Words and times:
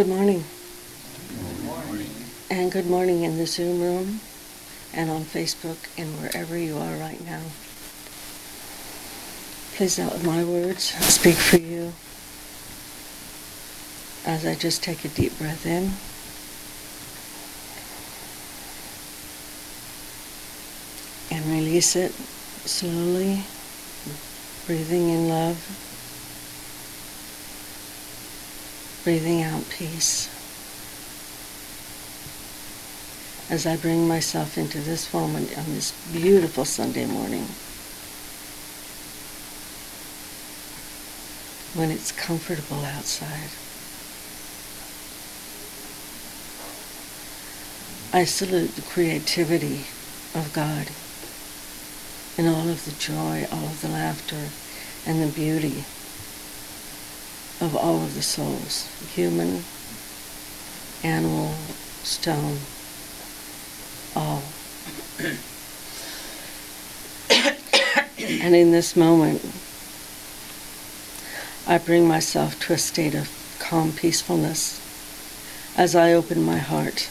Good 0.00 0.08
morning. 0.08 0.44
Good 1.28 1.64
morning. 1.64 2.10
And 2.48 2.72
good 2.72 2.86
morning 2.86 3.22
in 3.22 3.36
the 3.36 3.46
Zoom 3.46 3.82
room 3.82 4.20
and 4.94 5.10
on 5.10 5.24
Facebook 5.24 5.76
and 5.98 6.08
wherever 6.22 6.56
you 6.56 6.78
are 6.78 6.94
right 6.94 7.22
now. 7.26 7.42
Please 9.76 9.98
let 9.98 10.24
my 10.24 10.42
words 10.42 10.84
speak 11.04 11.34
for 11.34 11.58
you 11.58 11.92
as 14.24 14.46
I 14.46 14.54
just 14.54 14.82
take 14.82 15.04
a 15.04 15.08
deep 15.08 15.36
breath 15.36 15.66
in. 15.66 15.92
And 21.30 21.44
release 21.52 21.94
it 21.94 22.12
slowly, 22.64 23.42
breathing 24.66 25.10
in 25.10 25.28
love, 25.28 25.89
breathing 29.04 29.42
out 29.42 29.68
peace. 29.70 30.28
As 33.50 33.66
I 33.66 33.76
bring 33.76 34.06
myself 34.06 34.56
into 34.56 34.80
this 34.80 35.12
moment 35.12 35.56
on 35.58 35.64
this 35.66 35.92
beautiful 36.12 36.64
Sunday 36.64 37.06
morning. 37.06 37.46
when 41.74 41.90
it's 41.90 42.10
comfortable 42.10 42.84
outside. 42.84 43.50
I 48.12 48.24
salute 48.24 48.74
the 48.74 48.82
creativity 48.82 49.86
of 50.34 50.50
God 50.52 50.88
and 52.36 52.48
all 52.48 52.68
of 52.68 52.84
the 52.84 52.98
joy, 52.98 53.46
all 53.52 53.66
of 53.66 53.80
the 53.82 53.88
laughter, 53.88 54.50
and 55.06 55.22
the 55.22 55.32
beauty 55.32 55.84
of 57.60 57.76
all 57.76 58.02
of 58.02 58.14
the 58.14 58.22
souls, 58.22 58.88
human, 59.14 59.62
animal, 61.02 61.54
stone, 62.02 62.58
all. 64.16 64.42
and 68.18 68.54
in 68.54 68.72
this 68.72 68.96
moment, 68.96 69.44
I 71.66 71.78
bring 71.78 72.08
myself 72.08 72.58
to 72.60 72.72
a 72.72 72.78
state 72.78 73.14
of 73.14 73.28
calm 73.60 73.92
peacefulness 73.92 74.80
as 75.76 75.94
I 75.94 76.12
open 76.12 76.42
my 76.42 76.58
heart. 76.58 77.08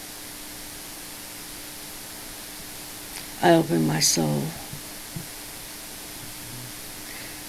I 3.41 3.51
open 3.53 3.87
my 3.87 3.99
soul. 3.99 4.43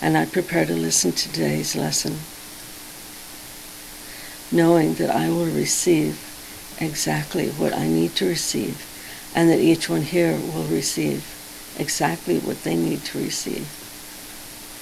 And 0.00 0.16
I 0.16 0.24
prepare 0.24 0.64
to 0.66 0.74
listen 0.74 1.12
to 1.12 1.32
today's 1.32 1.74
lesson, 1.74 2.18
knowing 4.52 4.94
that 4.94 5.10
I 5.10 5.28
will 5.28 5.46
receive 5.46 6.18
exactly 6.80 7.50
what 7.50 7.72
I 7.72 7.86
need 7.86 8.14
to 8.16 8.28
receive, 8.28 8.86
and 9.34 9.48
that 9.50 9.60
each 9.60 9.88
one 9.88 10.02
here 10.02 10.32
will 10.32 10.64
receive 10.64 11.24
exactly 11.78 12.38
what 12.38 12.62
they 12.64 12.76
need 12.76 13.04
to 13.04 13.18
receive 13.18 13.80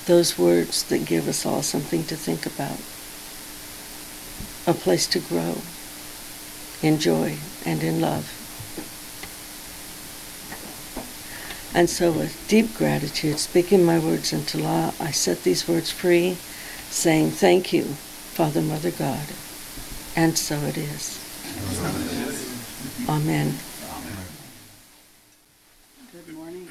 those 0.09 0.39
words 0.39 0.85
that 0.85 1.05
give 1.05 1.29
us 1.29 1.45
all 1.45 1.63
something 1.63 2.03
to 2.03 2.17
think 2.17 2.47
about, 2.47 2.81
a 4.67 4.73
place 4.77 5.07
to 5.07 5.21
grow 5.21 5.59
in 6.83 6.99
joy 6.99 7.37
and 7.67 7.83
in 7.83 8.01
love. 8.01 8.35
And 11.75 11.91
so, 11.91 12.11
with 12.11 12.43
deep 12.49 12.75
gratitude, 12.75 13.39
speaking 13.39 13.85
my 13.85 13.99
words 13.99 14.33
into 14.33 14.57
law, 14.57 14.93
I 14.99 15.11
set 15.11 15.45
these 15.45 15.69
words 15.69 15.91
free, 15.91 16.39
saying, 16.89 17.33
Thank 17.33 17.75
you, 17.75 17.85
Father, 17.85 18.63
Mother, 18.63 18.91
God. 18.91 19.27
And 20.19 20.37
so 20.37 20.57
it 20.63 20.77
is. 20.77 21.17
Amen. 23.09 23.55
Good 26.11 26.35
morning. 26.35 26.69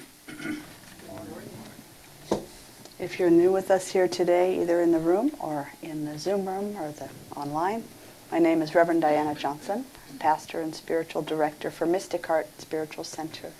If 2.99 3.17
you're 3.17 3.29
new 3.29 3.53
with 3.53 3.71
us 3.71 3.87
here 3.87 4.09
today, 4.09 4.61
either 4.61 4.81
in 4.81 4.91
the 4.91 4.99
room 4.99 5.31
or 5.39 5.71
in 5.81 6.03
the 6.03 6.19
Zoom 6.19 6.45
room 6.45 6.75
or 6.75 6.91
the 6.91 7.07
online, 7.37 7.85
my 8.33 8.39
name 8.39 8.61
is 8.61 8.75
Reverend 8.75 8.99
Diana 8.99 9.33
Johnson, 9.33 9.85
pastor 10.19 10.59
and 10.59 10.75
spiritual 10.75 11.21
director 11.21 11.71
for 11.71 11.85
Mystic 11.85 12.27
Heart 12.27 12.47
Spiritual 12.59 13.05
Center. 13.05 13.53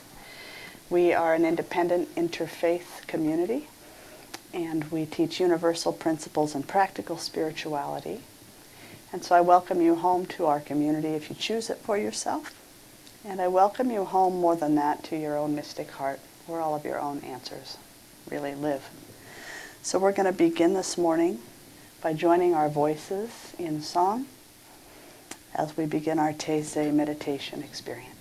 We 0.89 1.13
are 1.13 1.33
an 1.33 1.45
independent 1.45 2.13
interfaith 2.15 3.07
community, 3.07 3.69
and 4.53 4.83
we 4.91 5.05
teach 5.05 5.39
universal 5.39 5.93
principles 5.93 6.55
and 6.55 6.67
practical 6.67 7.17
spirituality. 7.17 8.23
And 9.13 9.23
so 9.23 9.35
I 9.35 9.41
welcome 9.41 9.81
you 9.81 9.95
home 9.95 10.25
to 10.28 10.45
our 10.45 10.59
community 10.59 11.09
if 11.09 11.29
you 11.29 11.35
choose 11.35 11.69
it 11.69 11.78
for 11.78 11.97
yourself. 11.97 12.53
And 13.25 13.41
I 13.41 13.47
welcome 13.47 13.90
you 13.90 14.03
home 14.03 14.38
more 14.38 14.56
than 14.56 14.75
that 14.75 15.03
to 15.06 15.18
your 15.18 15.38
own 15.38 15.56
mystic 15.56 15.91
heart, 15.91 16.19
where 16.45 16.59
all 16.59 16.75
of 16.75 16.84
your 16.84 17.00
own 17.00 17.19
answers 17.22 17.78
really 18.29 18.53
live. 18.53 18.90
So 19.81 19.97
we're 19.97 20.12
going 20.12 20.25
to 20.25 20.38
begin 20.38 20.73
this 20.73 20.97
morning 20.97 21.40
by 22.01 22.13
joining 22.13 22.53
our 22.53 22.69
voices 22.69 23.53
in 23.57 23.81
song 23.81 24.25
as 25.56 25.78
we 25.78 25.85
begin 25.85 26.19
our 26.19 26.34
Taizé 26.34 26.94
meditation 26.94 27.63
experience. 27.63 28.16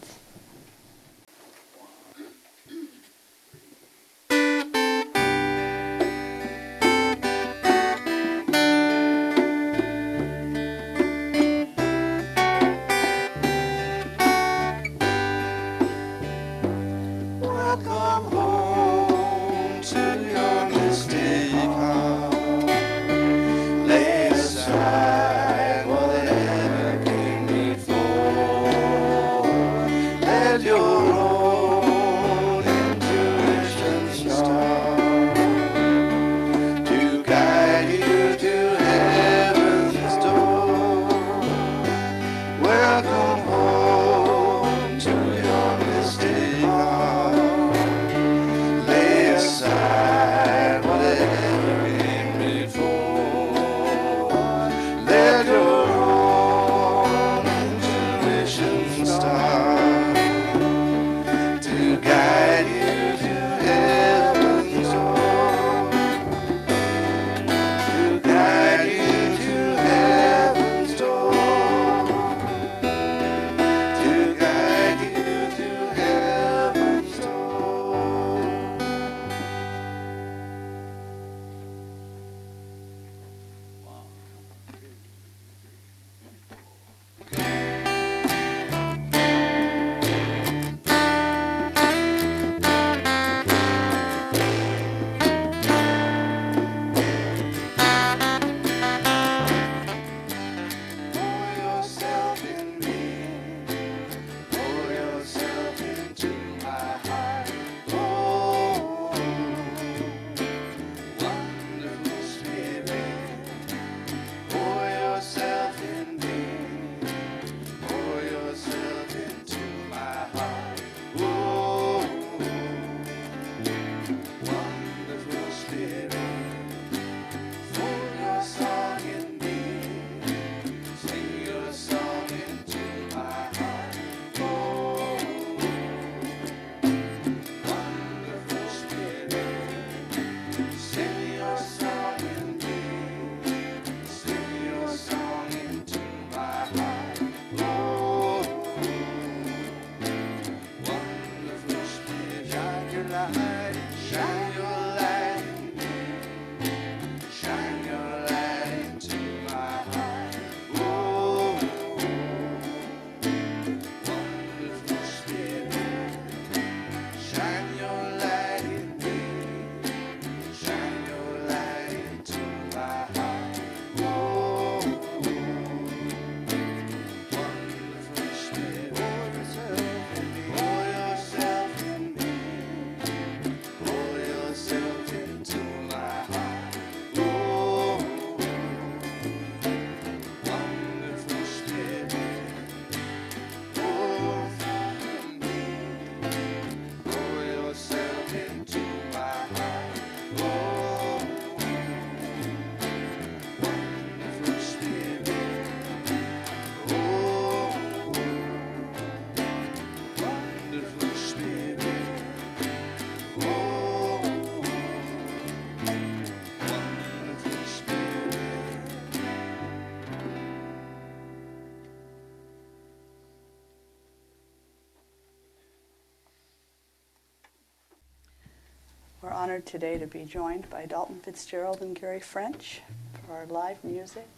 Honored 229.56 229.64
today 229.64 229.96
to 229.96 230.06
be 230.06 230.22
joined 230.22 230.68
by 230.68 230.84
Dalton 230.84 231.18
Fitzgerald 231.20 231.80
and 231.80 231.98
Gary 231.98 232.20
French 232.20 232.82
for 233.26 233.32
our 233.36 233.46
live 233.46 233.82
music. 233.82 234.28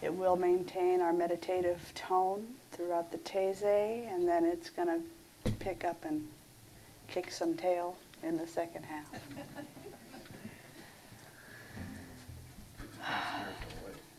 It 0.00 0.14
will 0.14 0.36
maintain 0.36 1.00
our 1.00 1.12
meditative 1.12 1.80
tone 1.96 2.46
throughout 2.70 3.10
the 3.10 3.18
Taizé, 3.18 4.08
and 4.14 4.28
then 4.28 4.44
it's 4.44 4.70
going 4.70 4.86
to 4.86 5.50
pick 5.58 5.84
up 5.84 6.04
and 6.04 6.24
kick 7.08 7.32
some 7.32 7.56
tail 7.56 7.96
in 8.22 8.36
the 8.36 8.46
second 8.46 8.84
half. 8.84 9.06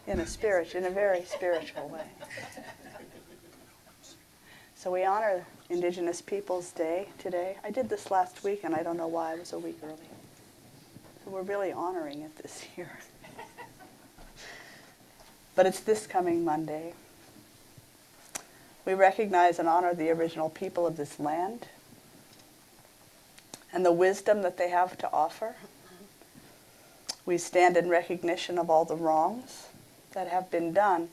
in 0.06 0.20
a 0.20 0.28
spirit, 0.28 0.76
in 0.76 0.84
a 0.84 0.90
very 0.90 1.24
spiritual 1.24 1.88
way. 1.88 2.04
So 4.76 4.92
we 4.92 5.06
honor 5.06 5.46
Indigenous 5.70 6.22
Peoples 6.22 6.72
Day 6.72 7.10
today. 7.18 7.58
I 7.62 7.72
did 7.72 7.90
this 7.90 8.10
last 8.10 8.44
week, 8.44 8.62
and 8.64 8.74
I 8.74 8.84
don't 8.84 8.96
know 8.96 9.08
why 9.08 9.34
I 9.34 9.36
was 9.36 9.52
a 9.52 9.60
week 9.60 9.78
early. 9.84 9.98
So 11.24 11.32
we're 11.32 11.42
really 11.42 11.74
honoring 11.74 12.22
it 12.22 12.38
this 12.38 12.64
year. 12.78 13.00
but 15.56 15.66
it's 15.66 15.82
this 15.82 16.08
coming 16.08 16.46
Monday. 16.46 16.94
We 18.86 18.94
recognize 18.94 19.60
and 19.60 19.68
honor 19.68 19.94
the 19.94 20.10
original 20.10 20.50
people 20.50 20.88
of 20.88 20.96
this 20.96 21.20
land 21.20 21.68
and 23.74 23.86
the 23.86 23.92
wisdom 23.92 24.44
that 24.44 24.58
they 24.58 24.70
have 24.70 24.98
to 25.00 25.12
offer. 25.12 25.56
We 27.26 27.38
stand 27.38 27.76
in 27.76 27.90
recognition 27.90 28.58
of 28.58 28.70
all 28.70 28.86
the 28.86 28.96
wrongs 28.96 29.68
that 30.14 30.30
have 30.30 30.50
been 30.50 30.72
done, 30.72 31.10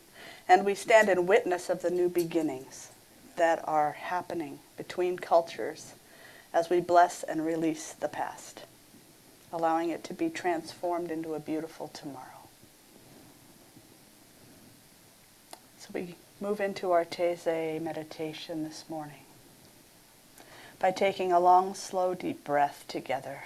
and 0.49 0.65
we 0.65 0.77
stand 0.77 1.09
in 1.09 1.27
witness 1.27 1.69
of 1.69 1.83
the 1.83 1.91
new 1.91 2.09
beginnings 2.09 2.91
that 3.37 3.63
are 3.69 3.93
happening 3.93 4.59
between 4.77 5.19
cultures 5.19 5.95
as 6.53 6.71
we 6.71 6.81
bless 6.81 7.23
and 7.23 7.45
release 7.45 7.93
the 7.93 8.09
past, 8.09 8.63
allowing 9.53 9.91
it 9.91 10.05
to 10.05 10.15
be 10.15 10.31
transformed 10.31 11.11
into 11.11 11.35
a 11.35 11.41
beautiful 11.41 11.89
tomorrow. 11.89 12.49
So 15.79 15.91
we 15.93 16.15
move 16.41 16.61
into 16.61 16.93
our 16.93 17.05
Taizé 17.05 17.81
meditation 17.81 18.65
this 18.65 18.85
morning 18.89 19.25
by 20.79 20.91
taking 20.91 21.33
a 21.33 21.41
long, 21.41 21.75
slow, 21.75 22.15
deep 22.15 22.45
breath 22.45 22.85
together. 22.89 23.45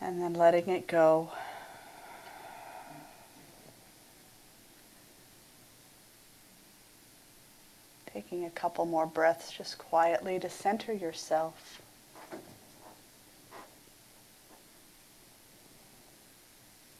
And 0.00 0.20
then 0.20 0.34
letting 0.34 0.68
it 0.68 0.86
go. 0.86 1.30
Taking 8.14 8.44
a 8.44 8.50
couple 8.50 8.86
more 8.86 9.06
breaths 9.06 9.50
just 9.50 9.76
quietly 9.76 10.38
to 10.38 10.48
center 10.48 10.92
yourself. 10.92 11.82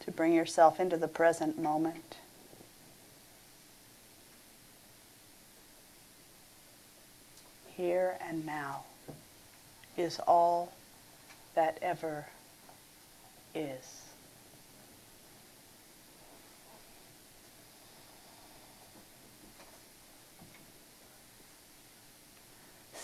To 0.01 0.11
bring 0.11 0.33
yourself 0.33 0.81
into 0.81 0.97
the 0.97 1.07
present 1.07 1.57
moment. 1.57 2.17
Here 7.77 8.17
and 8.21 8.45
now 8.45 8.83
is 9.97 10.19
all 10.27 10.73
that 11.55 11.79
ever 11.81 12.27
is. 13.55 14.04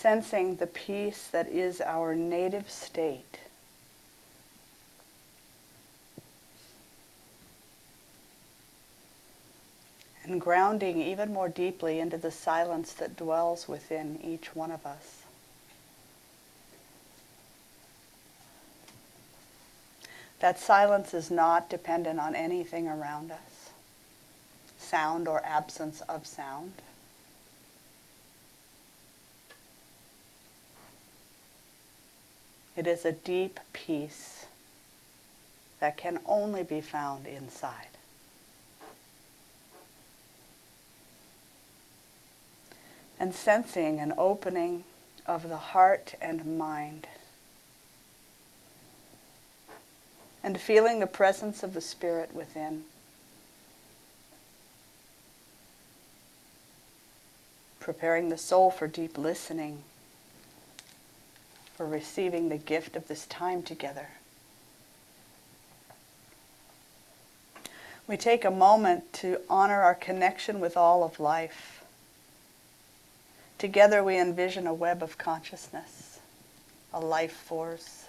Sensing 0.01 0.57
the 0.57 0.67
peace 0.67 1.29
that 1.31 1.47
is 1.49 1.81
our 1.83 2.15
native 2.15 2.71
state. 2.71 3.39
And 10.25 10.41
grounding 10.41 11.03
even 11.03 11.35
more 11.35 11.51
deeply 11.51 12.01
into 12.01 12.17
the 12.17 12.31
silence 12.31 12.95
that 12.95 13.17
dwells 13.17 13.69
within 13.69 14.19
each 14.23 14.55
one 14.57 14.71
of 14.71 14.87
us. 14.87 15.23
That 20.39 20.59
silence 20.59 21.13
is 21.13 21.31
not 21.31 21.69
dependent 21.69 22.19
on 22.19 22.35
anything 22.35 22.89
around 22.89 23.31
us, 23.31 23.71
sound 24.79 25.29
or 25.29 25.45
absence 25.45 26.01
of 26.09 26.27
sound. 26.27 26.73
It 32.77 32.87
is 32.87 33.05
a 33.05 33.13
deep 33.13 33.59
peace 33.73 34.47
that 35.81 35.97
can 35.97 36.21
only 36.27 36.63
be 36.63 36.81
found 36.81 37.27
inside. 37.27 37.89
And 43.19 43.35
sensing 43.35 43.99
an 43.99 44.15
opening 44.17 44.85
of 45.27 45.49
the 45.49 45.57
heart 45.57 46.15
and 46.21 46.59
mind. 46.59 47.07
And 50.43 50.59
feeling 50.59 51.01
the 51.01 51.07
presence 51.07 51.63
of 51.63 51.75
the 51.75 51.81
Spirit 51.81 52.35
within. 52.35 52.85
Preparing 57.79 58.29
the 58.29 58.39
soul 58.39 58.71
for 58.71 58.87
deep 58.87 59.19
listening 59.19 59.83
for 61.81 61.87
receiving 61.87 62.51
the 62.51 62.59
gift 62.59 62.95
of 62.95 63.09
this 63.09 63.25
time 63.25 63.63
together. 63.63 64.07
We 68.07 68.19
take 68.19 68.45
a 68.45 68.51
moment 68.51 69.11
to 69.15 69.41
honor 69.49 69.81
our 69.81 69.95
connection 69.95 70.61
with 70.61 70.77
all 70.77 71.03
of 71.03 71.19
life. 71.19 71.83
Together 73.57 74.05
we 74.05 74.19
envision 74.19 74.67
a 74.67 74.75
web 74.75 75.03
of 75.03 75.17
consciousness, 75.17 76.21
a 76.93 77.01
life 77.01 77.33
force, 77.33 78.05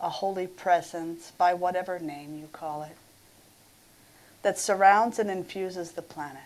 a 0.00 0.08
holy 0.08 0.46
presence, 0.46 1.32
by 1.32 1.54
whatever 1.54 1.98
name 1.98 2.38
you 2.38 2.46
call 2.52 2.84
it, 2.84 2.96
that 4.42 4.60
surrounds 4.60 5.18
and 5.18 5.28
infuses 5.28 5.90
the 5.90 6.02
planet. 6.02 6.38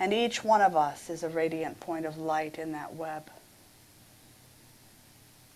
And 0.00 0.14
each 0.14 0.42
one 0.42 0.62
of 0.62 0.74
us 0.74 1.10
is 1.10 1.22
a 1.22 1.28
radiant 1.28 1.78
point 1.80 2.06
of 2.06 2.16
light 2.16 2.58
in 2.58 2.72
that 2.72 2.94
web. 2.94 3.28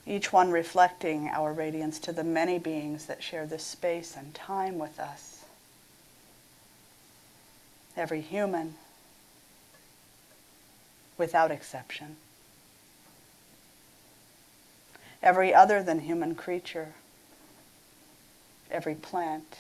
Each 0.09 0.33
one 0.33 0.51
reflecting 0.51 1.29
our 1.29 1.53
radiance 1.53 1.99
to 1.99 2.13
the 2.13 2.25
many 2.25 2.59
beings 2.59 3.05
that 3.07 3.23
share 3.23 3.45
this 3.45 3.63
space 3.63 4.17
and 4.17 4.35
time 4.35 4.79
with 4.79 4.99
us. 4.99 5.45
Every 7.95 8.23
human, 8.23 8.77
without 11.19 11.51
exception. 11.51 12.17
Every 15.23 15.53
other 15.53 15.83
than 15.83 16.01
human 16.01 16.35
creature, 16.35 16.95
every 18.71 18.95
plant, 18.95 19.59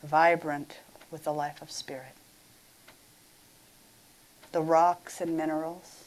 vibrant 0.00 0.78
with 1.10 1.24
the 1.24 1.32
life 1.32 1.60
of 1.60 1.72
spirit. 1.72 2.14
The 4.52 4.62
rocks 4.62 5.20
and 5.20 5.36
minerals, 5.36 6.05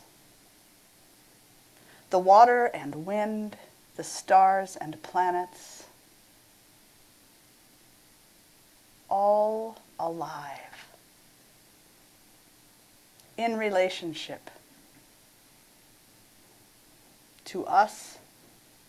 the 2.09 2.19
water 2.19 2.65
and 2.65 3.05
wind, 3.05 3.55
the 3.95 4.03
stars 4.03 4.75
and 4.75 5.01
planets, 5.03 5.85
all 9.09 9.77
alive 9.99 10.87
in 13.37 13.57
relationship 13.57 14.51
to 17.45 17.65
us, 17.65 18.17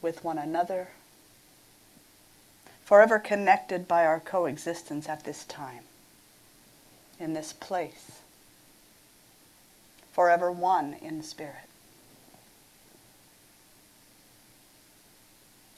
with 0.02 0.22
one 0.22 0.36
another, 0.36 0.88
forever 2.84 3.18
connected 3.18 3.88
by 3.88 4.04
our 4.04 4.20
coexistence 4.20 5.08
at 5.08 5.24
this 5.24 5.44
time, 5.44 5.84
in 7.18 7.32
this 7.32 7.52
place, 7.52 8.20
forever 10.12 10.50
one 10.50 10.94
in 11.00 11.22
spirit. 11.22 11.69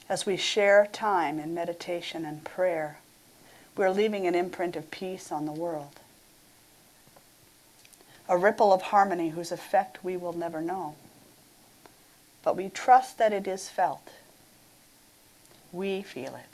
As 0.08 0.26
we 0.26 0.36
share 0.36 0.86
time 0.92 1.38
in 1.38 1.54
meditation 1.54 2.24
and 2.24 2.44
prayer, 2.44 2.98
we're 3.76 3.90
leaving 3.90 4.26
an 4.26 4.34
imprint 4.34 4.76
of 4.76 4.90
peace 4.90 5.32
on 5.32 5.46
the 5.46 5.52
world. 5.52 6.00
A 8.28 8.36
ripple 8.36 8.72
of 8.72 8.82
harmony 8.82 9.30
whose 9.30 9.52
effect 9.52 10.04
we 10.04 10.16
will 10.16 10.32
never 10.32 10.60
know. 10.60 10.94
But 12.42 12.56
we 12.56 12.68
trust 12.68 13.18
that 13.18 13.32
it 13.32 13.46
is 13.46 13.68
felt. 13.68 14.10
We 15.72 16.02
feel 16.02 16.34
it. 16.34 16.46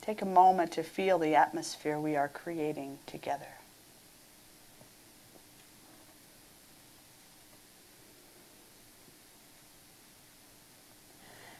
Take 0.00 0.22
a 0.22 0.26
moment 0.26 0.72
to 0.72 0.84
feel 0.84 1.18
the 1.18 1.34
atmosphere 1.34 1.98
we 1.98 2.14
are 2.14 2.28
creating 2.28 2.98
together. 3.06 3.56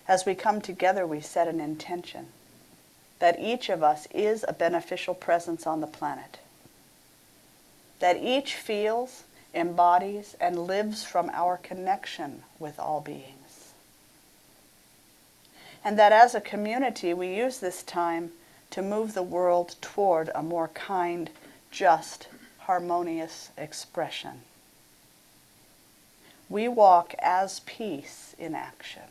As 0.09 0.25
we 0.25 0.35
come 0.35 0.61
together, 0.61 1.07
we 1.07 1.21
set 1.21 1.49
an 1.49 1.61
intention 1.61 2.29
that 3.19 3.41
each 3.41 3.69
of 3.69 3.83
us 3.83 4.07
is 4.15 4.45
a 4.47 4.53
beneficial 4.53 5.15
presence 5.15 5.67
on 5.67 5.81
the 5.81 5.87
planet, 5.87 6.39
that 7.99 8.17
each 8.17 8.55
feels, 8.55 9.25
embodies, 9.55 10.37
and 10.41 10.67
lives 10.67 11.03
from 11.03 11.31
our 11.33 11.57
connection 11.57 12.43
with 12.59 12.79
all 12.79 13.01
beings. 13.01 13.73
And 15.83 15.99
that 15.99 16.13
as 16.13 16.35
a 16.35 16.41
community, 16.41 17.15
we 17.15 17.35
use 17.35 17.59
this 17.59 17.83
time 17.83 18.33
to 18.71 18.83
move 18.83 19.15
the 19.15 19.23
world 19.23 19.77
toward 19.81 20.31
a 20.35 20.43
more 20.43 20.69
kind, 20.69 21.31
just, 21.71 22.29
harmonious 22.59 23.51
expression. 23.57 24.43
We 26.49 26.69
walk 26.69 27.15
as 27.21 27.61
peace 27.61 28.35
in 28.39 28.55
action. 28.55 29.03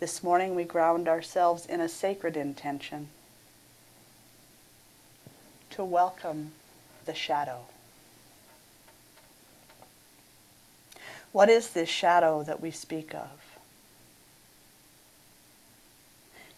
This 0.00 0.22
morning 0.22 0.54
we 0.54 0.64
ground 0.64 1.08
ourselves 1.08 1.66
in 1.66 1.78
a 1.78 1.88
sacred 1.88 2.34
intention 2.34 3.08
to 5.72 5.84
welcome 5.84 6.52
the 7.04 7.12
shadow. 7.12 7.66
What 11.32 11.50
is 11.50 11.68
this 11.68 11.90
shadow 11.90 12.42
that 12.44 12.62
we 12.62 12.70
speak 12.70 13.14
of? 13.14 13.28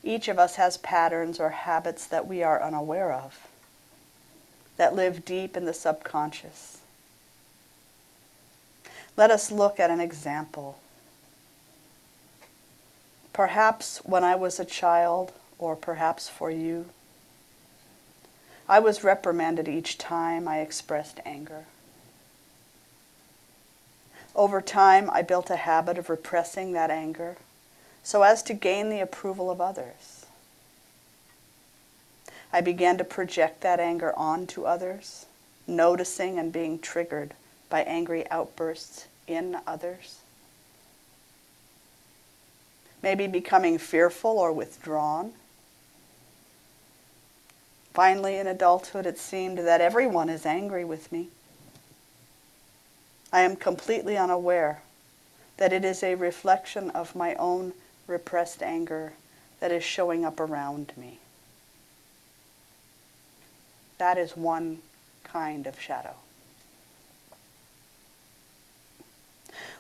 Each 0.05 0.29
of 0.29 0.39
us 0.39 0.55
has 0.55 0.77
patterns 0.77 1.41
or 1.41 1.49
habits 1.49 2.07
that 2.07 2.29
we 2.29 2.45
are 2.45 2.63
unaware 2.63 3.13
of, 3.13 3.49
that 4.77 4.95
live 4.95 5.25
deep 5.25 5.57
in 5.57 5.65
the 5.65 5.75
subconscious. 5.75 6.79
Let 9.17 9.33
us 9.33 9.51
look 9.51 9.81
at 9.81 9.91
an 9.91 10.01
example 10.01 10.79
Perhaps 13.33 13.99
when 14.05 14.25
I 14.25 14.35
was 14.35 14.61
a 14.61 14.65
child, 14.65 15.33
or 15.59 15.75
perhaps 15.75 16.29
for 16.29 16.51
you, 16.51 16.87
I 18.69 18.79
was 18.79 19.05
reprimanded 19.05 19.69
each 19.69 19.97
time 19.97 20.47
I 20.47 20.61
expressed 20.61 21.19
anger. 21.25 21.65
Over 24.35 24.61
time, 24.61 25.11
I 25.11 25.23
built 25.23 25.51
a 25.51 25.57
habit 25.57 25.99
of 25.99 26.11
repressing 26.11 26.73
that 26.73 26.91
anger 26.91 27.37
so 28.03 28.23
as 28.23 28.43
to 28.43 28.55
gain 28.55 28.91
the 28.91 29.01
approval 29.01 29.51
of 29.51 29.61
others. 29.61 30.27
I 32.53 32.61
began 32.61 32.99
to 32.99 33.05
project 33.05 33.63
that 33.63 33.81
anger 33.81 34.13
onto 34.17 34.65
others, 34.65 35.27
noticing 35.67 36.39
and 36.39 36.53
being 36.53 36.79
triggered 36.79 37.35
by 37.71 37.83
angry 37.83 38.29
outbursts 38.31 39.07
in 39.27 39.59
others 39.67 40.22
maybe 43.03 43.27
becoming 43.27 43.79
fearful 43.79 44.39
or 44.39 44.53
withdrawn. 44.53 45.33
Finally, 47.93 48.37
in 48.37 48.47
adulthood, 48.47 49.05
it 49.05 49.19
seemed 49.19 49.59
that 49.59 49.81
everyone 49.81 50.29
is 50.29 50.47
angry 50.47 50.85
with 50.85 51.13
me. 51.13 51.29
I 53.33 53.41
am 53.43 53.57
completely 53.57 54.17
unaware 54.17 54.83
that 55.57 55.73
it 55.73 55.85
is 55.85 56.03
a 56.03 56.15
reflection 56.15 56.91
of 56.91 57.15
my 57.15 57.35
own 57.35 57.73
repressed 58.07 58.63
anger 58.63 59.13
that 59.61 59.71
is 59.71 59.85
showing 59.85 60.25
up 60.25 60.41
around 60.41 60.93
me. 60.97 61.19
That 63.99 64.19
is 64.19 64.37
one 64.37 64.79
kind 65.25 65.67
of 65.67 65.81
shadow. 65.81 66.17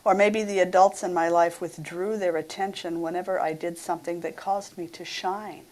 Or 0.05 0.15
maybe 0.15 0.43
the 0.43 0.59
adults 0.59 1.03
in 1.03 1.15
my 1.15 1.29
life 1.29 1.61
withdrew 1.61 2.17
their 2.17 2.37
attention 2.37 3.01
whenever 3.01 3.39
I 3.39 3.53
did 3.53 3.79
something 3.79 4.21
that 4.21 4.37
caused 4.37 4.77
me 4.77 4.89
to 4.89 5.05
shine. 5.05 5.65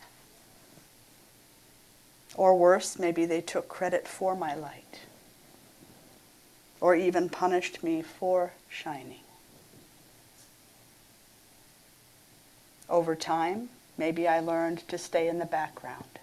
Or 2.36 2.56
worse, 2.56 2.98
maybe 2.98 3.26
they 3.26 3.40
took 3.40 3.68
credit 3.68 4.06
for 4.06 4.36
my 4.36 4.54
light. 4.54 5.00
Or 6.80 6.94
even 6.94 7.28
punished 7.28 7.82
me 7.82 8.02
for 8.02 8.52
shining. 8.68 9.20
Over 12.88 13.16
time, 13.16 13.68
maybe 13.98 14.26
I 14.28 14.40
learned 14.40 14.86
to 14.88 14.96
stay 14.96 15.28
in 15.28 15.38
the 15.38 15.44
background, 15.44 16.18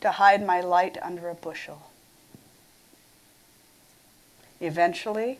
to 0.00 0.12
hide 0.12 0.44
my 0.44 0.60
light 0.60 0.98
under 1.02 1.28
a 1.28 1.34
bushel. 1.34 1.90
Eventually, 4.60 5.38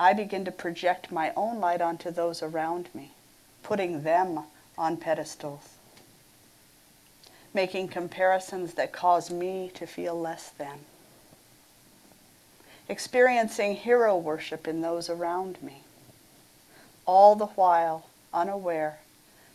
I 0.00 0.14
begin 0.14 0.46
to 0.46 0.50
project 0.50 1.12
my 1.12 1.30
own 1.36 1.60
light 1.60 1.82
onto 1.82 2.10
those 2.10 2.42
around 2.42 2.88
me, 2.94 3.10
putting 3.62 4.02
them 4.02 4.44
on 4.78 4.96
pedestals, 4.96 5.74
making 7.52 7.88
comparisons 7.88 8.72
that 8.74 8.92
cause 8.92 9.30
me 9.30 9.70
to 9.74 9.86
feel 9.86 10.18
less 10.18 10.48
than, 10.56 10.78
experiencing 12.88 13.76
hero 13.76 14.16
worship 14.16 14.66
in 14.66 14.80
those 14.80 15.10
around 15.10 15.62
me, 15.62 15.82
all 17.04 17.36
the 17.36 17.46
while 17.48 18.06
unaware 18.32 19.00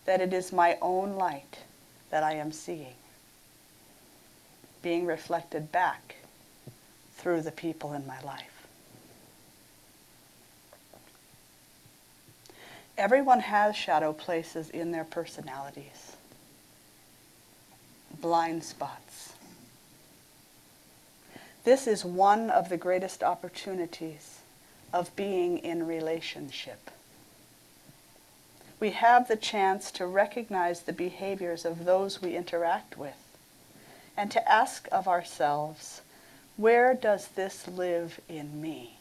that 0.05 0.21
it 0.21 0.31
is 0.31 0.53
my 0.53 0.77
own 0.79 1.13
light 1.13 1.57
that 2.11 2.21
I 2.21 2.33
am 2.33 2.51
seeing, 2.51 2.93
being 4.83 5.07
reflected 5.07 5.71
back 5.71 6.17
through 7.15 7.41
the 7.41 7.51
people 7.51 7.93
in 7.93 8.05
my 8.05 8.21
life. 8.21 8.54
Everyone 12.97 13.41
has 13.41 13.75
shadow 13.75 14.13
places 14.13 14.69
in 14.69 14.91
their 14.91 15.03
personalities, 15.03 16.15
blind 18.21 18.63
spots. 18.63 19.33
This 21.65 21.87
is 21.87 22.05
one 22.05 22.49
of 22.49 22.69
the 22.69 22.77
greatest 22.77 23.21
opportunities 23.21 24.39
of 24.93 25.13
being 25.15 25.57
in 25.57 25.85
relationship. 25.85 26.89
We 28.79 28.91
have 28.91 29.27
the 29.27 29.35
chance 29.35 29.91
to 29.91 30.05
recognize 30.05 30.81
the 30.81 30.93
behaviors 30.93 31.65
of 31.65 31.85
those 31.85 32.21
we 32.21 32.35
interact 32.35 32.97
with 32.97 33.15
and 34.15 34.31
to 34.31 34.49
ask 34.51 34.87
of 34.91 35.07
ourselves, 35.07 36.01
where 36.55 36.93
does 36.93 37.27
this 37.29 37.67
live 37.67 38.21
in 38.29 38.61
me? 38.61 38.94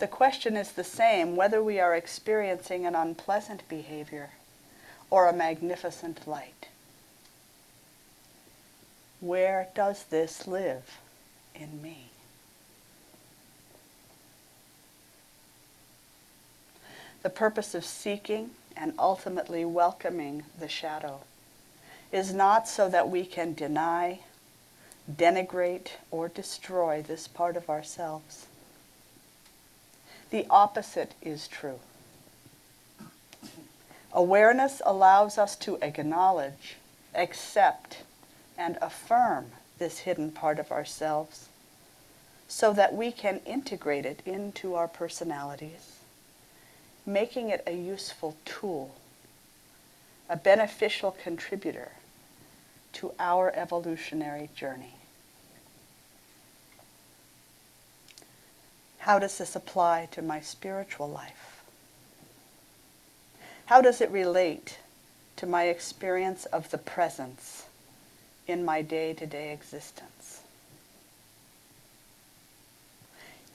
The 0.00 0.08
question 0.08 0.56
is 0.56 0.72
the 0.72 0.82
same 0.82 1.36
whether 1.36 1.62
we 1.62 1.78
are 1.78 1.94
experiencing 1.94 2.86
an 2.86 2.94
unpleasant 2.94 3.68
behavior 3.68 4.30
or 5.10 5.28
a 5.28 5.32
magnificent 5.32 6.26
light. 6.26 6.68
Where 9.20 9.68
does 9.74 10.04
this 10.04 10.46
live 10.46 10.98
in 11.54 11.82
me? 11.82 12.06
The 17.22 17.28
purpose 17.28 17.74
of 17.74 17.84
seeking 17.84 18.52
and 18.74 18.94
ultimately 18.98 19.66
welcoming 19.66 20.44
the 20.58 20.68
shadow 20.68 21.20
is 22.10 22.32
not 22.32 22.66
so 22.66 22.88
that 22.88 23.10
we 23.10 23.26
can 23.26 23.52
deny, 23.52 24.20
denigrate, 25.14 25.88
or 26.10 26.28
destroy 26.28 27.02
this 27.02 27.28
part 27.28 27.58
of 27.58 27.68
ourselves. 27.68 28.46
The 30.30 30.46
opposite 30.48 31.14
is 31.20 31.48
true. 31.48 31.80
Awareness 34.12 34.80
allows 34.84 35.38
us 35.38 35.56
to 35.56 35.78
acknowledge, 35.82 36.76
accept, 37.14 37.98
and 38.56 38.78
affirm 38.80 39.46
this 39.78 40.00
hidden 40.00 40.30
part 40.30 40.58
of 40.58 40.70
ourselves 40.70 41.48
so 42.48 42.72
that 42.72 42.94
we 42.94 43.12
can 43.12 43.40
integrate 43.46 44.04
it 44.04 44.20
into 44.26 44.74
our 44.74 44.88
personalities, 44.88 45.98
making 47.06 47.48
it 47.48 47.62
a 47.66 47.72
useful 47.72 48.36
tool, 48.44 48.94
a 50.28 50.36
beneficial 50.36 51.12
contributor 51.12 51.92
to 52.92 53.12
our 53.18 53.52
evolutionary 53.54 54.48
journey. 54.54 54.99
How 59.00 59.18
does 59.18 59.38
this 59.38 59.56
apply 59.56 60.08
to 60.12 60.22
my 60.22 60.40
spiritual 60.40 61.08
life? 61.08 61.62
How 63.66 63.80
does 63.80 64.00
it 64.00 64.10
relate 64.10 64.78
to 65.36 65.46
my 65.46 65.64
experience 65.64 66.44
of 66.46 66.70
the 66.70 66.78
presence 66.78 67.64
in 68.46 68.64
my 68.64 68.82
day 68.82 69.14
to 69.14 69.26
day 69.26 69.52
existence? 69.52 70.42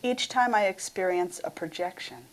Each 0.02 0.28
time 0.28 0.56
I 0.56 0.66
experience 0.66 1.40
a 1.44 1.52
projection, 1.52 2.26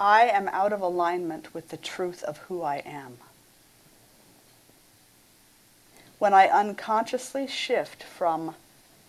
I 0.00 0.22
am 0.22 0.48
out 0.48 0.72
of 0.72 0.80
alignment 0.80 1.54
with 1.54 1.68
the 1.68 1.76
truth 1.76 2.24
of 2.24 2.38
who 2.38 2.62
I 2.62 2.78
am. 2.78 3.18
When 6.18 6.34
I 6.34 6.48
unconsciously 6.48 7.46
shift 7.46 8.02
from, 8.02 8.56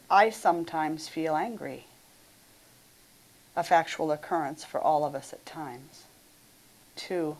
I 0.09 0.29
sometimes 0.29 1.07
feel 1.07 1.35
angry, 1.35 1.85
a 3.55 3.63
factual 3.63 4.11
occurrence 4.11 4.63
for 4.63 4.79
all 4.79 5.03
of 5.03 5.15
us 5.15 5.33
at 5.33 5.45
times. 5.45 6.03
Two, 6.95 7.37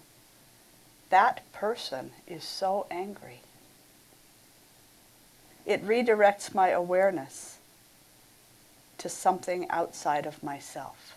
that 1.10 1.42
person 1.54 2.12
is 2.28 2.44
so 2.44 2.86
angry. 2.90 3.42
It 5.66 5.86
redirects 5.86 6.54
my 6.54 6.70
awareness 6.70 7.58
to 8.98 9.10
something 9.10 9.70
outside 9.70 10.26
of 10.26 10.44
myself. 10.44 11.16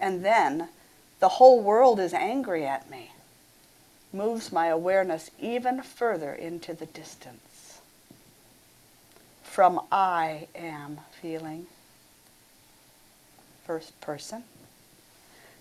And 0.00 0.24
then 0.24 0.68
the 1.20 1.28
whole 1.28 1.62
world 1.62 2.00
is 2.00 2.12
angry 2.12 2.66
at 2.66 2.90
me, 2.90 3.12
moves 4.12 4.52
my 4.52 4.66
awareness 4.66 5.30
even 5.40 5.82
further 5.82 6.32
into 6.32 6.74
the 6.74 6.86
distance. 6.86 7.80
From 9.42 9.80
I 9.90 10.48
am 10.54 11.00
feeling 11.22 11.66
first 13.64 13.98
person, 14.00 14.44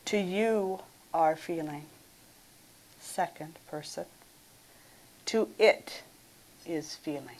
to 0.05 0.17
you 0.17 0.81
are 1.13 1.35
feeling, 1.35 1.85
second 2.99 3.55
person, 3.69 4.05
to 5.25 5.49
it 5.57 6.03
is 6.65 6.95
feeling. 6.95 7.37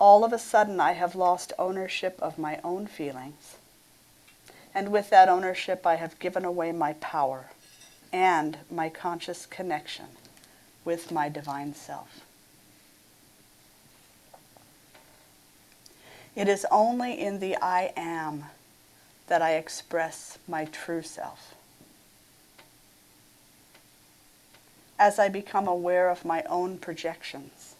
All 0.00 0.24
of 0.24 0.32
a 0.32 0.38
sudden, 0.38 0.78
I 0.78 0.92
have 0.92 1.16
lost 1.16 1.52
ownership 1.58 2.18
of 2.22 2.38
my 2.38 2.60
own 2.62 2.86
feelings. 2.86 3.56
And 4.72 4.92
with 4.92 5.10
that 5.10 5.28
ownership, 5.28 5.84
I 5.86 5.96
have 5.96 6.18
given 6.20 6.44
away 6.44 6.70
my 6.70 6.92
power 6.94 7.46
and 8.12 8.58
my 8.70 8.88
conscious 8.88 9.44
connection 9.44 10.06
with 10.84 11.10
my 11.10 11.28
divine 11.28 11.74
self. 11.74 12.20
It 16.38 16.46
is 16.46 16.64
only 16.70 17.20
in 17.20 17.40
the 17.40 17.56
I 17.56 17.92
am 17.96 18.44
that 19.26 19.42
I 19.42 19.54
express 19.54 20.38
my 20.46 20.66
true 20.66 21.02
self. 21.02 21.56
As 25.00 25.18
I 25.18 25.28
become 25.28 25.66
aware 25.66 26.08
of 26.08 26.24
my 26.24 26.44
own 26.44 26.78
projections 26.78 27.74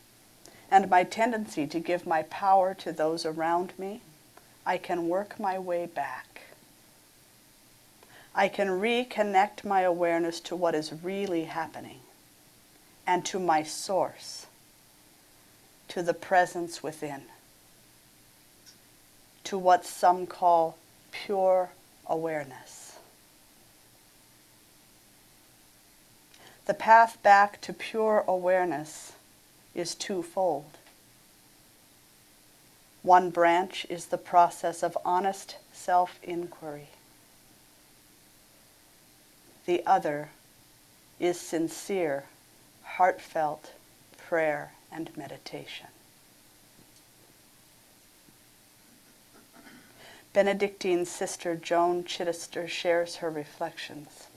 and 0.72 0.90
my 0.90 1.04
tendency 1.04 1.68
to 1.68 1.78
give 1.78 2.04
my 2.04 2.24
power 2.24 2.74
to 2.74 2.90
those 2.90 3.24
around 3.24 3.74
me, 3.78 4.00
I 4.66 4.76
can 4.76 5.08
work 5.08 5.38
my 5.38 5.56
way 5.56 5.86
back. 5.86 6.40
I 8.34 8.48
can 8.48 8.70
reconnect 8.70 9.62
my 9.62 9.82
awareness 9.82 10.40
to 10.40 10.56
what 10.56 10.74
is 10.74 10.92
really 11.00 11.44
happening 11.44 12.00
and 13.06 13.24
to 13.26 13.38
my 13.38 13.62
source, 13.62 14.46
to 15.86 16.02
the 16.02 16.12
presence 16.12 16.82
within 16.82 17.22
to 19.48 19.56
what 19.56 19.82
some 19.82 20.26
call 20.26 20.76
pure 21.10 21.70
awareness. 22.06 22.98
The 26.66 26.74
path 26.74 27.16
back 27.22 27.58
to 27.62 27.72
pure 27.72 28.24
awareness 28.28 29.12
is 29.74 29.94
twofold. 29.94 30.76
One 33.02 33.30
branch 33.30 33.86
is 33.88 34.06
the 34.06 34.18
process 34.18 34.82
of 34.82 34.98
honest 35.02 35.56
self 35.72 36.18
inquiry. 36.22 36.88
The 39.64 39.82
other 39.86 40.28
is 41.18 41.40
sincere, 41.40 42.24
heartfelt 42.82 43.72
prayer 44.18 44.72
and 44.92 45.08
meditation. 45.16 45.86
Benedictine 50.38 51.04
sister 51.04 51.56
Joan 51.56 52.04
Chittister 52.04 52.68
shares 52.68 53.16
her 53.16 53.28
reflections. 53.28 54.28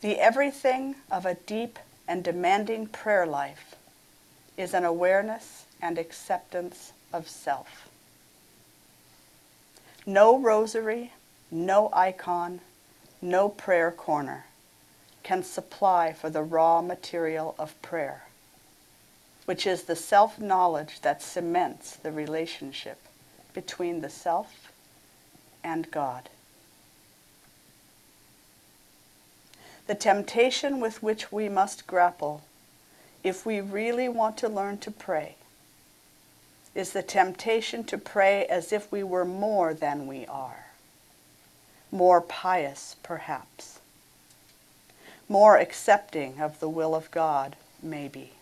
The 0.00 0.20
everything 0.20 0.94
of 1.10 1.26
a 1.26 1.34
deep 1.34 1.80
and 2.06 2.22
demanding 2.22 2.86
prayer 2.86 3.26
life 3.26 3.74
is 4.56 4.74
an 4.74 4.84
awareness 4.84 5.64
and 5.82 5.98
acceptance 5.98 6.92
of 7.12 7.28
self. 7.28 7.88
No 10.06 10.38
rosary, 10.38 11.12
no 11.50 11.90
icon, 11.92 12.60
no 13.20 13.48
prayer 13.48 13.90
corner 13.90 14.44
can 15.24 15.42
supply 15.42 16.12
for 16.12 16.30
the 16.30 16.44
raw 16.44 16.80
material 16.80 17.56
of 17.58 17.82
prayer, 17.82 18.22
which 19.46 19.66
is 19.66 19.82
the 19.82 19.96
self 19.96 20.38
knowledge 20.38 21.00
that 21.00 21.20
cements 21.20 21.96
the 21.96 22.12
relationship 22.12 22.98
between 23.54 24.00
the 24.00 24.10
self 24.10 24.72
and 25.64 25.90
God. 25.90 26.28
The 29.86 29.94
temptation 29.94 30.80
with 30.80 31.02
which 31.02 31.32
we 31.32 31.48
must 31.48 31.86
grapple 31.86 32.42
if 33.24 33.44
we 33.44 33.60
really 33.60 34.08
want 34.08 34.36
to 34.38 34.48
learn 34.48 34.78
to 34.78 34.90
pray 34.90 35.36
is 36.74 36.92
the 36.92 37.02
temptation 37.02 37.82
to 37.84 37.98
pray 37.98 38.44
as 38.46 38.72
if 38.72 38.92
we 38.92 39.02
were 39.02 39.24
more 39.24 39.74
than 39.74 40.06
we 40.06 40.26
are, 40.26 40.66
more 41.90 42.20
pious 42.20 42.96
perhaps, 43.02 43.80
more 45.28 45.56
accepting 45.56 46.40
of 46.40 46.60
the 46.60 46.68
will 46.68 46.94
of 46.94 47.10
God 47.10 47.56
maybe, 47.82 48.32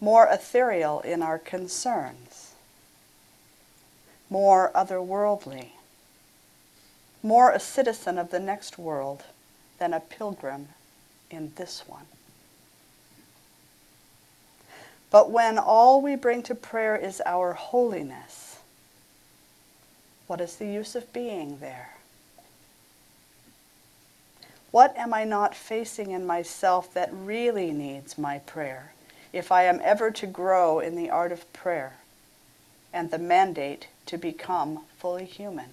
more 0.00 0.28
ethereal 0.30 1.00
in 1.00 1.22
our 1.22 1.38
concerns 1.38 2.49
more 4.30 4.70
otherworldly, 4.74 5.70
more 7.22 7.50
a 7.50 7.60
citizen 7.60 8.16
of 8.16 8.30
the 8.30 8.38
next 8.38 8.78
world 8.78 9.24
than 9.78 9.92
a 9.92 10.00
pilgrim 10.00 10.68
in 11.30 11.52
this 11.56 11.82
one. 11.86 12.06
But 15.10 15.30
when 15.30 15.58
all 15.58 16.00
we 16.00 16.14
bring 16.14 16.42
to 16.44 16.54
prayer 16.54 16.96
is 16.96 17.20
our 17.26 17.52
holiness, 17.52 18.60
what 20.28 20.40
is 20.40 20.56
the 20.56 20.68
use 20.68 20.94
of 20.94 21.12
being 21.12 21.58
there? 21.58 21.96
What 24.70 24.96
am 24.96 25.12
I 25.12 25.24
not 25.24 25.56
facing 25.56 26.12
in 26.12 26.24
myself 26.24 26.94
that 26.94 27.10
really 27.12 27.72
needs 27.72 28.16
my 28.16 28.38
prayer 28.38 28.92
if 29.32 29.50
I 29.50 29.64
am 29.64 29.80
ever 29.82 30.12
to 30.12 30.26
grow 30.28 30.78
in 30.78 30.94
the 30.94 31.10
art 31.10 31.32
of 31.32 31.52
prayer 31.52 31.94
and 32.92 33.10
the 33.10 33.18
mandate 33.18 33.88
to 34.10 34.18
become 34.18 34.80
fully 34.98 35.24
human. 35.24 35.70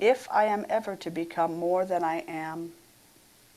If 0.00 0.26
I 0.32 0.44
am 0.44 0.64
ever 0.70 0.96
to 0.96 1.10
become 1.10 1.58
more 1.58 1.84
than 1.84 2.02
I 2.02 2.24
am 2.26 2.72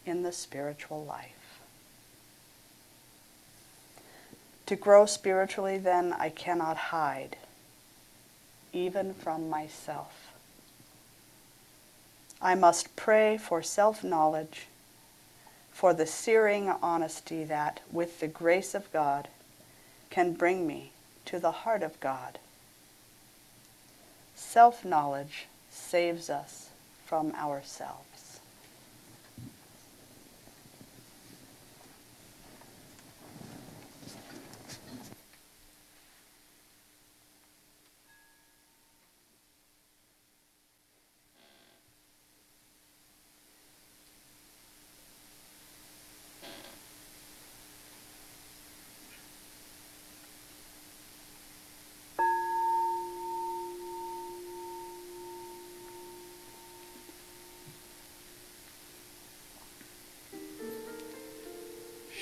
in 0.06 0.22
the 0.22 0.34
spiritual 0.34 1.06
life. 1.06 1.62
To 4.66 4.76
grow 4.76 5.06
spiritually, 5.06 5.78
then, 5.78 6.12
I 6.12 6.28
cannot 6.28 6.76
hide, 6.76 7.38
even 8.74 9.14
from 9.14 9.50
myself. 9.50 10.34
I 12.42 12.54
must 12.56 12.98
pray 12.98 13.38
for 13.38 13.64
self 13.64 14.04
knowledge, 14.04 14.68
for 15.72 15.94
the 15.94 16.06
searing 16.06 16.68
honesty 16.68 17.46
that, 17.46 17.80
with 17.94 18.20
the 18.20 18.28
grace 18.28 18.76
of 18.76 18.92
God, 18.92 19.30
can 20.10 20.34
bring 20.34 20.68
me 20.68 20.92
to 21.28 21.40
the 21.40 21.52
heart 21.52 21.84
of 21.84 22.00
God. 22.00 22.40
Self 24.36 24.84
knowledge 24.84 25.48
saves 25.70 26.30
us 26.30 26.70
from 27.06 27.34
ourselves. 27.36 28.17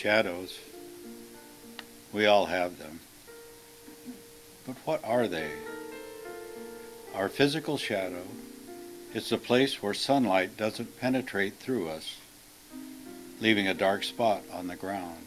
Shadows. 0.06 0.60
We 2.14 2.28
all 2.28 2.46
have 2.46 2.78
them. 2.78 3.00
But 4.68 4.76
what 4.86 5.04
are 5.04 5.28
they? 5.28 5.50
Our 7.16 7.28
physical 7.28 7.80
shadow 7.80 8.22
is 9.16 9.28
the 9.30 9.40
place 9.40 9.82
where 9.82 9.96
sunlight 9.96 10.58
doesn't 10.58 11.00
penetrate 11.00 11.56
through 11.56 11.90
us, 11.90 12.18
leaving 13.42 13.68
a 13.68 13.74
dark 13.74 14.04
spot 14.04 14.44
on 14.54 14.68
the 14.68 14.76
ground. 14.76 15.26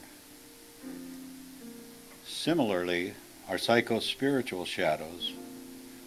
Similarly, 2.24 3.14
our 3.48 3.58
psycho-spiritual 3.58 4.64
shadows 4.64 5.32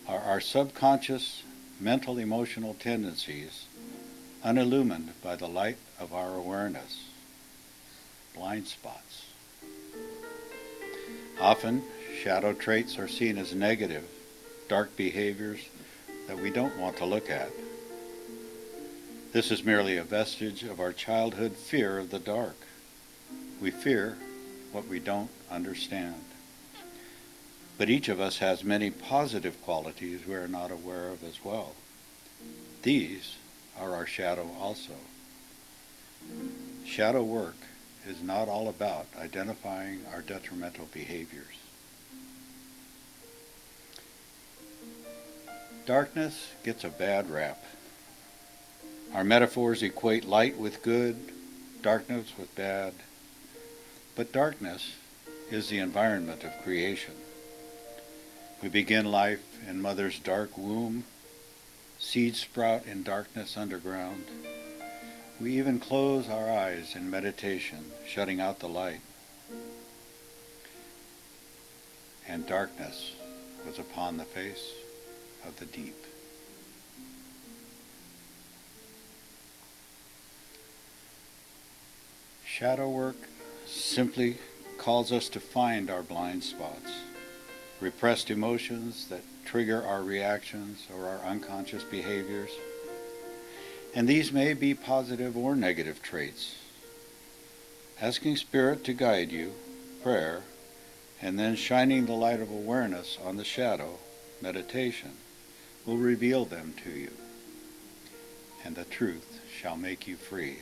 are 0.08 0.22
our 0.22 0.40
subconscious 0.40 1.44
mental 1.78 2.18
emotional 2.18 2.76
tendencies 2.76 3.66
unillumined 4.46 5.12
by 5.22 5.36
the 5.36 5.50
light 5.50 5.78
of 6.00 6.14
our 6.14 6.36
awareness 6.36 7.11
blind 8.36 8.67
spots. 8.67 9.26
Often, 11.39 11.84
shadow 12.24 12.54
traits 12.54 12.98
are 13.00 13.08
seen 13.08 13.38
as 13.38 13.56
negative, 13.56 14.04
dark 14.67 14.96
behaviors 14.96 15.60
that 16.28 16.38
we 16.38 16.50
don't 16.50 16.78
want 16.78 16.98
to 16.98 17.06
look 17.06 17.30
at. 17.30 17.50
This 19.34 19.50
is 19.50 19.63
merely 19.63 19.98
a 19.98 20.04
vestige 20.04 20.63
of 20.63 20.80
our 20.80 20.94
childhood 20.94 21.54
fear 21.54 21.98
of 21.98 22.10
the 22.10 22.20
dark. 22.20 22.58
We 23.62 23.72
fear 23.72 24.17
what 24.72 24.88
we 24.88 25.00
don't 25.00 25.30
understand. 25.50 26.24
But 27.78 27.89
each 27.89 28.10
of 28.10 28.20
us 28.20 28.38
has 28.38 28.63
many 28.63 28.91
positive 28.91 29.62
qualities 29.63 30.28
we 30.28 30.36
are 30.36 30.48
not 30.48 30.72
aware 30.72 31.10
of 31.10 31.24
as 31.24 31.44
well. 31.44 31.74
These 32.84 33.36
are 33.80 33.96
our 33.96 34.06
shadow 34.06 34.50
also. 34.60 34.94
Shadow 36.86 37.24
work 37.24 37.56
is 38.08 38.22
not 38.22 38.48
all 38.48 38.68
about 38.68 39.08
identifying 39.18 40.02
our 40.14 40.22
detrimental 40.22 40.88
behaviors. 40.94 41.58
Darkness 45.86 46.50
gets 46.64 46.84
a 46.84 46.90
bad 46.90 47.30
rap. 47.30 47.64
Our 49.14 49.24
metaphors 49.24 49.84
equate 49.84 50.26
light 50.26 50.58
with 50.58 50.84
good, 50.84 51.18
darkness 51.82 52.32
with 52.38 52.56
bad. 52.56 52.94
But 54.16 54.32
darkness 54.32 54.96
is 55.50 55.70
the 55.70 55.80
environment 55.80 56.44
of 56.44 56.62
creation. 56.64 57.14
We 58.62 58.70
begin 58.70 59.12
life 59.12 59.44
in 59.68 59.82
mother's 59.82 60.20
dark 60.20 60.58
womb, 60.58 61.04
seeds 61.98 62.40
sprout 62.40 62.86
in 62.86 63.04
darkness 63.04 63.58
underground, 63.58 64.26
we 65.41 65.58
even 65.58 65.80
close 65.80 66.30
our 66.30 66.51
eyes 66.51 66.95
in 66.95 67.10
meditation, 67.10 67.80
shutting 68.06 68.39
out 68.39 68.60
the 68.60 68.69
light. 68.69 68.99
And 72.27 72.45
darkness 72.45 73.13
was 73.65 73.80
upon 73.80 74.17
the 74.17 74.23
face 74.23 74.71
of 75.47 75.58
the 75.58 75.65
deep. 75.65 75.95
Shadow 82.45 82.89
work 82.89 83.15
simply 83.65 84.38
calls 84.77 85.12
us 85.12 85.27
to 85.30 85.39
find 85.39 85.89
our 85.89 86.04
blind 86.04 86.43
spots, 86.43 86.91
repressed 87.80 88.30
emotions 88.30 89.08
that 89.08 89.23
trigger 89.45 89.84
our 89.84 90.04
reactions 90.04 90.86
or 90.95 91.08
our 91.08 91.25
unconscious 91.25 91.84
behaviors 91.84 92.51
and 93.93 94.08
these 94.08 94.32
may 94.32 94.54
be 94.54 94.73
positive 94.73 95.36
or 95.36 95.56
negative 95.56 96.01
traits. 96.01 96.56
Asking 97.99 98.36
Spirit 98.36 98.84
to 98.86 98.93
guide 98.93 99.32
you, 99.32 99.54
prayer, 100.01 100.41
and 101.21 101.38
then 101.38 101.56
shining 101.56 102.06
the 102.06 102.13
light 102.13 102.39
of 102.39 102.49
awareness 102.49 103.17
on 103.23 103.38
the 103.38 103.43
shadow, 103.43 103.99
meditation, 104.41 105.12
will 105.86 105.97
reveal 105.97 106.45
them 106.45 106.73
to 106.84 106.89
you, 106.89 107.12
and 108.63 108.75
the 108.75 108.86
truth 108.86 109.39
shall 109.54 109.75
make 109.75 110.08
you 110.08 110.15
free. 110.15 110.60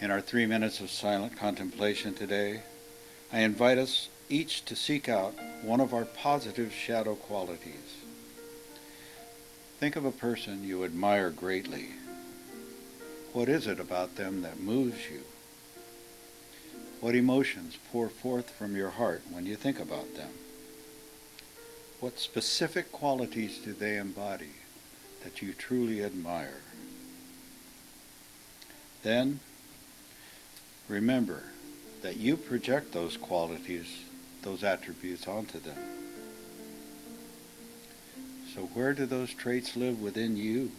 In 0.00 0.10
our 0.10 0.20
three 0.20 0.46
minutes 0.46 0.80
of 0.80 0.90
silent 0.90 1.36
contemplation 1.36 2.14
today, 2.14 2.62
I 3.32 3.40
invite 3.40 3.78
us 3.78 4.08
each 4.28 4.64
to 4.66 4.76
seek 4.76 5.08
out 5.08 5.34
one 5.62 5.80
of 5.80 5.92
our 5.92 6.04
positive 6.04 6.72
shadow 6.72 7.14
qualities 7.14 7.98
Think 9.78 9.94
of 9.94 10.04
a 10.04 10.10
person 10.10 10.64
you 10.64 10.84
admire 10.84 11.30
greatly. 11.30 11.90
What 13.32 13.48
is 13.48 13.68
it 13.68 13.78
about 13.78 14.16
them 14.16 14.42
that 14.42 14.58
moves 14.58 15.08
you? 15.08 15.20
What 17.00 17.14
emotions 17.14 17.78
pour 17.92 18.08
forth 18.08 18.50
from 18.50 18.74
your 18.74 18.90
heart 18.90 19.22
when 19.30 19.46
you 19.46 19.54
think 19.54 19.78
about 19.78 20.16
them? 20.16 20.30
What 22.00 22.18
specific 22.18 22.90
qualities 22.90 23.58
do 23.58 23.72
they 23.72 23.98
embody 23.98 24.50
that 25.22 25.42
you 25.42 25.52
truly 25.52 26.02
admire? 26.02 26.62
Then, 29.04 29.38
remember 30.88 31.44
that 32.02 32.16
you 32.16 32.36
project 32.36 32.92
those 32.92 33.16
qualities, 33.16 34.00
those 34.42 34.64
attributes 34.64 35.28
onto 35.28 35.60
them. 35.60 35.78
So 38.58 38.64
where 38.74 38.92
do 38.92 39.06
those 39.06 39.32
traits 39.32 39.76
live 39.76 40.02
within 40.02 40.36
you? 40.36 40.72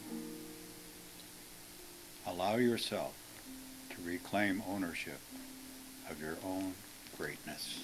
Allow 2.27 2.57
yourself 2.57 3.13
to 3.91 3.95
reclaim 4.05 4.61
ownership 4.67 5.21
of 6.09 6.19
your 6.19 6.35
own 6.45 6.73
greatness. 7.17 7.79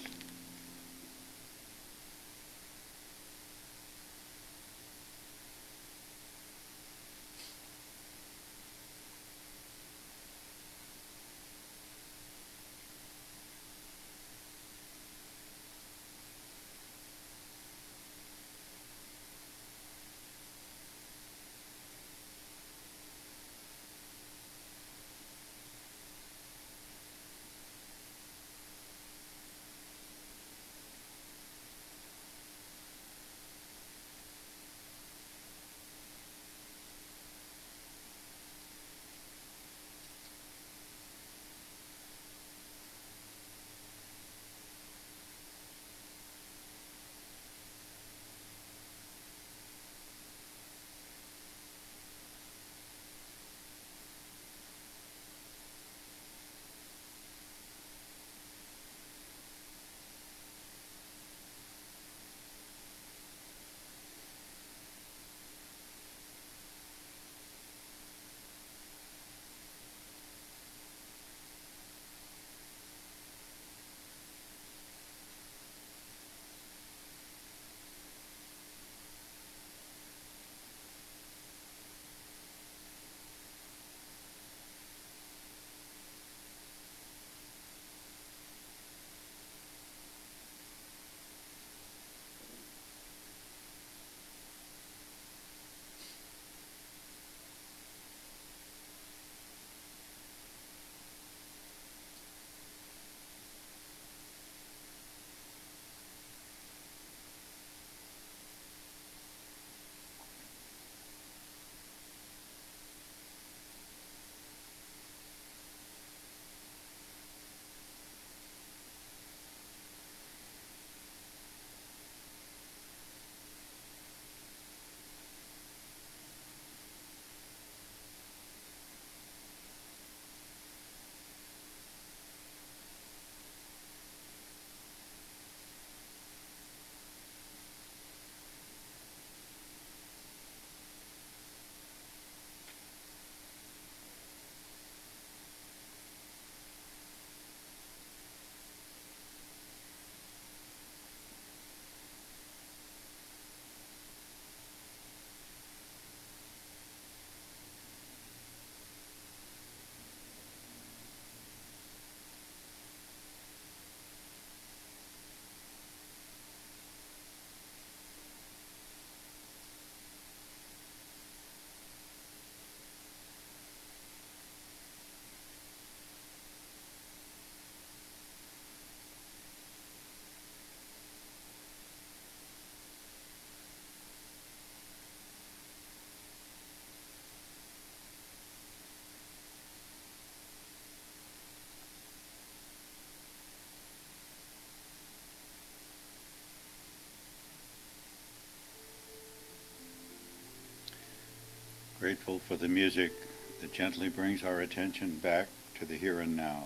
Grateful 202.16 202.38
for 202.38 202.56
the 202.56 202.68
music 202.68 203.12
that 203.60 203.74
gently 203.74 204.08
brings 204.08 204.42
our 204.42 204.60
attention 204.60 205.18
back 205.18 205.48
to 205.78 205.84
the 205.84 205.96
here 205.96 206.20
and 206.20 206.34
now, 206.34 206.64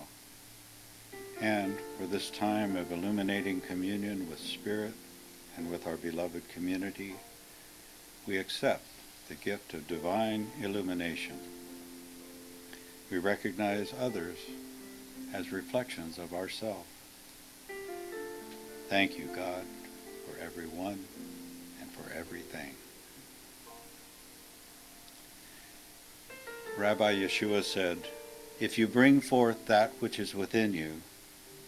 and 1.41 1.75
for 1.97 2.05
this 2.05 2.29
time 2.29 2.77
of 2.77 2.89
illuminating 2.89 3.59
communion 3.59 4.29
with 4.29 4.39
Spirit 4.39 4.93
and 5.57 5.69
with 5.69 5.85
our 5.85 5.97
beloved 5.97 6.47
community, 6.53 7.15
we 8.25 8.37
accept 8.37 8.85
the 9.27 9.35
gift 9.35 9.73
of 9.73 9.85
divine 9.89 10.49
illumination. 10.61 11.37
We 13.11 13.17
recognize 13.17 13.93
others 13.99 14.37
as 15.33 15.51
reflections 15.51 16.17
of 16.17 16.33
ourself. 16.33 16.87
Thank 18.87 19.17
you, 19.17 19.25
God, 19.35 19.65
for 20.25 20.41
everyone 20.41 21.03
and 21.81 21.91
for 21.91 22.09
everything. 22.17 22.71
Rabbi 26.81 27.13
Yeshua 27.13 27.63
said, 27.63 27.99
If 28.59 28.79
you 28.79 28.87
bring 28.87 29.21
forth 29.21 29.67
that 29.67 29.91
which 29.99 30.17
is 30.17 30.33
within 30.33 30.73
you, 30.73 31.03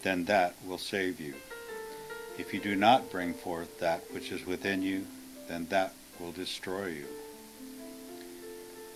then 0.02 0.24
that 0.24 0.56
will 0.66 0.76
save 0.76 1.20
you. 1.20 1.34
If 2.36 2.52
you 2.52 2.58
do 2.58 2.74
not 2.74 3.12
bring 3.12 3.32
forth 3.32 3.78
that 3.78 4.02
which 4.12 4.32
is 4.32 4.44
within 4.44 4.82
you, 4.82 5.06
then 5.46 5.68
that 5.68 5.94
will 6.18 6.32
destroy 6.32 6.86
you. 6.86 7.06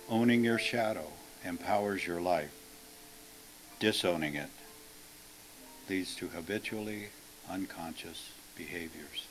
Owning 0.09 0.43
your 0.43 0.59
shadow 0.59 1.07
empowers 1.45 2.05
your 2.05 2.19
life. 2.19 2.51
Disowning 3.79 4.35
it 4.35 4.51
leads 5.87 6.17
to 6.17 6.27
habitually 6.27 7.07
unconscious 7.49 8.31
behaviors. 8.57 9.28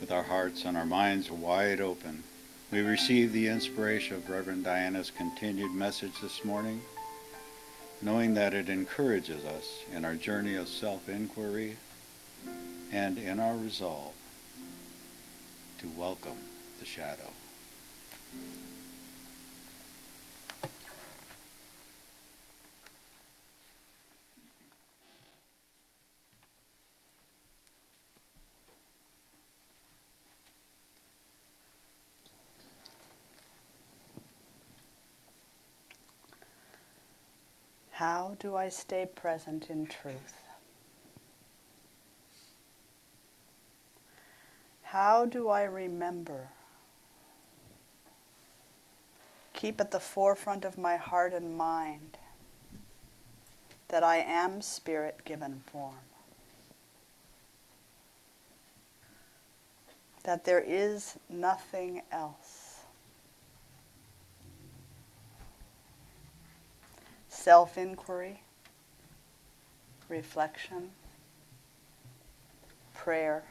With 0.00 0.12
our 0.12 0.22
hearts 0.22 0.64
and 0.66 0.76
our 0.76 0.84
minds 0.84 1.30
wide 1.30 1.80
open, 1.80 2.22
we 2.70 2.80
receive 2.80 3.32
the 3.32 3.48
inspiration 3.48 4.16
of 4.16 4.28
Reverend 4.28 4.64
Diana's 4.64 5.10
continued 5.10 5.72
message 5.72 6.12
this 6.20 6.44
morning, 6.44 6.82
knowing 8.02 8.34
that 8.34 8.52
it 8.52 8.68
encourages 8.68 9.42
us 9.46 9.80
in 9.94 10.04
our 10.04 10.14
journey 10.14 10.54
of 10.54 10.68
self-inquiry 10.68 11.78
and 12.92 13.16
in 13.16 13.40
our 13.40 13.56
resolve 13.56 14.12
to 15.78 15.88
welcome 15.96 16.38
the 16.78 16.84
shadow. 16.84 17.30
Do 38.38 38.54
I 38.56 38.68
stay 38.68 39.06
present 39.06 39.70
in 39.70 39.86
truth? 39.86 40.34
How 44.82 45.24
do 45.24 45.48
I 45.48 45.62
remember? 45.62 46.48
Keep 49.52 49.80
at 49.80 49.90
the 49.90 50.00
forefront 50.00 50.64
of 50.64 50.76
my 50.76 50.96
heart 50.96 51.32
and 51.32 51.56
mind 51.56 52.18
that 53.88 54.02
I 54.02 54.18
am 54.18 54.60
spirit 54.60 55.24
given 55.24 55.62
form. 55.72 55.94
That 60.24 60.44
there 60.44 60.60
is 60.60 61.16
nothing 61.30 62.02
else. 62.10 62.65
Self 67.46 67.78
inquiry, 67.78 68.42
reflection, 70.08 70.90
prayer. 72.92 73.44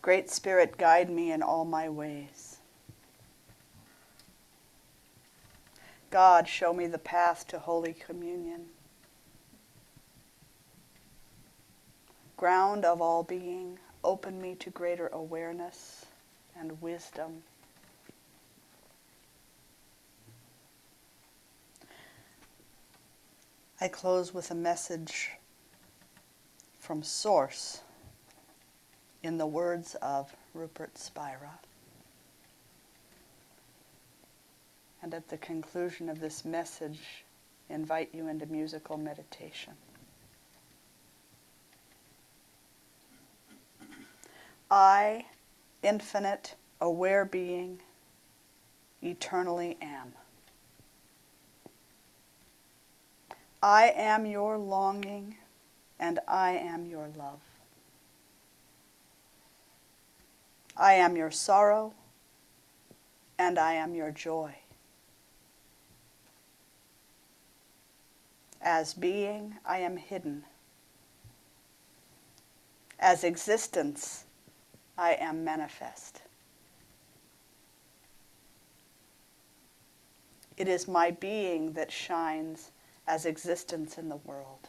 Great 0.00 0.30
Spirit, 0.30 0.78
guide 0.78 1.10
me 1.10 1.32
in 1.32 1.42
all 1.42 1.66
my 1.66 1.90
ways. 1.90 2.56
God, 6.10 6.48
show 6.48 6.72
me 6.72 6.86
the 6.86 6.96
path 6.96 7.46
to 7.48 7.58
Holy 7.58 7.92
Communion. 7.92 8.68
Ground 12.38 12.86
of 12.86 13.02
all 13.02 13.22
being, 13.22 13.78
open 14.02 14.40
me 14.40 14.54
to 14.54 14.70
greater 14.70 15.08
awareness 15.08 16.06
and 16.58 16.80
wisdom. 16.80 17.42
I 23.80 23.86
close 23.86 24.34
with 24.34 24.50
a 24.50 24.56
message 24.56 25.30
from 26.80 27.04
Source 27.04 27.82
in 29.22 29.38
the 29.38 29.46
words 29.46 29.94
of 30.02 30.34
Rupert 30.52 30.98
Spira. 30.98 31.60
And 35.00 35.14
at 35.14 35.28
the 35.28 35.38
conclusion 35.38 36.08
of 36.08 36.18
this 36.18 36.44
message, 36.44 37.24
invite 37.70 38.10
you 38.12 38.26
into 38.26 38.46
musical 38.46 38.96
meditation. 38.96 39.74
I, 44.68 45.26
infinite, 45.84 46.56
aware 46.80 47.24
being, 47.24 47.78
eternally 49.02 49.78
am. 49.80 50.14
I 53.62 53.92
am 53.96 54.24
your 54.24 54.56
longing 54.56 55.36
and 55.98 56.20
I 56.28 56.52
am 56.52 56.86
your 56.86 57.08
love. 57.16 57.40
I 60.76 60.94
am 60.94 61.16
your 61.16 61.32
sorrow 61.32 61.92
and 63.38 63.58
I 63.58 63.74
am 63.74 63.94
your 63.94 64.12
joy. 64.12 64.54
As 68.60 68.94
being, 68.94 69.56
I 69.64 69.78
am 69.78 69.96
hidden. 69.96 70.44
As 73.00 73.24
existence, 73.24 74.24
I 74.96 75.14
am 75.14 75.44
manifest. 75.44 76.22
It 80.56 80.66
is 80.66 80.88
my 80.88 81.12
being 81.12 81.72
that 81.74 81.92
shines 81.92 82.72
as 83.08 83.24
existence 83.24 83.96
in 83.96 84.10
the 84.10 84.16
world. 84.16 84.68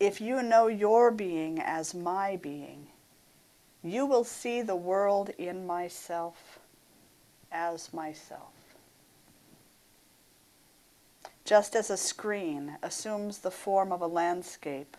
If 0.00 0.20
you 0.20 0.42
know 0.42 0.66
your 0.66 1.12
being 1.12 1.60
as 1.60 1.94
my 1.94 2.36
being, 2.36 2.88
you 3.82 4.04
will 4.04 4.24
see 4.24 4.60
the 4.60 4.76
world 4.76 5.30
in 5.38 5.66
myself 5.66 6.58
as 7.52 7.94
myself. 7.94 8.52
Just 11.44 11.74
as 11.74 11.88
a 11.88 11.96
screen 11.96 12.76
assumes 12.82 13.38
the 13.38 13.50
form 13.50 13.92
of 13.92 14.02
a 14.02 14.06
landscape 14.06 14.96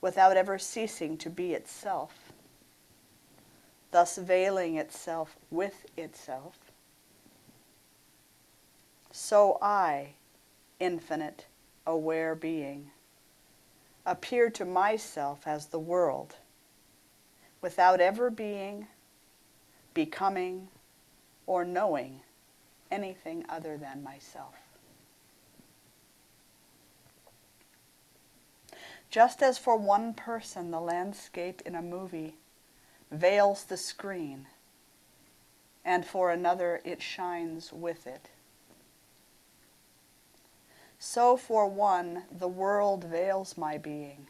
without 0.00 0.36
ever 0.36 0.58
ceasing 0.58 1.18
to 1.18 1.28
be 1.28 1.52
itself, 1.52 2.32
thus 3.90 4.16
veiling 4.16 4.76
itself 4.76 5.36
with 5.50 5.84
itself, 5.96 6.69
so 9.12 9.58
I, 9.60 10.14
infinite, 10.78 11.46
aware 11.86 12.34
being, 12.34 12.90
appear 14.06 14.50
to 14.50 14.64
myself 14.64 15.46
as 15.46 15.66
the 15.66 15.78
world, 15.78 16.36
without 17.60 18.00
ever 18.00 18.30
being, 18.30 18.86
becoming, 19.94 20.68
or 21.46 21.64
knowing 21.64 22.20
anything 22.90 23.44
other 23.48 23.76
than 23.76 24.02
myself. 24.02 24.54
Just 29.10 29.42
as 29.42 29.58
for 29.58 29.76
one 29.76 30.14
person 30.14 30.70
the 30.70 30.80
landscape 30.80 31.62
in 31.66 31.74
a 31.74 31.82
movie 31.82 32.36
veils 33.10 33.64
the 33.64 33.76
screen, 33.76 34.46
and 35.84 36.06
for 36.06 36.30
another 36.30 36.80
it 36.84 37.02
shines 37.02 37.72
with 37.72 38.06
it 38.06 38.28
so 41.02 41.38
for 41.38 41.66
one, 41.66 42.24
the 42.30 42.46
world 42.46 43.04
veils 43.04 43.56
my 43.56 43.78
being, 43.78 44.26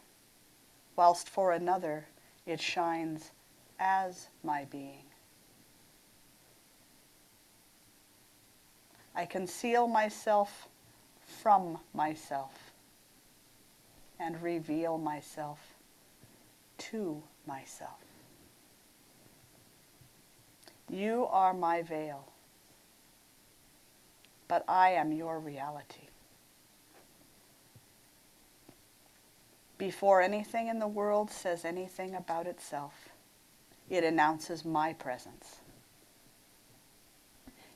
whilst 0.95 1.29
for 1.29 1.51
another, 1.51 2.07
it 2.47 2.61
shines 2.61 3.33
as 3.81 4.29
my 4.45 4.67
being. 4.71 5.03
I 9.17 9.27
conceal 9.27 9.89
myself 9.89 10.69
from 11.43 11.79
myself 11.93 12.73
and 14.21 14.41
reveal 14.41 14.97
myself 14.97 15.59
to 16.79 17.21
myself. 17.49 17.99
You 20.89 21.27
are 21.33 21.53
my 21.53 21.83
veil, 21.83 22.29
but 24.47 24.65
I 24.69 24.91
am 24.91 25.11
your 25.11 25.41
reality. 25.41 26.11
Before 29.81 30.21
anything 30.21 30.69
in 30.69 30.79
the 30.79 30.87
world 30.87 31.31
says 31.31 31.65
anything 31.65 32.15
about 32.15 32.47
itself, 32.47 33.09
it 33.89 34.05
announces 34.05 34.63
my 34.63 34.93
presence. 34.93 35.61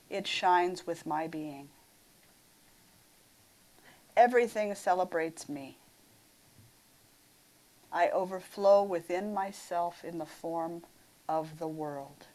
It 0.07 0.27
shines 0.27 0.85
with 0.85 1.07
my 1.07 1.25
being. 1.25 1.69
Everything 4.15 4.75
celebrates 4.75 5.49
me. 5.49 5.79
I 7.91 8.09
overflow 8.09 8.83
within 8.83 9.33
myself 9.33 10.05
in 10.05 10.19
the 10.19 10.27
form 10.27 10.83
of 11.27 11.57
the 11.57 11.67
world. 11.67 12.27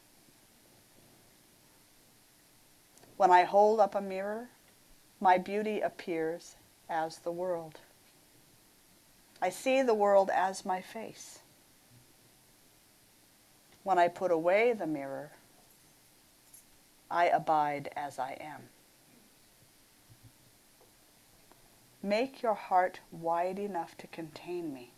When 3.16 3.30
I 3.30 3.44
hold 3.44 3.78
up 3.78 3.94
a 3.94 4.00
mirror, 4.00 4.48
my 5.20 5.38
beauty 5.38 5.78
appears 5.78 6.56
as 6.88 7.18
the 7.18 7.30
world. 7.30 7.78
I 9.42 9.48
see 9.48 9.82
the 9.82 9.94
world 9.94 10.30
as 10.32 10.66
my 10.66 10.80
face. 10.80 11.40
When 13.82 13.98
I 13.98 14.08
put 14.08 14.30
away 14.30 14.72
the 14.74 14.86
mirror, 14.86 15.32
I 17.10 17.26
abide 17.26 17.90
as 17.96 18.18
I 18.18 18.36
am. 18.40 18.68
Make 22.02 22.42
your 22.42 22.54
heart 22.54 23.00
wide 23.10 23.58
enough 23.58 23.96
to 23.98 24.06
contain 24.06 24.72
me, 24.72 24.92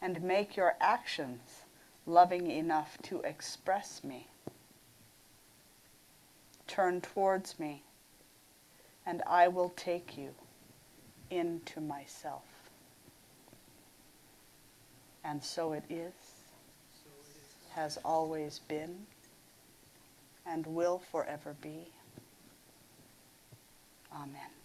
and 0.00 0.22
make 0.22 0.56
your 0.56 0.74
actions 0.80 1.64
loving 2.06 2.50
enough 2.50 2.98
to 3.02 3.20
express 3.22 4.02
me. 4.04 4.28
Turn 6.66 7.00
towards 7.00 7.58
me, 7.58 7.84
and 9.04 9.22
I 9.26 9.48
will 9.48 9.70
take 9.70 10.16
you 10.16 10.34
into 11.32 11.80
myself. 11.80 12.44
And 15.24 15.42
so 15.42 15.72
it 15.72 15.84
is, 15.88 16.12
has 17.70 17.98
always 18.04 18.60
been, 18.68 19.06
and 20.46 20.66
will 20.66 20.98
forever 21.10 21.56
be. 21.62 21.88
Amen. 24.14 24.61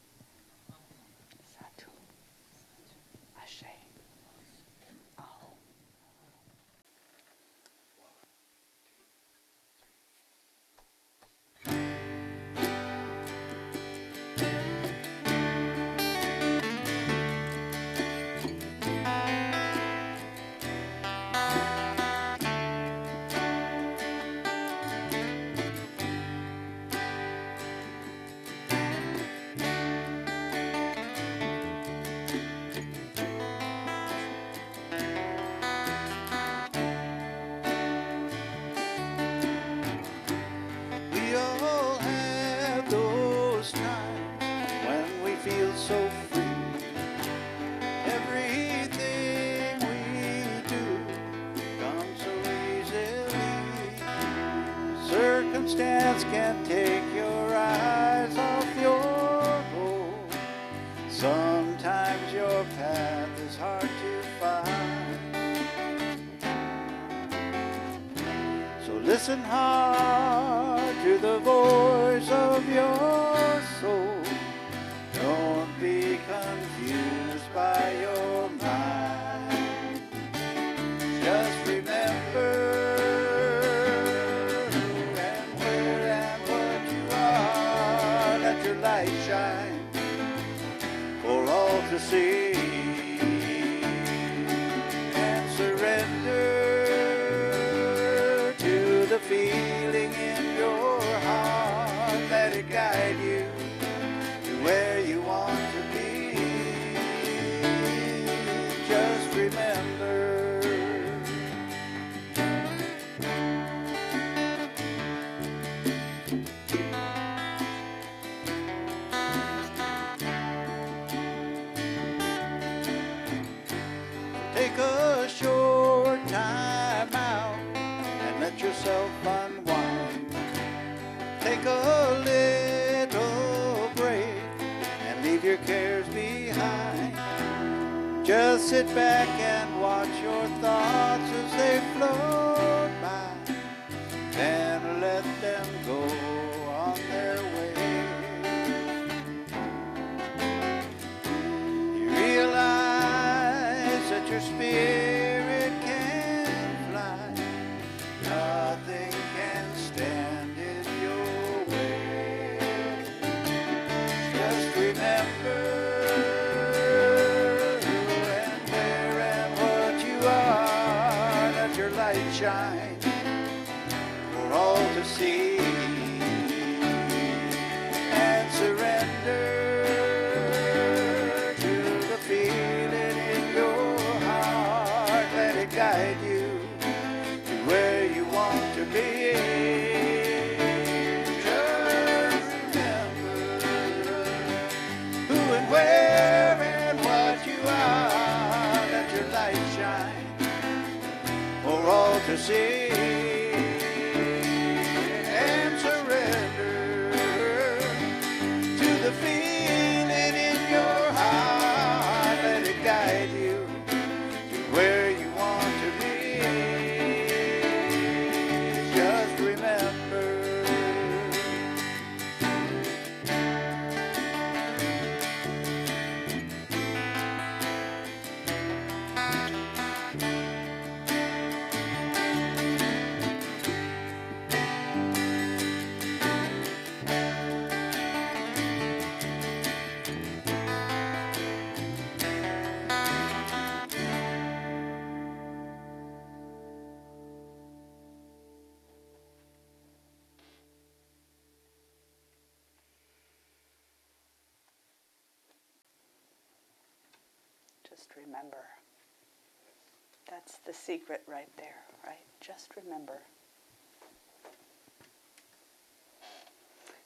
Secret 260.88 261.22
right 261.28 261.50
there, 261.58 261.84
right? 262.06 262.16
Just 262.40 262.72
remember. 262.82 263.20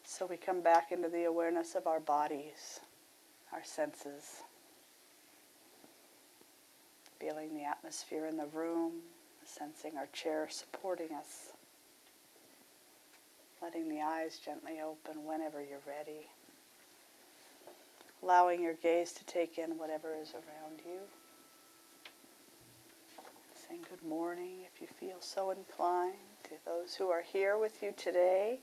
So 0.03 0.27
we 0.27 0.37
come 0.37 0.61
back 0.61 0.91
into 0.91 1.09
the 1.09 1.23
awareness 1.23 1.73
of 1.73 1.87
our 1.87 1.99
bodies, 1.99 2.79
our 3.51 3.63
senses, 3.63 4.43
feeling 7.19 7.55
the 7.55 7.63
atmosphere 7.63 8.27
in 8.27 8.37
the 8.37 8.45
room, 8.53 8.91
sensing 9.43 9.97
our 9.97 10.07
chair 10.13 10.47
supporting 10.47 11.09
us, 11.17 11.53
letting 13.63 13.89
the 13.89 14.01
eyes 14.01 14.39
gently 14.45 14.73
open 14.79 15.25
whenever 15.25 15.59
you're 15.59 15.79
ready, 15.87 16.27
allowing 18.21 18.61
your 18.61 18.75
gaze 18.75 19.11
to 19.11 19.25
take 19.25 19.57
in 19.57 19.71
whatever 19.79 20.13
is 20.21 20.33
around 20.35 20.81
you. 20.85 20.99
Good 24.01 24.09
morning 24.09 24.65
if 24.65 24.81
you 24.81 24.87
feel 24.87 25.17
so 25.19 25.51
inclined 25.51 26.15
to 26.45 26.51
those 26.65 26.95
who 26.95 27.09
are 27.09 27.21
here 27.21 27.57
with 27.57 27.83
you 27.83 27.93
today. 27.95 28.57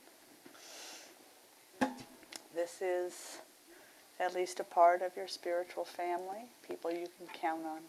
This 2.54 2.82
is 2.82 3.38
at 4.18 4.34
least 4.34 4.58
a 4.58 4.64
part 4.64 5.00
of 5.00 5.16
your 5.16 5.28
spiritual 5.28 5.84
family, 5.84 6.50
people 6.66 6.90
you 6.90 7.06
can 7.18 7.28
count 7.40 7.64
on, 7.64 7.82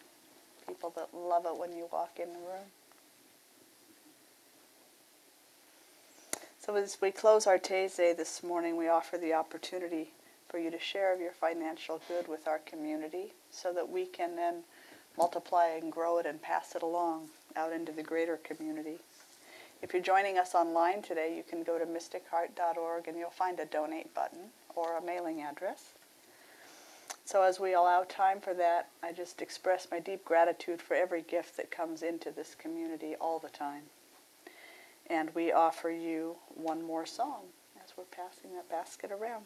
people 0.67 0.93
that 0.95 1.09
love 1.11 1.45
it 1.45 1.57
when 1.57 1.73
you 1.75 1.87
walk 1.91 2.19
in 2.21 2.33
the 2.33 2.39
room. 2.39 2.69
So 6.59 6.75
as 6.75 6.97
we 7.01 7.09
close 7.09 7.47
our 7.47 7.57
Taizé 7.57 8.15
this 8.15 8.43
morning, 8.43 8.77
we 8.77 8.89
offer 8.89 9.17
the 9.17 9.33
opportunity 9.33 10.11
for 10.47 10.59
you 10.59 10.69
to 10.69 10.79
share 10.79 11.13
of 11.13 11.19
your 11.19 11.31
financial 11.31 11.99
good 12.07 12.27
with 12.27 12.47
our 12.47 12.59
community 12.59 13.33
so 13.49 13.73
that 13.73 13.89
we 13.89 14.05
can 14.05 14.35
then 14.35 14.63
multiply 15.17 15.69
and 15.69 15.91
grow 15.91 16.19
it 16.19 16.27
and 16.27 16.41
pass 16.43 16.75
it 16.75 16.83
along 16.83 17.29
out 17.55 17.73
into 17.73 17.91
the 17.91 18.03
greater 18.03 18.37
community. 18.37 18.97
If 19.81 19.93
you're 19.93 20.01
joining 20.01 20.37
us 20.37 20.55
online 20.55 21.01
today, 21.01 21.35
you 21.35 21.43
can 21.43 21.63
go 21.63 21.79
to 21.79 21.85
mysticheart.org 21.85 23.07
and 23.07 23.17
you'll 23.17 23.29
find 23.29 23.59
a 23.59 23.65
donate 23.65 24.13
button 24.13 24.49
or 24.75 24.97
a 24.97 25.01
mailing 25.01 25.41
address. 25.41 25.93
So 27.23 27.43
as 27.43 27.59
we 27.59 27.73
allow 27.73 28.03
time 28.03 28.41
for 28.41 28.53
that, 28.55 28.89
I 29.03 29.13
just 29.13 29.41
express 29.41 29.87
my 29.91 29.99
deep 29.99 30.25
gratitude 30.25 30.81
for 30.81 30.95
every 30.95 31.21
gift 31.21 31.55
that 31.57 31.71
comes 31.71 32.01
into 32.01 32.31
this 32.31 32.55
community 32.55 33.15
all 33.21 33.39
the 33.39 33.49
time. 33.49 33.83
And 35.07 35.33
we 35.33 35.51
offer 35.51 35.91
you 35.91 36.37
one 36.55 36.83
more 36.83 37.05
song 37.05 37.43
as 37.83 37.93
we're 37.95 38.03
passing 38.05 38.53
that 38.55 38.69
basket 38.69 39.11
around. 39.11 39.45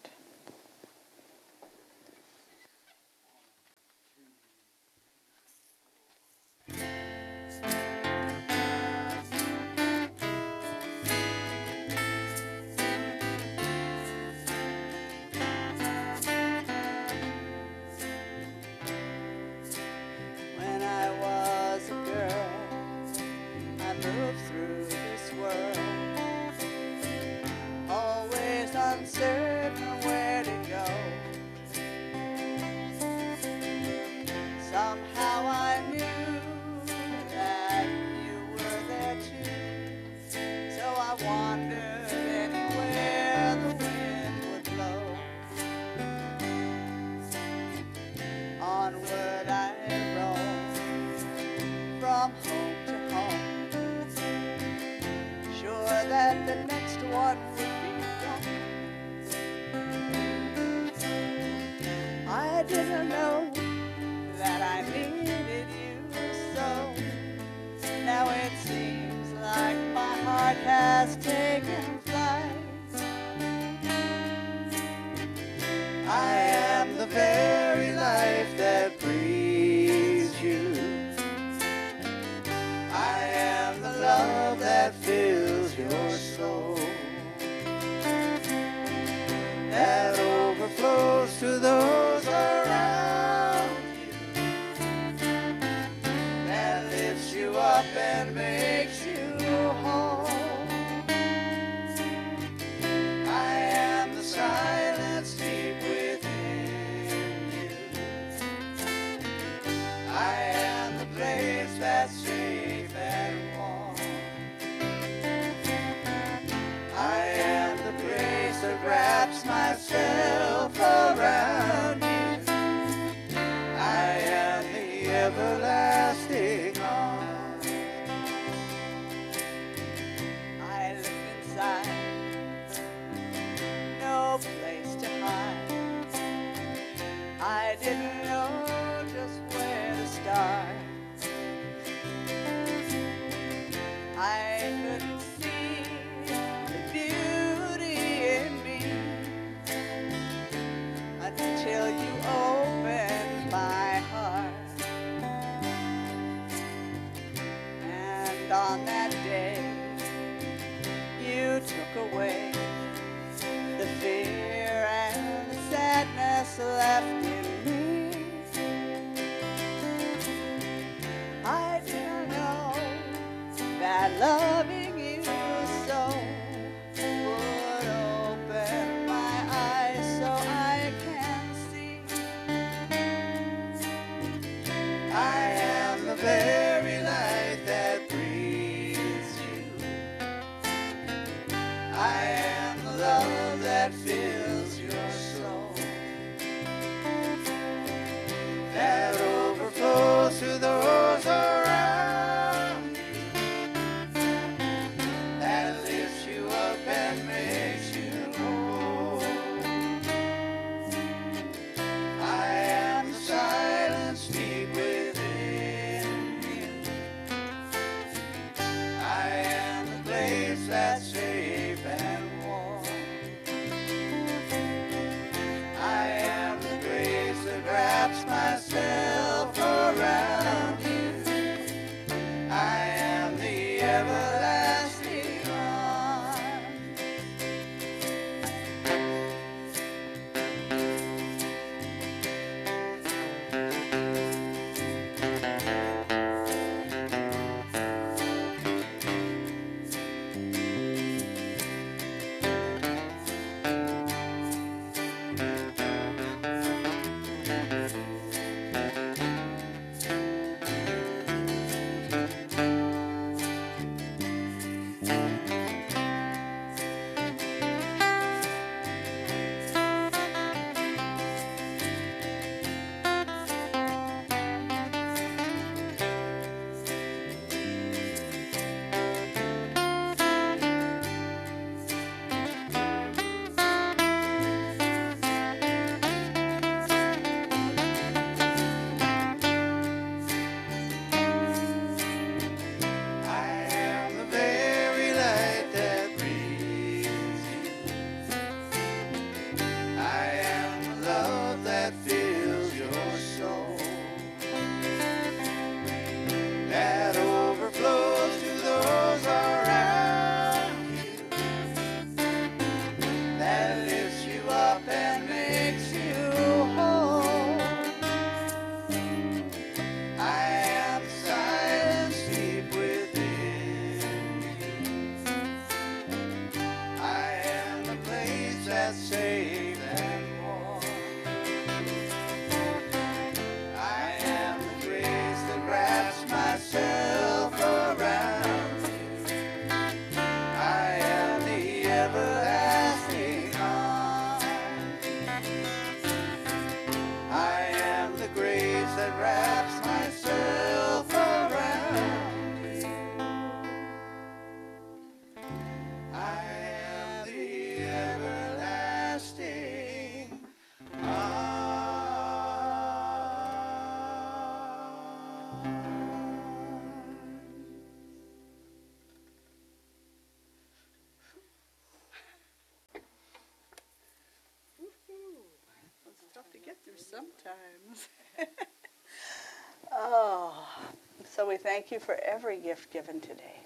So 381.44 381.50
we 381.50 381.58
thank 381.58 381.92
you 381.92 382.00
for 382.00 382.18
every 382.24 382.58
gift 382.58 382.90
given 382.90 383.20
today 383.20 383.66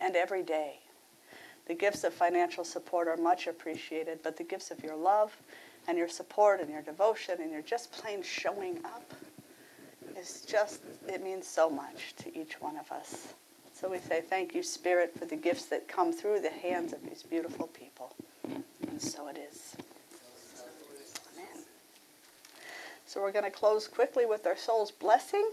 and 0.00 0.14
every 0.14 0.44
day. 0.44 0.78
The 1.66 1.74
gifts 1.74 2.04
of 2.04 2.14
financial 2.14 2.62
support 2.62 3.08
are 3.08 3.16
much 3.16 3.48
appreciated, 3.48 4.20
but 4.22 4.36
the 4.36 4.44
gifts 4.44 4.70
of 4.70 4.84
your 4.84 4.94
love 4.94 5.36
and 5.88 5.98
your 5.98 6.06
support 6.06 6.60
and 6.60 6.70
your 6.70 6.82
devotion 6.82 7.40
and 7.40 7.50
your 7.50 7.62
just 7.62 7.90
plain 7.90 8.22
showing 8.22 8.78
up 8.84 9.12
is 10.16 10.46
just, 10.48 10.82
it 11.08 11.20
means 11.20 11.48
so 11.48 11.68
much 11.68 12.14
to 12.18 12.38
each 12.38 12.60
one 12.60 12.76
of 12.76 12.92
us. 12.92 13.34
So 13.72 13.90
we 13.90 13.98
say 13.98 14.20
thank 14.20 14.54
you, 14.54 14.62
Spirit, 14.62 15.18
for 15.18 15.24
the 15.24 15.34
gifts 15.34 15.64
that 15.64 15.88
come 15.88 16.12
through 16.12 16.42
the 16.42 16.50
hands 16.50 16.92
of 16.92 17.02
these 17.02 17.24
beautiful 17.24 17.66
people. 17.66 18.14
And 18.86 19.02
so 19.02 19.26
it 19.26 19.36
is. 19.50 19.74
Amen. 21.34 21.64
So 23.04 23.20
we're 23.20 23.32
going 23.32 23.46
to 23.46 23.50
close 23.50 23.88
quickly 23.88 24.26
with 24.26 24.46
our 24.46 24.56
soul's 24.56 24.92
blessing. 24.92 25.50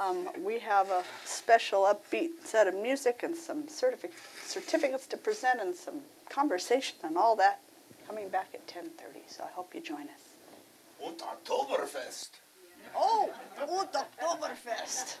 Um, 0.00 0.30
we 0.42 0.58
have 0.60 0.88
a 0.90 1.04
special 1.26 1.82
upbeat 1.82 2.30
set 2.42 2.66
of 2.66 2.74
music 2.74 3.22
and 3.22 3.36
some 3.36 3.64
certific- 3.64 4.16
certificates 4.46 5.06
to 5.08 5.18
present 5.18 5.60
and 5.60 5.76
some 5.76 6.00
conversation 6.30 6.96
and 7.02 7.18
all 7.18 7.36
that 7.36 7.60
coming 8.06 8.30
back 8.30 8.48
at 8.54 8.66
10:30. 8.66 9.28
So 9.28 9.44
I 9.44 9.52
hope 9.52 9.74
you 9.74 9.82
join 9.82 10.08
us. 10.08 10.34
Und 10.98 11.22
Oktoberfest. 11.22 12.30
Oh, 12.96 13.30
und 13.68 13.92
Oktoberfest. 13.92 15.18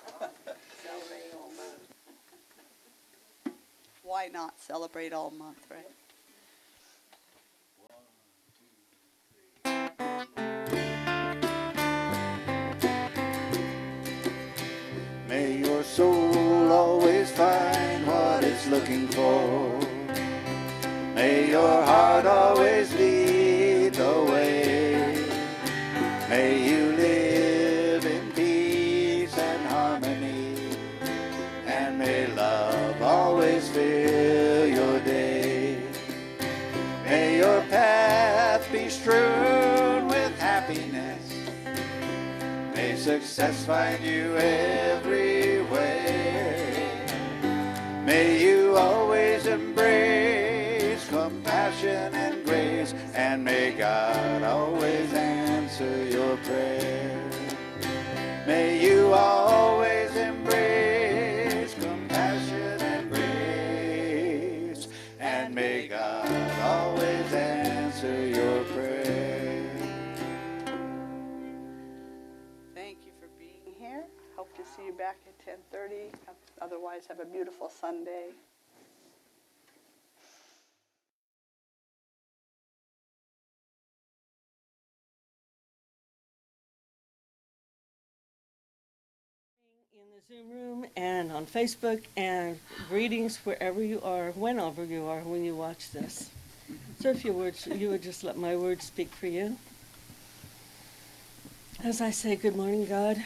Why 4.02 4.28
not 4.32 4.58
celebrate 4.58 5.12
all 5.12 5.30
month, 5.30 5.70
right? 5.70 5.99
Looking 18.90 19.08
for. 19.08 19.78
May 21.14 21.50
your 21.50 21.82
heart 21.82 22.26
always 22.26 22.92
lead 22.94 23.94
the 23.94 24.26
way. 24.30 25.26
May 26.28 26.68
you 26.68 26.92
live 26.96 28.04
in 28.04 28.32
peace 28.32 29.36
and 29.36 29.66
harmony. 29.66 30.76
And 31.66 31.98
may 31.98 32.26
love 32.28 33.02
always 33.02 33.68
fill 33.68 34.66
your 34.66 35.00
day. 35.00 35.82
May 37.04 37.38
your 37.38 37.60
path 37.62 38.70
be 38.72 38.88
strewn 38.88 40.08
with 40.08 40.38
happiness. 40.38 41.34
May 42.74 42.96
success 42.96 43.64
find 43.66 44.02
you 44.02 44.36
everywhere. 44.36 45.29
May 48.10 48.42
you 48.42 48.76
always 48.76 49.46
embrace 49.46 51.08
compassion 51.08 52.12
and 52.12 52.44
grace, 52.44 52.92
and 53.14 53.44
may 53.44 53.70
God 53.70 54.42
always 54.42 55.12
answer 55.14 56.06
your 56.06 56.36
prayer. 56.38 57.30
May 58.48 58.82
you 58.82 59.12
always 59.12 59.39
Hope 74.40 74.56
to 74.56 74.64
see 74.74 74.86
you 74.86 74.94
back 74.94 75.18
at 75.26 75.60
10:30. 75.70 76.14
Otherwise, 76.62 77.02
have 77.08 77.20
a 77.20 77.26
beautiful 77.26 77.68
Sunday. 77.68 78.30
in 89.92 90.08
the 90.14 90.34
Zoom 90.34 90.50
room 90.50 90.86
and 90.96 91.30
on 91.30 91.44
Facebook 91.44 92.02
and 92.16 92.58
greetings 92.88 93.36
wherever 93.44 93.82
you 93.82 94.00
are, 94.00 94.30
whenever 94.30 94.86
you 94.86 95.04
are, 95.04 95.20
when 95.20 95.44
you 95.44 95.54
watch 95.54 95.90
this. 95.90 96.30
So 97.00 97.10
if 97.10 97.26
you 97.26 97.34
would, 97.34 97.66
you 97.66 97.90
would 97.90 98.02
just 98.02 98.24
let 98.24 98.38
my 98.38 98.56
words 98.56 98.86
speak 98.86 99.10
for 99.12 99.26
you. 99.26 99.58
As 101.84 102.00
I 102.00 102.10
say, 102.10 102.36
good 102.36 102.56
morning, 102.56 102.86
God. 102.86 103.22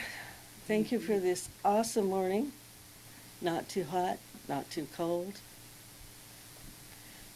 Thank 0.67 0.93
you 0.93 0.99
for 0.99 1.19
this 1.19 1.51
awesome 1.62 2.07
morning. 2.07 2.53
not 3.43 3.69
too 3.69 3.85
hot, 3.85 4.17
not 4.49 4.71
too 4.71 4.87
cold. 4.97 5.35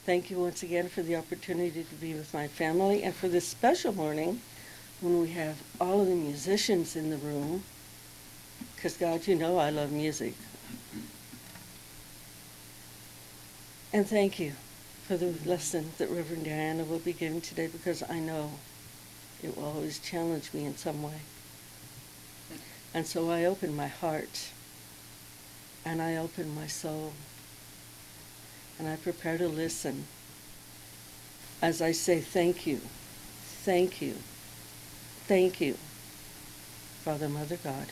Thank 0.07 0.31
you 0.31 0.39
once 0.39 0.63
again 0.63 0.89
for 0.89 1.03
the 1.03 1.17
opportunity 1.17 1.85
to 1.85 1.95
be 1.97 2.15
with 2.15 2.33
my 2.33 2.49
family 2.49 3.03
and 3.03 3.15
for 3.15 3.29
this 3.29 3.47
special 3.47 3.95
morning 3.95 4.41
when 5.03 5.21
we 5.21 5.29
have 5.33 5.59
all 5.79 6.01
of 6.01 6.07
the 6.07 6.15
musicians 6.15 6.97
in 6.97 7.11
the 7.11 7.19
room. 7.19 7.65
Because, 8.75 8.97
God, 8.97 9.27
you 9.27 9.35
know 9.35 9.59
I 9.59 9.69
love 9.69 9.93
music. 9.93 10.33
And 13.93 14.07
thank 14.07 14.39
you 14.39 14.53
for 15.07 15.19
the 15.19 15.35
lesson 15.45 15.91
that 15.99 16.09
Reverend 16.09 16.47
Diana 16.47 16.85
will 16.85 16.99
be 16.99 17.13
giving 17.13 17.43
today 17.43 17.67
because 17.67 18.03
I 18.09 18.21
know 18.21 18.53
it 19.43 19.55
will 19.55 19.67
always 19.67 19.99
challenge 19.99 20.55
me 20.55 20.65
in 20.65 20.79
some 20.79 21.03
way. 21.03 21.21
And 22.99 23.07
so 23.07 23.31
I 23.31 23.45
open 23.45 23.77
my 23.77 23.87
heart 23.87 24.49
and 25.85 26.03
I 26.03 26.17
open 26.17 26.53
my 26.53 26.67
soul 26.67 27.13
and 28.77 28.89
I 28.89 28.97
prepare 28.97 29.39
to 29.39 29.47
listen 29.47 30.07
as 31.63 31.81
I 31.81 31.93
say 31.93 32.19
thank 32.19 32.67
you, 32.67 32.81
thank 33.63 34.03
you, 34.03 34.17
thank 35.29 35.61
you, 35.61 35.77
Father, 37.05 37.29
Mother, 37.29 37.59
God. 37.63 37.87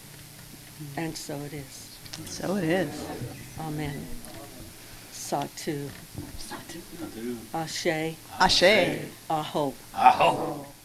And 0.96 1.16
so 1.16 1.36
it 1.36 1.52
is. 1.52 1.96
So 2.26 2.56
it 2.56 2.64
is. 2.64 3.06
Amen. 3.60 4.08
Satu. 5.12 5.88
Satu. 6.36 7.36
Ashe. 7.54 8.16
Ashe. 8.40 9.02
Aho. 9.30 9.72
Hey, 9.94 10.75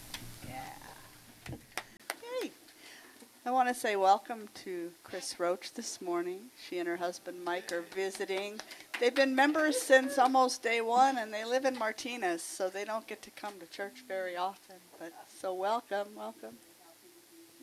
I 3.44 3.50
want 3.50 3.68
to 3.68 3.74
say 3.74 3.96
welcome 3.96 4.48
to 4.62 4.92
Chris 5.02 5.40
Roach 5.40 5.74
this 5.74 6.00
morning. 6.00 6.42
She 6.68 6.78
and 6.78 6.86
her 6.86 6.98
husband 6.98 7.44
Mike 7.44 7.72
are 7.72 7.82
visiting. 7.92 8.60
They've 9.00 9.12
been 9.14 9.34
members 9.34 9.82
since 9.82 10.16
almost 10.16 10.62
day 10.62 10.80
one, 10.80 11.18
and 11.18 11.34
they 11.34 11.44
live 11.44 11.64
in 11.64 11.76
Martinez, 11.76 12.40
so 12.40 12.68
they 12.68 12.84
don't 12.84 13.04
get 13.08 13.20
to 13.22 13.30
come 13.32 13.54
to 13.58 13.66
church 13.66 14.04
very 14.06 14.36
often. 14.36 14.76
But 14.96 15.12
so 15.40 15.52
welcome, 15.54 16.06
welcome. 16.16 16.56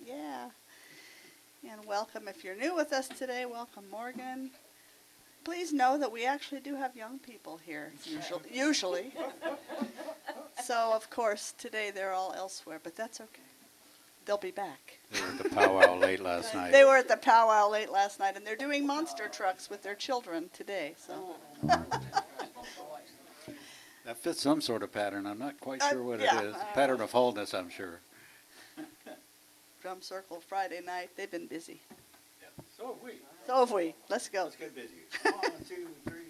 Yeah, 0.06 0.50
and 1.64 1.86
welcome 1.86 2.28
if 2.28 2.44
you're 2.44 2.58
new 2.58 2.76
with 2.76 2.92
us 2.92 3.08
today. 3.08 3.46
Welcome, 3.46 3.86
Morgan. 3.90 4.52
Please 5.46 5.72
know 5.72 5.98
that 5.98 6.12
we 6.12 6.26
actually 6.26 6.60
do 6.60 6.76
have 6.76 6.94
young 6.94 7.20
people 7.20 7.58
here 7.66 7.94
usually. 8.04 8.50
Usually. 8.54 9.14
So 10.62 10.92
of 10.94 11.10
course 11.10 11.54
today 11.58 11.90
they're 11.90 12.12
all 12.12 12.34
elsewhere, 12.38 12.82
but 12.84 12.96
that's 12.96 13.22
okay. 13.22 13.49
They'll 14.26 14.38
be 14.38 14.52
back. 14.52 15.00
They 15.12 15.22
were 15.22 15.28
at 15.28 15.38
the 15.40 15.50
powwow 15.50 15.98
late 15.98 16.20
last 16.20 16.54
night. 16.56 16.72
They 16.72 16.84
were 16.84 16.98
at 16.98 17.08
the 17.08 17.18
powwow 17.18 17.70
late 17.70 17.92
last 17.92 18.20
night, 18.20 18.36
and 18.38 18.46
they're 18.46 18.56
doing 18.56 18.86
monster 18.86 19.28
trucks 19.28 19.70
with 19.70 19.82
their 19.82 19.96
children 19.96 20.50
today. 20.54 20.94
So 20.98 21.36
That 24.06 24.18
fits 24.18 24.42
some 24.42 24.62
sort 24.62 24.82
of 24.84 24.92
pattern. 24.92 25.26
I'm 25.28 25.38
not 25.40 25.60
quite 25.60 25.82
Uh, 25.84 25.90
sure 25.92 26.04
what 26.04 26.20
it 26.20 26.24
yeah, 26.24 26.42
is. 26.42 26.56
I- 26.56 26.64
Pattern 26.74 27.02
of 27.02 27.12
wholeness, 27.12 27.54
I'm 27.54 27.70
sure. 27.70 28.00
drum 29.82 30.02
circle 30.02 30.42
Friday 30.48 30.82
night. 30.86 31.10
They've 31.16 31.30
been 31.30 31.48
busy. 31.48 31.82
So 32.78 32.88
have 32.88 33.04
we. 33.04 33.12
So 33.46 33.60
have 33.60 33.72
we. 33.72 33.94
Let's 34.10 34.30
go. 34.30 34.44
Let's 34.46 34.56
get 34.56 34.74
busy. 34.76 34.94
One, 35.24 35.34
two, 35.68 35.88
three, 36.08 36.29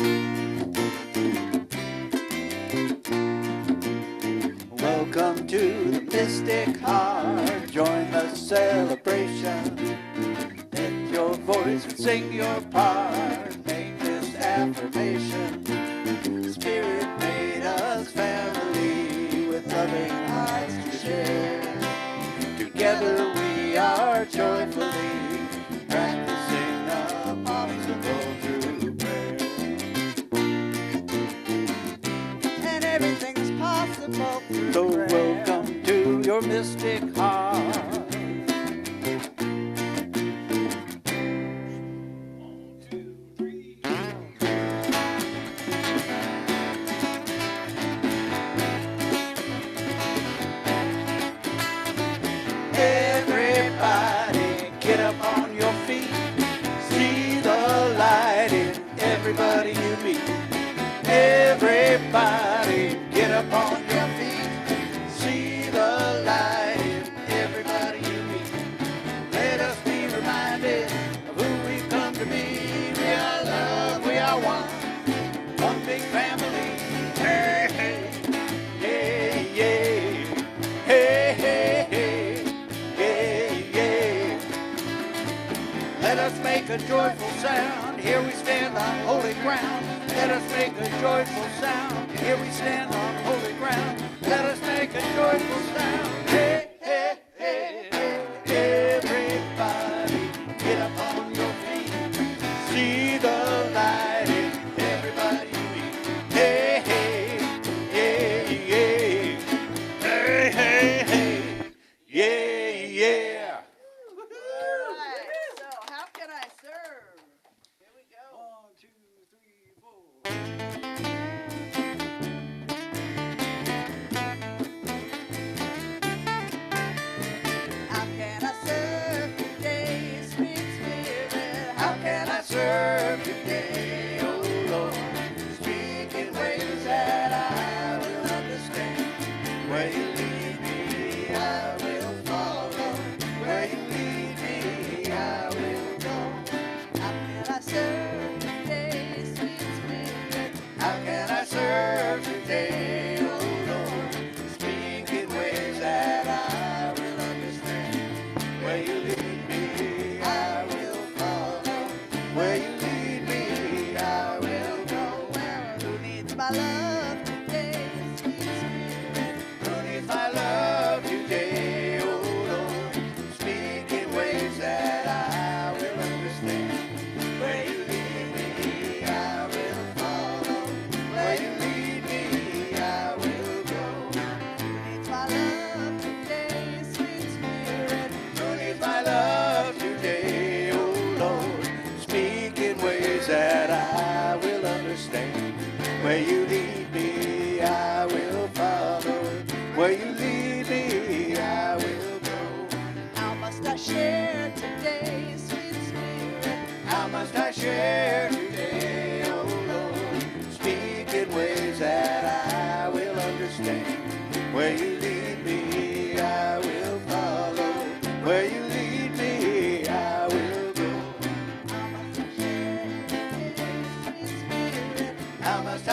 Welcome 0.00 0.72
to 5.46 5.90
the 5.90 6.00
Mystic 6.10 6.78
Heart. 6.78 7.70
Join 7.70 8.10
the 8.10 8.34
celebration. 8.34 9.76
Lift 10.72 11.12
your 11.12 11.34
voice 11.34 11.84
and 11.84 11.98
sing 11.98 12.32
your 12.32 12.62
part. 12.70 13.54
Make 13.66 14.00
this 14.00 14.34
affirmation. 14.36 15.66
Spirit 16.54 17.06
made 17.18 17.66
us 17.66 18.08
family 18.08 19.48
with 19.48 19.70
loving 19.70 20.10
hearts 20.28 20.76
to 20.76 20.92
share. 20.96 21.60
Together 22.56 23.34
we 23.34 23.76
are 23.76 24.24
joyfully 24.24 24.89
your 36.30 36.40
mystic 36.42 37.02
heart. 37.16 37.79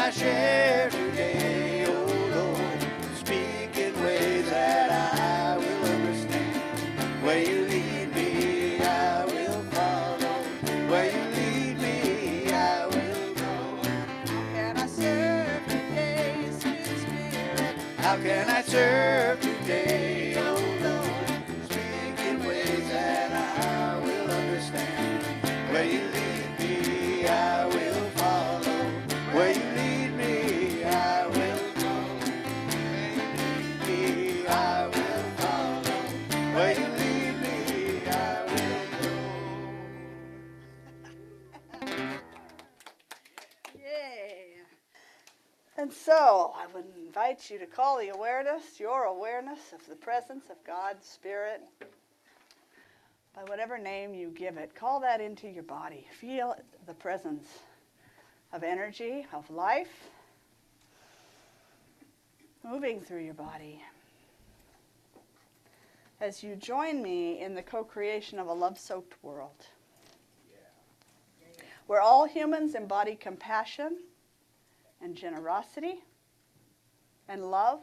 How 0.07 1.06
invite 47.37 47.51
you 47.51 47.59
to 47.59 47.71
call 47.71 47.99
the 47.99 48.09
awareness, 48.09 48.79
your 48.79 49.03
awareness 49.03 49.59
of 49.73 49.85
the 49.87 49.95
presence 49.95 50.45
of 50.49 50.55
God's 50.65 51.05
Spirit, 51.05 51.61
by 53.35 53.43
whatever 53.43 53.77
name 53.77 54.15
you 54.15 54.29
give 54.29 54.57
it. 54.57 54.73
Call 54.73 54.99
that 55.01 55.21
into 55.21 55.47
your 55.47 55.63
body. 55.63 56.07
Feel 56.19 56.55
the 56.87 56.95
presence 56.95 57.45
of 58.53 58.63
energy, 58.63 59.27
of 59.33 59.49
life, 59.51 60.09
moving 62.63 63.01
through 63.01 63.23
your 63.23 63.35
body. 63.35 63.83
As 66.19 66.43
you 66.43 66.55
join 66.55 67.03
me 67.03 67.39
in 67.39 67.53
the 67.53 67.61
co 67.61 67.83
creation 67.83 68.39
of 68.39 68.47
a 68.47 68.53
love 68.53 68.79
soaked 68.79 69.13
world 69.21 69.67
where 71.85 72.01
all 72.01 72.25
humans 72.25 72.73
embody 72.73 73.15
compassion 73.15 73.97
and 75.01 75.15
generosity 75.15 76.01
and 77.29 77.51
love 77.51 77.79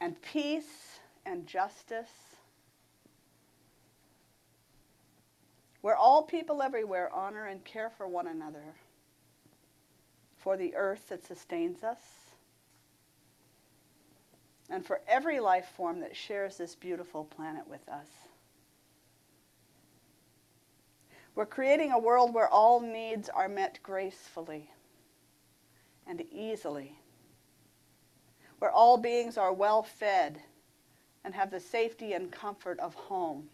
and 0.00 0.20
peace 0.22 0.98
and 1.24 1.46
justice. 1.46 2.10
Where 5.80 5.96
all 5.96 6.22
people 6.22 6.62
everywhere 6.62 7.12
honor 7.12 7.46
and 7.46 7.64
care 7.64 7.90
for 7.90 8.06
one 8.06 8.28
another, 8.28 8.74
for 10.36 10.56
the 10.56 10.74
earth 10.74 11.08
that 11.08 11.24
sustains 11.24 11.82
us, 11.82 11.98
and 14.70 14.86
for 14.86 15.00
every 15.06 15.40
life 15.40 15.66
form 15.76 16.00
that 16.00 16.16
shares 16.16 16.56
this 16.56 16.74
beautiful 16.74 17.24
planet 17.24 17.66
with 17.68 17.88
us. 17.88 18.06
We're 21.34 21.46
creating 21.46 21.92
a 21.92 21.98
world 21.98 22.34
where 22.34 22.48
all 22.48 22.80
needs 22.80 23.28
are 23.28 23.48
met 23.48 23.78
gracefully 23.82 24.70
and 26.06 26.22
easily, 26.30 26.98
where 28.62 28.70
all 28.70 28.96
beings 28.96 29.36
are 29.36 29.52
well 29.52 29.82
fed 29.82 30.40
and 31.24 31.34
have 31.34 31.50
the 31.50 31.58
safety 31.58 32.12
and 32.12 32.30
comfort 32.30 32.78
of 32.78 32.94
home, 32.94 33.48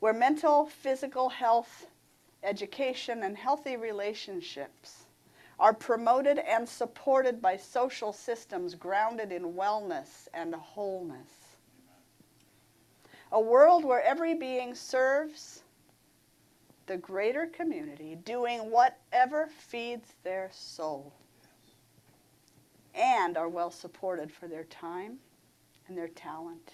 where 0.00 0.12
mental, 0.12 0.66
physical 0.66 1.28
health, 1.28 1.86
education, 2.42 3.22
and 3.22 3.38
healthy 3.38 3.76
relationships 3.76 5.04
are 5.60 5.72
promoted 5.72 6.38
and 6.38 6.68
supported 6.68 7.40
by 7.40 7.56
social 7.56 8.12
systems 8.12 8.74
grounded 8.74 9.30
in 9.30 9.52
wellness 9.52 10.26
and 10.34 10.52
wholeness. 10.52 11.30
A 13.30 13.40
world 13.40 13.84
where 13.84 14.02
every 14.02 14.34
being 14.34 14.74
serves 14.74 15.62
the 16.86 16.96
greater 16.96 17.46
community, 17.46 18.16
doing 18.24 18.68
whatever 18.68 19.46
feeds 19.46 20.14
their 20.24 20.50
soul, 20.52 21.12
and 22.94 23.36
are 23.36 23.48
well 23.48 23.70
supported 23.70 24.32
for 24.32 24.48
their 24.48 24.64
time 24.64 25.18
and 25.88 25.96
their 25.96 26.08
talent. 26.08 26.72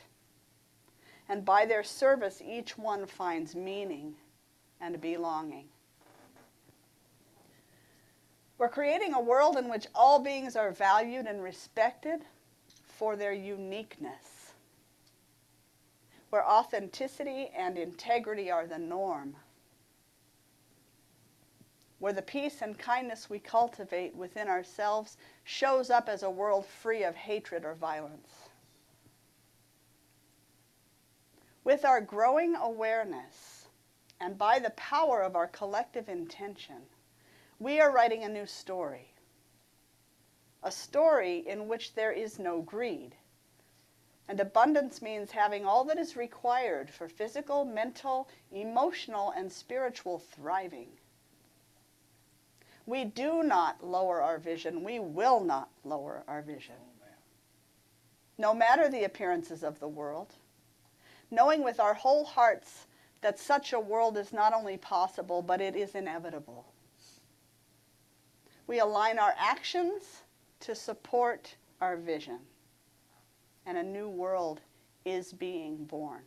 And 1.29 1.45
by 1.45 1.67
their 1.67 1.83
service, 1.83 2.41
each 2.45 2.79
one 2.79 3.07
finds 3.07 3.55
meaning 3.55 4.15
and 4.81 5.01
belonging. 5.01 5.67
We're 8.59 8.69
creating 8.69 9.13
a 9.13 9.21
world 9.21 9.57
in 9.57 9.69
which 9.69 9.87
all 9.95 10.19
beings 10.19 10.57
are 10.57 10.71
valued 10.71 11.27
and 11.27 11.43
respected 11.43 12.21
for 12.87 13.17
their 13.17 13.33
uniqueness, 13.33 14.53
where 16.31 16.49
authenticity 16.49 17.51
and 17.57 17.77
integrity 17.77 18.51
are 18.51 18.67
the 18.67 18.79
norm, 18.79 19.37
where 21.99 22.13
the 22.13 22.23
peace 22.23 22.61
and 22.61 22.79
kindness 22.79 23.31
we 23.31 23.39
cultivate 23.39 24.15
within 24.15 24.49
ourselves 24.49 25.17
shows 25.45 25.89
up 25.89 26.09
as 26.09 26.23
a 26.23 26.31
world 26.31 26.67
free 26.67 27.03
of 27.03 27.15
hatred 27.15 27.65
or 27.65 27.75
violence. 27.75 28.49
With 31.65 31.85
our 31.85 32.01
growing 32.01 32.55
awareness 32.55 33.67
and 34.21 34.39
by 34.39 34.59
the 34.59 34.71
power 34.71 35.23
of 35.23 35.35
our 35.35 35.49
collective 35.49 36.09
intention, 36.09 36.83
we 37.59 37.81
are 37.81 37.91
writing 37.91 38.23
a 38.23 38.29
new 38.29 38.47
story. 38.47 39.13
A 40.63 40.71
story 40.71 41.39
in 41.39 41.69
which 41.69 41.95
there 41.95 42.13
is 42.13 42.39
no 42.39 42.61
greed. 42.61 43.15
And 44.29 44.39
abundance 44.41 45.01
means 45.01 45.31
having 45.31 45.65
all 45.65 45.85
that 45.85 45.99
is 45.99 46.17
required 46.17 46.91
for 46.91 47.09
physical, 47.09 47.65
mental, 47.65 48.29
emotional, 48.51 49.31
and 49.31 49.51
spiritual 49.51 50.19
thriving. 50.19 50.99
We 52.87 53.05
do 53.05 53.43
not 53.43 53.85
lower 53.85 54.23
our 54.23 54.39
vision. 54.39 54.85
We 54.85 55.01
will 55.01 55.41
not 55.41 55.69
lower 55.85 56.23
our 56.29 56.41
vision. 56.41 56.77
Oh, 56.79 57.09
no 58.39 58.55
matter 58.55 58.89
the 58.89 59.05
appearances 59.05 59.65
of 59.65 59.81
the 59.81 59.89
world, 59.89 60.35
knowing 61.31 61.65
with 61.65 61.81
our 61.81 61.95
whole 61.95 62.25
hearts 62.25 62.87
that 63.23 63.41
such 63.41 63.73
a 63.73 63.81
world 63.81 64.17
is 64.17 64.33
not 64.33 64.53
only 64.53 64.77
possible, 64.77 65.43
but 65.43 65.61
it 65.61 65.75
is 65.75 65.97
inevitable. 65.97 66.65
We 68.69 68.79
align 68.79 69.19
our 69.19 69.35
actions 69.37 70.23
to 70.61 70.75
support 70.75 71.57
our 71.81 71.97
vision, 71.97 72.39
and 73.65 73.77
a 73.79 73.83
new 73.83 74.09
world 74.09 74.61
is 75.05 75.33
being 75.33 75.85
born. 75.85 76.23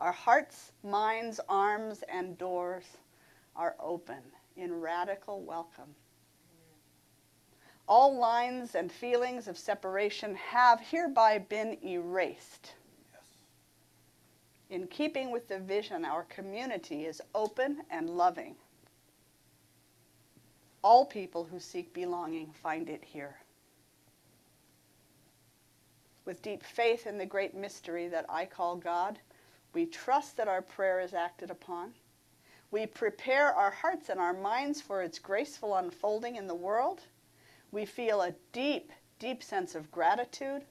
Our 0.00 0.12
hearts, 0.12 0.72
minds, 0.82 1.38
arms, 1.48 2.02
and 2.08 2.38
doors 2.38 2.84
are 3.56 3.74
open 3.80 4.22
in 4.58 4.80
radical 4.80 5.40
welcome. 5.40 5.94
All 7.88 8.18
lines 8.18 8.74
and 8.74 8.92
feelings 8.92 9.48
of 9.48 9.56
separation 9.56 10.34
have 10.34 10.80
hereby 10.80 11.38
been 11.38 11.78
erased. 11.82 12.74
In 14.68 14.86
keeping 14.88 15.30
with 15.30 15.48
the 15.48 15.58
vision, 15.58 16.04
our 16.04 16.24
community 16.24 17.06
is 17.06 17.22
open 17.34 17.78
and 17.90 18.10
loving. 18.10 18.56
All 20.82 21.06
people 21.06 21.44
who 21.44 21.58
seek 21.58 21.94
belonging 21.94 22.52
find 22.62 22.90
it 22.90 23.02
here. 23.02 23.36
With 26.26 26.42
deep 26.42 26.62
faith 26.62 27.06
in 27.06 27.16
the 27.16 27.24
great 27.24 27.54
mystery 27.54 28.08
that 28.08 28.26
I 28.28 28.44
call 28.44 28.76
God, 28.76 29.18
we 29.72 29.86
trust 29.86 30.36
that 30.36 30.48
our 30.48 30.60
prayer 30.60 31.00
is 31.00 31.14
acted 31.14 31.50
upon. 31.50 31.94
We 32.70 32.86
prepare 32.86 33.54
our 33.54 33.70
hearts 33.70 34.08
and 34.08 34.20
our 34.20 34.34
minds 34.34 34.80
for 34.80 35.02
its 35.02 35.18
graceful 35.18 35.76
unfolding 35.76 36.36
in 36.36 36.46
the 36.46 36.54
world. 36.54 37.00
We 37.72 37.86
feel 37.86 38.22
a 38.22 38.34
deep, 38.52 38.92
deep 39.18 39.42
sense 39.42 39.74
of 39.74 39.90
gratitude. 39.90 40.62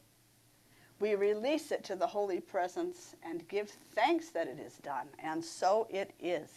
We 1.00 1.16
release 1.16 1.72
it 1.72 1.84
to 1.86 1.96
the 1.96 2.08
Holy 2.08 2.40
Presence 2.40 3.16
and 3.24 3.48
give 3.48 3.70
thanks 3.70 4.30
that 4.30 4.48
it 4.48 4.60
is 4.60 4.78
done. 4.78 5.08
And 5.20 5.44
so 5.44 5.88
it 5.90 6.14
is. 6.20 6.50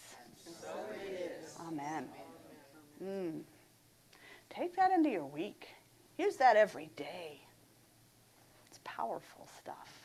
So 0.61 0.69
it 0.93 1.31
is. 1.43 1.55
Amen. 1.67 2.07
Mm. 3.03 3.41
Take 4.49 4.75
that 4.75 4.91
into 4.91 5.09
your 5.09 5.25
week. 5.25 5.69
Use 6.17 6.35
that 6.37 6.55
every 6.55 6.89
day. 6.95 7.41
It's 8.67 8.79
powerful 8.83 9.47
stuff. 9.57 10.00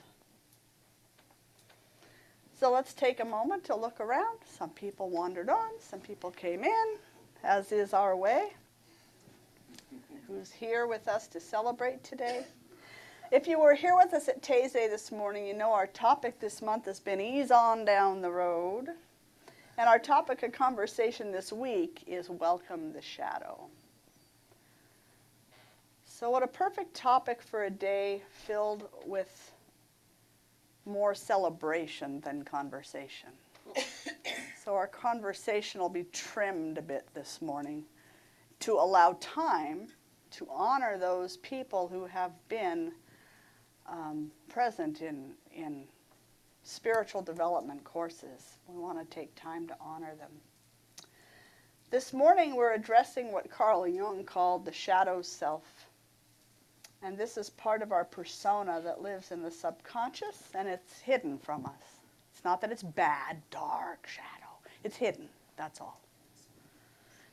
So 2.58 2.72
let's 2.72 2.94
take 2.94 3.20
a 3.20 3.24
moment 3.24 3.64
to 3.64 3.76
look 3.76 4.00
around. 4.00 4.38
Some 4.46 4.70
people 4.70 5.10
wandered 5.10 5.50
on, 5.50 5.72
some 5.78 6.00
people 6.00 6.30
came 6.30 6.64
in, 6.64 6.96
as 7.44 7.70
is 7.70 7.92
our 7.92 8.16
way. 8.16 8.54
Who's 10.26 10.50
here 10.50 10.86
with 10.86 11.06
us 11.06 11.26
to 11.28 11.40
celebrate 11.40 12.02
today? 12.02 12.46
If 13.30 13.46
you 13.46 13.60
were 13.60 13.74
here 13.74 13.94
with 13.94 14.14
us 14.14 14.28
at 14.28 14.40
Taizé 14.40 14.88
this 14.88 15.12
morning, 15.12 15.46
you 15.46 15.52
know 15.52 15.70
our 15.70 15.86
topic 15.86 16.40
this 16.40 16.62
month 16.62 16.86
has 16.86 16.98
been 16.98 17.20
Ease 17.20 17.50
On 17.50 17.84
Down 17.84 18.22
the 18.22 18.30
Road. 18.30 18.88
And 19.76 19.86
our 19.86 19.98
topic 19.98 20.42
of 20.42 20.52
conversation 20.52 21.32
this 21.32 21.52
week 21.52 22.04
is 22.06 22.30
Welcome 22.30 22.94
the 22.94 23.02
Shadow. 23.02 23.66
So, 26.06 26.30
what 26.30 26.42
a 26.42 26.46
perfect 26.46 26.94
topic 26.94 27.42
for 27.42 27.64
a 27.64 27.70
day 27.70 28.22
filled 28.46 28.88
with 29.04 29.52
more 30.86 31.14
celebration 31.14 32.20
than 32.20 32.44
conversation. 32.44 33.30
so, 34.64 34.74
our 34.74 34.86
conversation 34.86 35.80
will 35.80 35.88
be 35.88 36.04
trimmed 36.04 36.78
a 36.78 36.82
bit 36.82 37.06
this 37.14 37.42
morning 37.42 37.84
to 38.60 38.74
allow 38.74 39.16
time 39.20 39.88
to 40.30 40.46
honor 40.50 40.98
those 40.98 41.36
people 41.38 41.88
who 41.88 42.06
have 42.06 42.32
been 42.48 42.92
um, 43.86 44.30
present 44.48 45.02
in, 45.02 45.32
in 45.54 45.84
spiritual 46.62 47.22
development 47.22 47.84
courses. 47.84 48.58
We 48.66 48.80
want 48.80 48.98
to 48.98 49.14
take 49.14 49.34
time 49.34 49.66
to 49.68 49.76
honor 49.80 50.14
them. 50.18 50.32
This 51.90 52.12
morning, 52.12 52.56
we're 52.56 52.74
addressing 52.74 53.30
what 53.32 53.48
Carl 53.48 53.86
Jung 53.86 54.24
called 54.24 54.64
the 54.64 54.72
shadow 54.72 55.22
self. 55.22 55.85
And 57.02 57.16
this 57.16 57.36
is 57.36 57.50
part 57.50 57.82
of 57.82 57.92
our 57.92 58.04
persona 58.04 58.80
that 58.82 59.02
lives 59.02 59.30
in 59.30 59.42
the 59.42 59.50
subconscious 59.50 60.50
and 60.54 60.68
it's 60.68 61.00
hidden 61.00 61.38
from 61.38 61.66
us. 61.66 62.00
It's 62.32 62.44
not 62.44 62.60
that 62.60 62.72
it's 62.72 62.82
bad, 62.82 63.40
dark 63.50 64.06
shadow, 64.06 64.52
it's 64.84 64.96
hidden, 64.96 65.28
that's 65.56 65.80
all. 65.80 66.00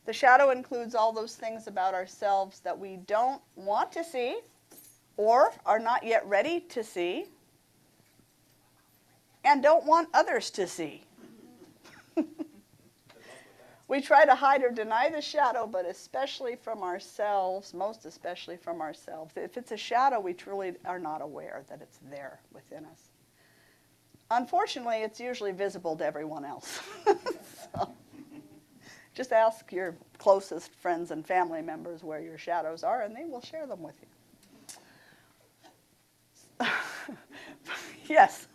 The 0.05 0.14
shadow 0.14 0.49
includes 0.49 0.95
all 0.95 1.14
those 1.14 1.36
things 1.36 1.68
about 1.68 1.93
ourselves 1.93 2.59
that 2.61 2.78
we 2.78 2.97
don't 3.07 3.41
want 3.55 3.91
to 3.93 4.03
see 4.03 4.39
or 5.16 5.53
are 5.66 5.80
not 5.80 6.05
yet 6.05 6.28
ready 6.28 6.59
to 6.59 6.84
see 6.84 7.26
and 9.45 9.64
don't 9.64 9.86
want 9.86 10.09
others 10.14 10.49
to 10.51 10.68
see. 10.68 11.03
we 13.88 14.01
try 14.01 14.25
to 14.25 14.36
hide 14.36 14.63
or 14.63 14.71
deny 14.71 15.09
the 15.09 15.21
shadow, 15.21 15.67
but 15.67 15.86
especially 15.86 16.55
from 16.55 16.84
ourselves, 16.84 17.73
most 17.73 18.05
especially 18.05 18.57
from 18.57 18.81
ourselves. 18.81 19.34
If 19.36 19.57
it's 19.57 19.71
a 19.71 19.77
shadow, 19.77 20.19
we 20.19 20.34
truly 20.34 20.73
are 20.86 20.99
not 20.99 21.21
aware 21.21 21.63
that 21.69 21.81
it's 21.81 21.99
there 22.09 22.39
within 22.53 22.86
us. 22.86 23.09
Unfortunately, 24.31 24.97
it's 25.03 25.19
usually 25.19 25.51
visible 25.51 25.95
to 25.97 26.05
everyone 26.05 26.45
else. 26.45 26.79
so, 27.75 27.93
just 29.13 29.31
ask 29.31 29.71
your 29.71 29.95
closest 30.17 30.73
friends 30.73 31.11
and 31.11 31.25
family 31.25 31.61
members 31.61 32.03
where 32.03 32.19
your 32.19 32.38
shadows 32.38 32.84
are, 32.84 33.01
and 33.01 33.15
they 33.15 33.25
will 33.25 33.41
share 33.41 33.67
them 33.67 33.84
with 33.84 33.95
you. 36.59 36.67
yes. 38.07 38.47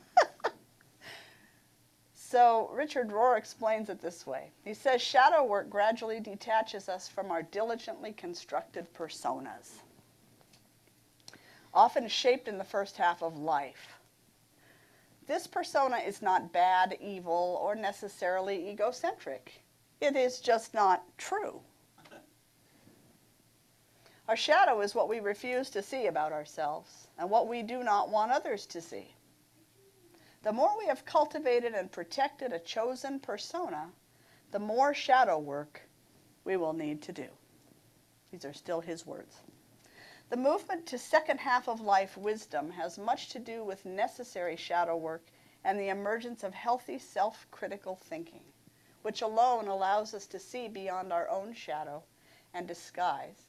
So 2.30 2.68
Richard 2.74 3.08
Rohr 3.08 3.38
explains 3.38 3.88
it 3.88 4.02
this 4.02 4.26
way. 4.26 4.50
He 4.62 4.74
says 4.74 5.00
shadow 5.00 5.44
work 5.44 5.70
gradually 5.70 6.20
detaches 6.20 6.86
us 6.86 7.08
from 7.08 7.30
our 7.30 7.42
diligently 7.42 8.12
constructed 8.12 8.86
personas, 8.92 9.80
often 11.72 12.06
shaped 12.06 12.46
in 12.46 12.58
the 12.58 12.64
first 12.64 12.98
half 12.98 13.22
of 13.22 13.38
life. 13.38 13.98
This 15.26 15.46
persona 15.46 15.96
is 15.96 16.20
not 16.20 16.52
bad, 16.52 16.98
evil, 17.00 17.58
or 17.62 17.74
necessarily 17.74 18.68
egocentric. 18.68 19.62
It 20.02 20.14
is 20.14 20.40
just 20.40 20.74
not 20.74 21.04
true. 21.16 21.62
Our 24.28 24.36
shadow 24.36 24.82
is 24.82 24.94
what 24.94 25.08
we 25.08 25.20
refuse 25.20 25.70
to 25.70 25.82
see 25.82 26.08
about 26.08 26.32
ourselves 26.32 27.08
and 27.18 27.30
what 27.30 27.48
we 27.48 27.62
do 27.62 27.82
not 27.82 28.10
want 28.10 28.32
others 28.32 28.66
to 28.66 28.82
see. 28.82 29.14
The 30.42 30.52
more 30.52 30.76
we 30.78 30.86
have 30.86 31.04
cultivated 31.04 31.74
and 31.74 31.90
protected 31.90 32.52
a 32.52 32.58
chosen 32.58 33.20
persona, 33.20 33.92
the 34.50 34.58
more 34.58 34.94
shadow 34.94 35.38
work 35.38 35.88
we 36.44 36.56
will 36.56 36.72
need 36.72 37.02
to 37.02 37.12
do. 37.12 37.28
These 38.30 38.44
are 38.44 38.52
still 38.52 38.80
his 38.80 39.06
words. 39.06 39.42
The 40.30 40.36
movement 40.36 40.86
to 40.86 40.98
second 40.98 41.38
half 41.40 41.68
of 41.68 41.80
life 41.80 42.16
wisdom 42.16 42.70
has 42.72 42.98
much 42.98 43.28
to 43.30 43.38
do 43.38 43.64
with 43.64 43.84
necessary 43.84 44.56
shadow 44.56 44.96
work 44.96 45.30
and 45.64 45.78
the 45.78 45.88
emergence 45.88 46.44
of 46.44 46.54
healthy 46.54 46.98
self 46.98 47.46
critical 47.50 47.96
thinking 47.96 48.44
which 49.02 49.22
alone 49.22 49.68
allows 49.68 50.12
us 50.12 50.26
to 50.26 50.38
see 50.38 50.68
beyond 50.68 51.12
our 51.12 51.28
own 51.28 51.54
shadow 51.54 52.02
and 52.52 52.66
disguise, 52.66 53.46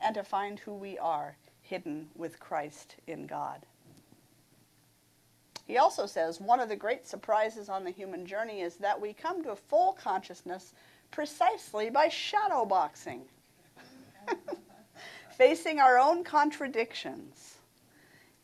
and 0.00 0.14
to 0.14 0.22
find 0.22 0.58
who 0.60 0.72
we 0.72 0.98
are 0.98 1.36
hidden 1.60 2.08
with 2.14 2.38
Christ 2.38 2.96
in 3.06 3.26
God. 3.26 3.66
He 5.66 5.78
also 5.78 6.06
says 6.06 6.40
one 6.40 6.60
of 6.60 6.68
the 6.68 6.76
great 6.76 7.06
surprises 7.06 7.68
on 7.68 7.84
the 7.84 7.90
human 7.90 8.26
journey 8.26 8.60
is 8.60 8.76
that 8.76 9.00
we 9.00 9.14
come 9.14 9.42
to 9.44 9.56
full 9.56 9.94
consciousness 9.94 10.74
precisely 11.10 11.90
by 11.90 12.08
shadow 12.08 12.64
boxing, 12.64 13.22
facing 15.38 15.80
our 15.80 15.98
own 15.98 16.22
contradictions 16.22 17.54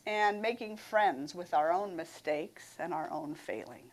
and 0.07 0.41
making 0.41 0.77
friends 0.77 1.35
with 1.35 1.53
our 1.53 1.73
own 1.73 1.95
mistakes 1.95 2.77
and 2.79 2.95
our 2.95 3.11
own 3.11 3.35
failings. 3.35 3.93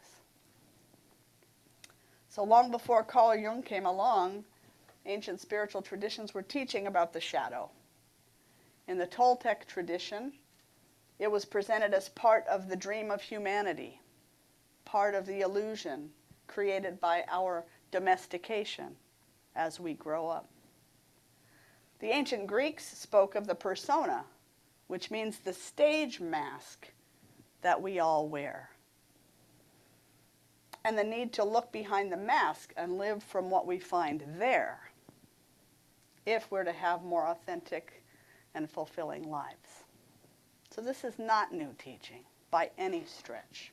So 2.29 2.43
long 2.43 2.71
before 2.71 3.03
Carl 3.03 3.35
Jung 3.35 3.61
came 3.61 3.85
along, 3.85 4.45
ancient 5.05 5.41
spiritual 5.41 5.81
traditions 5.81 6.33
were 6.33 6.43
teaching 6.43 6.87
about 6.87 7.11
the 7.11 7.19
shadow. 7.19 7.69
In 8.87 8.97
the 8.97 9.07
Toltec 9.07 9.65
tradition, 9.65 10.33
it 11.19 11.31
was 11.31 11.45
presented 11.45 11.93
as 11.93 12.09
part 12.09 12.45
of 12.47 12.69
the 12.69 12.75
dream 12.75 13.11
of 13.11 13.21
humanity, 13.21 14.01
part 14.85 15.15
of 15.15 15.25
the 15.25 15.41
illusion 15.41 16.09
created 16.47 16.99
by 16.99 17.23
our 17.29 17.65
domestication 17.91 18.95
as 19.55 19.79
we 19.79 19.93
grow 19.93 20.27
up. 20.27 20.49
The 21.99 22.09
ancient 22.09 22.47
Greeks 22.47 22.85
spoke 22.85 23.35
of 23.35 23.47
the 23.47 23.55
persona, 23.55 24.25
which 24.87 25.09
means 25.09 25.39
the 25.39 25.53
stage 25.53 26.19
mask 26.19 26.87
that 27.61 27.81
we 27.81 27.99
all 27.99 28.27
wear 28.27 28.69
and 30.87 30.97
the 30.97 31.03
need 31.03 31.33
to 31.33 31.43
look 31.43 31.69
behind 31.73 32.09
the 32.09 32.17
mask 32.17 32.73
and 32.77 32.97
live 32.97 33.21
from 33.21 33.49
what 33.49 33.67
we 33.67 33.77
find 33.77 34.23
there 34.37 34.79
if 36.25 36.49
we're 36.49 36.63
to 36.63 36.71
have 36.71 37.03
more 37.03 37.27
authentic 37.27 38.03
and 38.53 38.69
fulfilling 38.69 39.29
lives. 39.29 39.76
So, 40.77 40.83
this 40.83 41.03
is 41.03 41.17
not 41.17 41.51
new 41.51 41.73
teaching 41.79 42.23
by 42.51 42.69
any 42.77 43.03
stretch. 43.05 43.71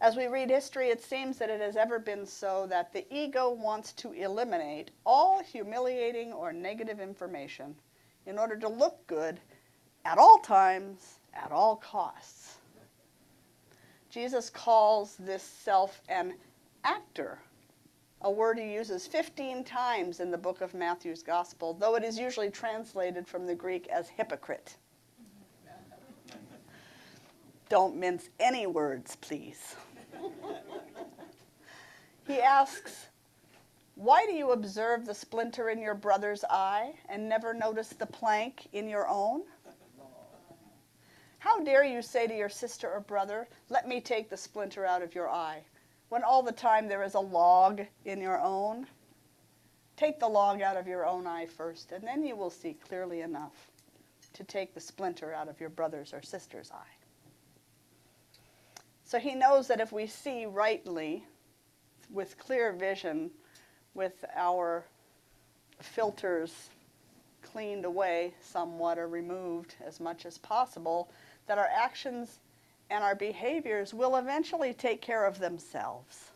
As 0.00 0.16
we 0.16 0.26
read 0.26 0.48
history, 0.48 0.88
it 0.88 1.02
seems 1.02 1.36
that 1.36 1.50
it 1.50 1.60
has 1.60 1.76
ever 1.76 1.98
been 1.98 2.24
so 2.24 2.66
that 2.68 2.94
the 2.94 3.04
ego 3.14 3.50
wants 3.50 3.92
to 3.94 4.12
eliminate 4.12 4.90
all 5.04 5.42
humiliating 5.42 6.32
or 6.32 6.50
negative 6.50 6.98
information 6.98 7.74
in 8.24 8.38
order 8.38 8.56
to 8.56 8.70
look 8.70 9.06
good 9.06 9.38
at 10.06 10.16
all 10.16 10.38
times, 10.38 11.18
at 11.34 11.52
all 11.52 11.76
costs. 11.76 12.56
Jesus 14.08 14.48
calls 14.48 15.16
this 15.16 15.42
self 15.42 16.00
an 16.08 16.36
actor, 16.84 17.38
a 18.22 18.30
word 18.30 18.58
he 18.58 18.72
uses 18.72 19.06
15 19.06 19.64
times 19.64 20.20
in 20.20 20.30
the 20.30 20.38
book 20.38 20.62
of 20.62 20.72
Matthew's 20.72 21.22
Gospel, 21.22 21.74
though 21.74 21.96
it 21.96 22.02
is 22.02 22.18
usually 22.18 22.50
translated 22.50 23.28
from 23.28 23.46
the 23.46 23.54
Greek 23.54 23.86
as 23.88 24.08
hypocrite. 24.08 24.78
Don't 27.70 27.96
mince 27.96 28.28
any 28.40 28.66
words, 28.66 29.14
please. 29.14 29.76
he 32.26 32.40
asks, 32.40 33.06
Why 33.94 34.26
do 34.26 34.32
you 34.32 34.50
observe 34.50 35.06
the 35.06 35.14
splinter 35.14 35.70
in 35.70 35.80
your 35.80 35.94
brother's 35.94 36.44
eye 36.50 36.94
and 37.08 37.28
never 37.28 37.54
notice 37.54 37.90
the 37.90 38.06
plank 38.06 38.66
in 38.72 38.88
your 38.88 39.08
own? 39.08 39.42
How 41.38 41.60
dare 41.60 41.84
you 41.84 42.02
say 42.02 42.26
to 42.26 42.34
your 42.34 42.48
sister 42.48 42.90
or 42.90 43.00
brother, 43.00 43.46
Let 43.68 43.86
me 43.86 44.00
take 44.00 44.28
the 44.28 44.36
splinter 44.36 44.84
out 44.84 45.00
of 45.00 45.14
your 45.14 45.30
eye, 45.30 45.62
when 46.08 46.24
all 46.24 46.42
the 46.42 46.50
time 46.50 46.88
there 46.88 47.04
is 47.04 47.14
a 47.14 47.20
log 47.20 47.82
in 48.04 48.20
your 48.20 48.40
own? 48.40 48.84
Take 49.96 50.18
the 50.18 50.28
log 50.28 50.60
out 50.60 50.76
of 50.76 50.88
your 50.88 51.06
own 51.06 51.24
eye 51.24 51.46
first, 51.46 51.92
and 51.92 52.02
then 52.02 52.26
you 52.26 52.34
will 52.34 52.50
see 52.50 52.74
clearly 52.74 53.20
enough 53.20 53.70
to 54.32 54.42
take 54.42 54.74
the 54.74 54.80
splinter 54.80 55.32
out 55.32 55.48
of 55.48 55.60
your 55.60 55.70
brother's 55.70 56.12
or 56.12 56.20
sister's 56.20 56.72
eye. 56.72 56.99
So 59.10 59.18
he 59.18 59.34
knows 59.34 59.66
that 59.66 59.80
if 59.80 59.90
we 59.90 60.06
see 60.06 60.46
rightly, 60.46 61.24
with 62.10 62.38
clear 62.38 62.72
vision, 62.72 63.32
with 63.92 64.24
our 64.36 64.84
filters 65.80 66.70
cleaned 67.42 67.84
away 67.84 68.34
somewhat 68.40 68.98
or 68.98 69.08
removed 69.08 69.74
as 69.84 69.98
much 69.98 70.26
as 70.26 70.38
possible, 70.38 71.10
that 71.48 71.58
our 71.58 71.68
actions 71.74 72.38
and 72.88 73.02
our 73.02 73.16
behaviors 73.16 73.92
will 73.92 74.14
eventually 74.14 74.72
take 74.72 75.02
care 75.02 75.26
of 75.26 75.40
themselves. 75.40 76.30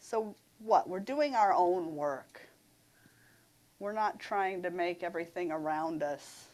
So, 0.00 0.34
what? 0.58 0.88
We're 0.88 0.98
doing 0.98 1.36
our 1.36 1.52
own 1.52 1.94
work. 1.94 2.40
We're 3.78 3.92
not 3.92 4.18
trying 4.18 4.60
to 4.64 4.70
make 4.70 5.04
everything 5.04 5.52
around 5.52 6.02
us 6.02 6.46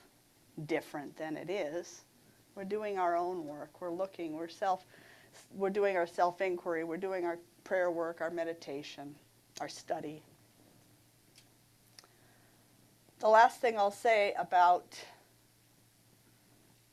different 0.66 1.16
than 1.16 1.38
it 1.38 1.48
is. 1.48 2.02
We're 2.54 2.64
doing 2.64 2.98
our 2.98 3.16
own 3.16 3.46
work. 3.46 3.80
We're 3.80 3.90
looking, 3.90 4.34
we're 4.34 4.48
self 4.48 4.84
we're 5.54 5.70
doing 5.70 5.96
our 5.96 6.06
self-inquiry, 6.06 6.84
we're 6.84 6.96
doing 6.96 7.24
our 7.24 7.38
prayer 7.64 7.90
work, 7.90 8.20
our 8.20 8.30
meditation, 8.30 9.14
our 9.60 9.68
study. 9.68 10.22
The 13.20 13.28
last 13.28 13.60
thing 13.60 13.76
I'll 13.76 13.90
say 13.90 14.34
about 14.38 14.96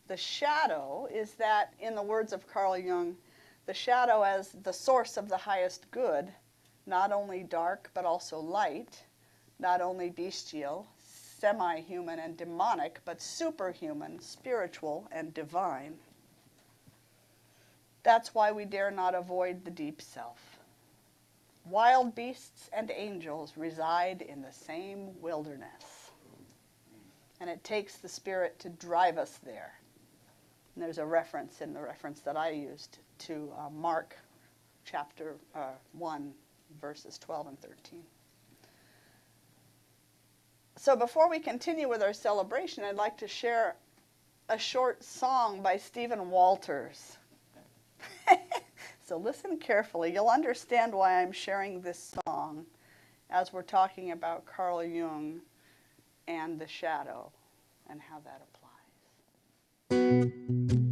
the 0.08 0.18
shadow 0.18 1.08
is 1.12 1.34
that, 1.34 1.74
in 1.80 1.96
the 1.96 2.02
words 2.02 2.34
of 2.34 2.48
Carl 2.48 2.78
Jung, 2.78 3.16
the 3.66 3.74
shadow 3.74 4.22
as 4.22 4.50
the 4.64 4.74
source 4.74 5.18
of 5.18 5.30
the 5.30 5.38
highest 5.38 5.90
good, 5.92 6.32
not 6.86 7.12
only 7.12 7.44
dark 7.44 7.90
but 7.94 8.06
also 8.06 8.40
light, 8.40 9.04
not 9.60 9.82
only 9.82 10.10
bestial, 10.10 10.88
semi 11.40 11.82
human, 11.82 12.20
and 12.20 12.38
demonic, 12.38 13.00
but 13.06 13.22
superhuman, 13.22 14.20
spiritual, 14.20 15.08
and 15.12 15.34
divine. 15.34 15.96
That's 18.06 18.36
why 18.36 18.52
we 18.52 18.66
dare 18.66 18.92
not 18.92 19.16
avoid 19.16 19.66
the 19.66 19.72
deep 19.72 20.00
self. 20.00 20.60
Wild 21.66 22.14
beasts 22.14 22.70
and 22.72 22.92
angels 22.92 23.54
reside 23.58 24.22
in 24.22 24.44
the 24.44 24.52
same 24.52 25.20
wilderness. 25.20 26.12
And 27.42 27.50
it 27.50 27.64
takes 27.64 27.98
the 27.98 28.08
Spirit 28.08 28.60
to 28.60 28.70
drive 28.70 29.18
us 29.18 29.40
there. 29.44 29.74
And 30.76 30.84
there's 30.84 31.00
a 31.00 31.06
reference 31.06 31.62
in 31.62 31.74
the 31.74 31.82
reference 31.82 32.20
that 32.20 32.38
I 32.38 32.52
used 32.52 33.00
to 33.20 33.52
uh, 33.58 33.72
Mark 33.72 34.16
chapter 34.86 35.38
uh, 35.56 35.72
1, 35.94 36.32
verses 36.80 37.18
12 37.18 37.48
and 37.48 37.60
13. 37.60 38.04
So 40.76 40.96
before 40.96 41.28
we 41.28 41.40
continue 41.40 41.90
with 41.90 42.04
our 42.04 42.14
celebration, 42.14 42.84
I'd 42.84 42.98
like 42.98 43.18
to 43.18 43.28
share 43.28 43.78
a 44.48 44.60
short 44.60 45.04
song 45.04 45.64
by 45.64 45.78
Stephen 45.78 46.30
Walters. 46.30 47.18
So 49.06 49.18
listen 49.18 49.58
carefully. 49.58 50.12
You'll 50.12 50.30
understand 50.30 50.94
why 50.94 51.22
I'm 51.22 51.32
sharing 51.32 51.80
this 51.82 52.16
song 52.26 52.66
as 53.30 53.54
we're 53.54 53.62
talking 53.62 54.12
about 54.12 54.46
Carl 54.46 54.84
Jung 54.84 55.42
and 56.28 56.60
the 56.60 56.68
shadow 56.68 57.32
and 57.88 58.02
how 58.02 58.20
that 58.22 58.42
applies. 59.92 60.85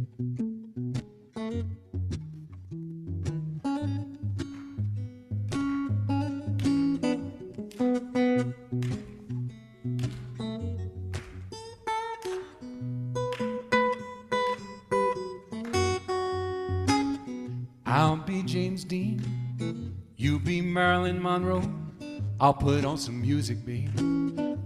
I'll 22.44 22.52
put 22.52 22.84
on 22.84 22.98
some 22.98 23.22
music, 23.22 23.64
baby. 23.64 23.88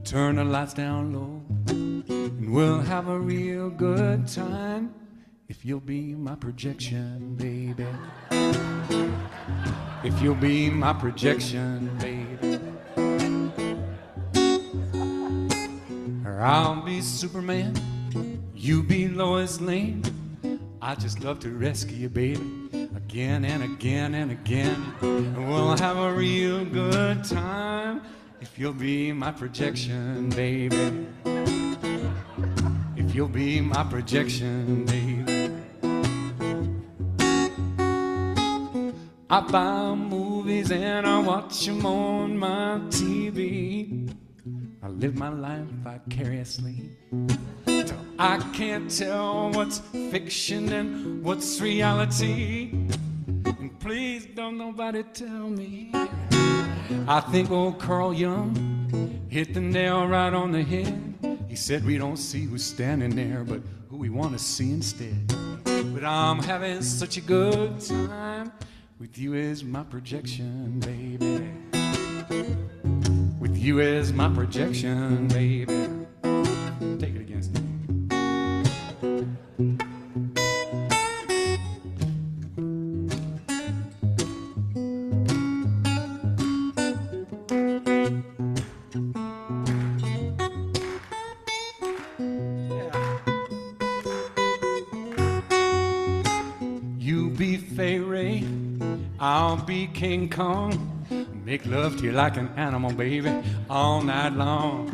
Turn 0.03 0.35
the 0.35 0.43
lights 0.43 0.75
down 0.75 1.15
low. 1.15 1.41
And 1.69 2.53
we'll 2.53 2.81
have 2.81 3.07
a 3.07 3.17
real 3.17 3.71
good 3.71 4.27
time 4.27 4.93
if 5.47 5.65
you'll 5.65 5.79
be 5.79 6.17
my 6.17 6.35
projection, 6.35 7.37
baby. 7.37 7.87
If 10.03 10.21
you'll 10.21 10.35
be 10.35 10.71
my 10.71 10.93
projection, 10.93 11.97
baby. 11.99 12.59
Or 16.27 16.41
I'll 16.43 16.83
be 16.83 17.01
Superman. 17.01 17.77
You 18.57 18.83
be 18.83 19.07
Lois 19.07 19.61
Lane. 19.61 20.03
I 20.83 20.97
just 20.97 21.23
love 21.23 21.39
to 21.41 21.51
rescue 21.51 21.97
you, 21.97 22.09
baby, 22.09 22.43
again 23.09 23.43
and 23.47 23.63
again 23.63 24.15
and 24.15 24.31
again. 24.31 24.95
We'll 25.01 25.79
have 25.79 25.97
a 25.97 26.13
real 26.13 26.63
good 26.67 27.25
time 27.25 28.03
if 28.39 28.59
you'll 28.59 28.75
be 28.75 29.13
my 29.13 29.33
projection, 29.33 30.29
baby. 30.29 31.07
If 32.97 33.15
you'll 33.15 33.29
be 33.29 33.63
my 33.63 33.83
projection, 33.85 34.85
baby. 34.85 35.55
I 39.31 39.41
buy 39.41 39.95
movies 39.95 40.71
and 40.71 41.07
I 41.07 41.19
watch 41.21 41.65
them 41.65 41.87
on 41.87 42.37
my 42.37 42.79
TV. 42.91 44.18
I 44.89 44.91
live 44.93 45.17
my 45.17 45.29
life 45.29 45.67
vicariously. 45.85 46.89
I 48.19 48.39
can't 48.55 48.91
tell 48.91 49.51
what's 49.51 49.81
fiction 50.11 50.73
and 50.73 51.23
what's 51.23 51.61
reality. 51.61 52.71
And 53.45 53.79
please 53.81 54.25
don't 54.25 54.57
nobody 54.57 55.03
tell 55.03 55.51
me. 55.51 55.91
I 57.07 57.21
think 57.31 57.51
old 57.51 57.79
Carl 57.79 58.15
Jung 58.15 59.27
hit 59.29 59.53
the 59.53 59.61
nail 59.61 60.07
right 60.07 60.33
on 60.33 60.53
the 60.53 60.63
head. 60.63 61.19
He 61.49 61.55
said 61.55 61.85
we 61.85 61.99
don't 61.99 62.17
see 62.17 62.47
who's 62.47 62.65
standing 62.65 63.15
there, 63.15 63.45
but 63.45 63.61
who 63.91 63.99
we 63.99 64.09
want 64.09 64.33
to 64.33 64.39
see 64.39 64.71
instead. 64.71 65.27
But 65.65 66.03
I'm 66.03 66.43
having 66.43 66.81
such 66.81 67.19
a 67.19 67.21
good 67.21 67.79
time 67.79 68.53
with 68.99 69.19
you 69.19 69.35
as 69.35 69.63
my 69.63 69.83
projection, 69.83 70.81
baby. 70.81 71.38
You 73.69 73.81
is 73.81 74.15
my 74.15 74.31
projection, 74.31 75.29
baby. 75.29 75.67
Take 76.99 77.15
it 77.17 77.21
against 77.21 77.53
me. 77.53 77.61
You 96.99 97.29
be 97.29 97.59
Fay 97.59 97.99
Wray, 97.99 98.49
I'll 99.21 99.63
be 99.63 99.89
King 99.89 100.31
Kong. 100.31 100.88
Make 101.59 101.67
love 101.67 101.97
to 101.97 102.05
you 102.05 102.13
like 102.13 102.37
an 102.37 102.51
animal, 102.57 102.93
baby, 102.93 103.33
all 103.69 104.01
night 104.01 104.33
long. 104.35 104.89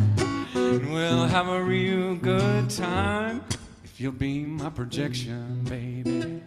And 0.55 0.91
we'll 0.95 1.27
have 1.27 1.47
a 1.47 1.62
real 1.62 2.15
good 2.15 2.70
time 2.70 3.45
if 3.85 4.01
you'll 4.01 4.12
be 4.12 4.45
my 4.47 4.70
projection, 4.70 5.62
baby. 5.65 6.43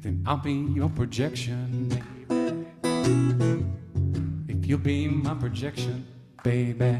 Then 0.00 0.24
I'll 0.26 0.38
be 0.38 0.54
your 0.54 0.88
projection, 0.88 1.88
baby. 2.28 2.66
If 4.48 4.66
you'll 4.66 4.78
be 4.78 5.06
my 5.06 5.34
projection, 5.34 6.06
baby. 6.42 6.98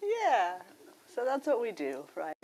Yeah, 0.00 0.60
so 1.12 1.24
that's 1.24 1.48
what 1.48 1.60
we 1.60 1.72
do, 1.72 2.04
right? 2.14 2.36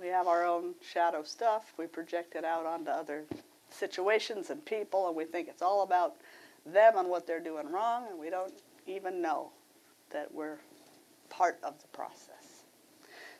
We 0.00 0.08
have 0.08 0.26
our 0.26 0.46
own 0.46 0.74
shadow 0.80 1.22
stuff, 1.22 1.74
we 1.76 1.86
project 1.86 2.34
it 2.34 2.44
out 2.44 2.64
onto 2.64 2.90
other 2.90 3.24
situations 3.70 4.48
and 4.48 4.64
people, 4.64 5.08
and 5.08 5.16
we 5.16 5.26
think 5.26 5.48
it's 5.48 5.60
all 5.60 5.82
about 5.82 6.16
them 6.64 6.96
and 6.96 7.08
what 7.08 7.26
they're 7.26 7.40
doing 7.40 7.70
wrong, 7.70 8.06
and 8.08 8.18
we 8.18 8.30
don't 8.30 8.54
even 8.86 9.20
know 9.20 9.50
that 10.10 10.32
we're 10.32 10.58
part 11.28 11.58
of 11.62 11.80
the 11.82 11.88
process. 11.88 12.64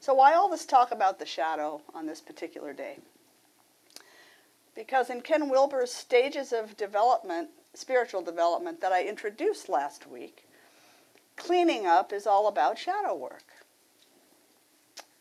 So, 0.01 0.15
why 0.15 0.35
all 0.35 0.51
this 0.51 0.66
talk 0.66 0.93
about 0.93 1.19
the 1.19 1.27
shadow 1.27 1.81
on 1.95 2.07
this 2.07 2.20
particular 2.20 2.73
day? 2.73 2.99
Because 4.74 5.11
in 5.11 5.20
Ken 5.23 5.49
Wilber's 5.49 5.93
stages 5.93 6.53
of 6.53 6.77
development, 6.77 7.49
spiritual 7.74 8.23
development, 8.23 8.81
that 8.81 8.93
I 8.93 9.05
introduced 9.05 9.69
last 9.69 10.07
week, 10.07 10.47
cleaning 11.37 11.87
up 11.87 12.12
is 12.12 12.27
all 12.27 12.49
about 12.49 12.78
shadow 12.78 13.15
work. 13.15 13.45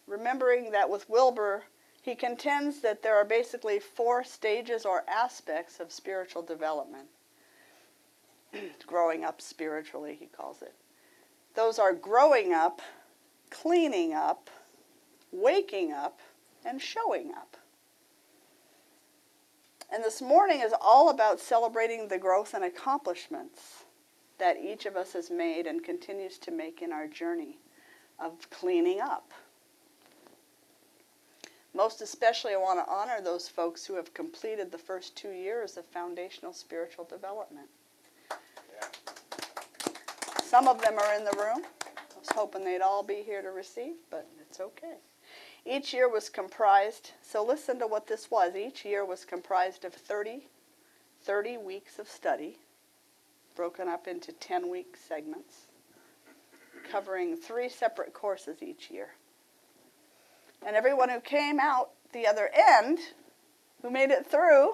Remembering 0.09 0.71
that 0.71 0.89
with 0.89 1.07
Wilber, 1.07 1.63
he 2.01 2.15
contends 2.15 2.81
that 2.81 3.03
there 3.03 3.15
are 3.15 3.23
basically 3.23 3.79
four 3.79 4.23
stages 4.23 4.83
or 4.83 5.03
aspects 5.07 5.79
of 5.79 5.91
spiritual 5.91 6.41
development. 6.41 7.07
growing 8.87 9.23
up 9.23 9.39
spiritually, 9.39 10.17
he 10.19 10.25
calls 10.25 10.63
it. 10.63 10.73
Those 11.53 11.77
are 11.77 11.93
growing 11.93 12.53
up, 12.53 12.81
cleaning 13.51 14.13
up, 14.13 14.49
waking 15.31 15.93
up, 15.93 16.19
and 16.65 16.81
showing 16.81 17.31
up. 17.31 17.55
And 19.91 20.03
this 20.03 20.23
morning 20.23 20.61
is 20.61 20.73
all 20.81 21.09
about 21.09 21.39
celebrating 21.39 22.07
the 22.07 22.17
growth 22.17 22.55
and 22.55 22.63
accomplishments 22.63 23.83
that 24.39 24.57
each 24.57 24.87
of 24.87 24.95
us 24.95 25.13
has 25.13 25.29
made 25.29 25.67
and 25.67 25.83
continues 25.83 26.39
to 26.39 26.51
make 26.51 26.81
in 26.81 26.91
our 26.91 27.07
journey 27.07 27.59
of 28.19 28.49
cleaning 28.49 29.01
up. 29.01 29.33
Most 31.79 32.01
especially, 32.01 32.53
I 32.53 32.57
want 32.57 32.85
to 32.85 32.91
honor 32.91 33.21
those 33.23 33.47
folks 33.47 33.85
who 33.85 33.95
have 33.95 34.13
completed 34.13 34.69
the 34.69 34.77
first 34.77 35.15
two 35.15 35.31
years 35.31 35.77
of 35.77 35.85
foundational 35.85 36.51
spiritual 36.51 37.05
development. 37.05 37.69
Some 40.43 40.67
of 40.67 40.81
them 40.81 40.99
are 40.99 41.13
in 41.13 41.23
the 41.23 41.31
room. 41.37 41.63
I 41.85 42.19
was 42.19 42.27
hoping 42.35 42.65
they'd 42.65 42.81
all 42.81 43.01
be 43.01 43.23
here 43.25 43.41
to 43.41 43.51
receive, 43.51 43.93
but 44.11 44.27
it's 44.41 44.59
okay. 44.59 44.95
Each 45.65 45.93
year 45.93 46.09
was 46.09 46.27
comprised, 46.27 47.11
so 47.21 47.45
listen 47.45 47.79
to 47.79 47.87
what 47.87 48.07
this 48.07 48.29
was. 48.29 48.57
Each 48.57 48.83
year 48.83 49.05
was 49.05 49.23
comprised 49.23 49.85
of 49.85 49.93
30, 49.93 50.49
30 51.21 51.57
weeks 51.59 51.97
of 51.97 52.09
study, 52.09 52.57
broken 53.55 53.87
up 53.87 54.05
into 54.05 54.33
10 54.33 54.69
week 54.69 54.97
segments, 54.97 55.67
covering 56.91 57.37
three 57.37 57.69
separate 57.69 58.13
courses 58.13 58.61
each 58.61 58.91
year. 58.91 59.11
And 60.65 60.75
everyone 60.75 61.09
who 61.09 61.19
came 61.19 61.59
out 61.59 61.91
the 62.13 62.27
other 62.27 62.49
end, 62.53 62.99
who 63.81 63.89
made 63.89 64.11
it 64.11 64.25
through, 64.25 64.73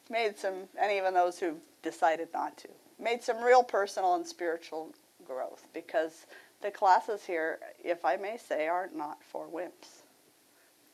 made 0.09 0.37
some, 0.37 0.67
and 0.81 0.91
even 0.91 1.13
those 1.13 1.39
who 1.39 1.57
decided 1.81 2.29
not 2.33 2.57
to, 2.57 2.69
made 2.99 3.21
some 3.23 3.41
real 3.41 3.63
personal 3.63 4.15
and 4.15 4.25
spiritual 4.25 4.93
growth 5.25 5.67
because 5.73 6.25
the 6.61 6.71
classes 6.71 7.25
here, 7.25 7.59
if 7.83 8.05
I 8.05 8.15
may 8.15 8.37
say, 8.37 8.67
are 8.67 8.89
not 8.95 9.23
for 9.23 9.47
wimps. 9.47 10.01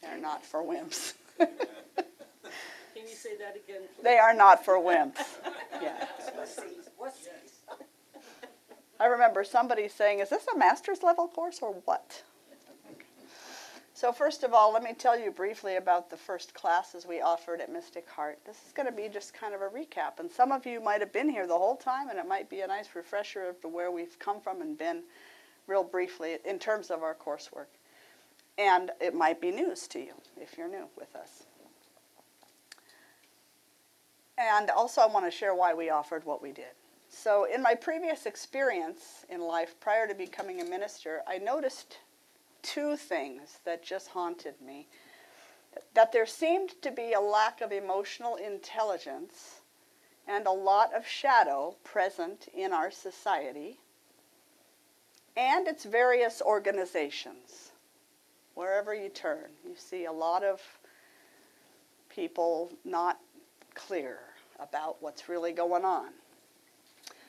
They're 0.01 0.17
not 0.17 0.45
for 0.45 0.63
wimps. 0.63 1.13
Can 1.37 1.47
you 2.95 3.15
say 3.15 3.37
that 3.37 3.55
again? 3.55 3.81
They 4.03 4.17
are 4.17 4.33
not 4.33 4.65
for 4.65 4.75
wimps. 4.75 5.23
Yeah. 5.81 6.07
I 8.99 9.05
remember 9.05 9.45
somebody 9.45 9.87
saying, 9.87 10.19
Is 10.19 10.29
this 10.29 10.45
a 10.53 10.57
master's 10.57 11.03
level 11.03 11.29
course 11.29 11.59
or 11.61 11.71
what? 11.85 12.23
So, 13.99 14.13
first 14.13 14.45
of 14.45 14.53
all, 14.53 14.71
let 14.71 14.81
me 14.81 14.93
tell 14.93 15.19
you 15.19 15.29
briefly 15.29 15.75
about 15.75 16.09
the 16.09 16.15
first 16.15 16.53
classes 16.53 17.05
we 17.05 17.19
offered 17.19 17.59
at 17.59 17.69
Mystic 17.69 18.07
Heart. 18.07 18.39
This 18.45 18.55
is 18.65 18.71
going 18.71 18.85
to 18.85 18.93
be 18.93 19.09
just 19.09 19.33
kind 19.33 19.53
of 19.53 19.59
a 19.59 19.67
recap. 19.67 20.21
And 20.21 20.31
some 20.31 20.53
of 20.53 20.65
you 20.65 20.79
might 20.79 21.01
have 21.01 21.11
been 21.11 21.27
here 21.27 21.45
the 21.45 21.57
whole 21.57 21.75
time, 21.75 22.07
and 22.07 22.17
it 22.17 22.25
might 22.25 22.49
be 22.49 22.61
a 22.61 22.67
nice 22.67 22.87
refresher 22.95 23.49
of 23.49 23.57
where 23.69 23.91
we've 23.91 24.17
come 24.17 24.39
from 24.39 24.61
and 24.61 24.77
been, 24.77 25.03
real 25.67 25.83
briefly, 25.83 26.37
in 26.45 26.59
terms 26.59 26.91
of 26.91 27.03
our 27.03 27.13
coursework. 27.13 27.75
And 28.57 28.91
it 29.01 29.13
might 29.13 29.41
be 29.41 29.51
news 29.51 29.85
to 29.89 29.99
you 29.99 30.13
if 30.39 30.57
you're 30.57 30.69
new 30.69 30.85
with 30.97 31.13
us. 31.17 31.43
And 34.37 34.69
also, 34.69 35.01
I 35.01 35.07
want 35.07 35.25
to 35.25 35.31
share 35.31 35.53
why 35.53 35.73
we 35.73 35.89
offered 35.89 36.23
what 36.23 36.41
we 36.41 36.53
did. 36.53 36.71
So, 37.09 37.47
in 37.53 37.61
my 37.61 37.75
previous 37.75 38.25
experience 38.25 39.25
in 39.27 39.41
life 39.41 39.75
prior 39.81 40.07
to 40.07 40.15
becoming 40.15 40.61
a 40.61 40.63
minister, 40.63 41.21
I 41.27 41.37
noticed 41.37 41.97
two 42.61 42.95
things 42.95 43.59
that 43.65 43.83
just 43.83 44.09
haunted 44.09 44.55
me 44.61 44.87
that 45.93 46.11
there 46.11 46.25
seemed 46.25 46.81
to 46.81 46.91
be 46.91 47.13
a 47.13 47.19
lack 47.19 47.61
of 47.61 47.71
emotional 47.71 48.35
intelligence 48.35 49.61
and 50.27 50.45
a 50.45 50.51
lot 50.51 50.93
of 50.93 51.07
shadow 51.07 51.75
present 51.83 52.47
in 52.53 52.71
our 52.73 52.91
society 52.91 53.79
and 55.35 55.67
its 55.67 55.85
various 55.85 56.41
organizations. 56.41 57.71
Wherever 58.55 58.93
you 58.93 59.09
turn, 59.09 59.49
you 59.65 59.73
see 59.75 60.05
a 60.05 60.11
lot 60.11 60.43
of 60.43 60.61
people 62.09 62.71
not 62.83 63.19
clear 63.73 64.19
about 64.59 64.97
what's 65.01 65.29
really 65.29 65.53
going 65.53 65.85
on. 65.85 66.09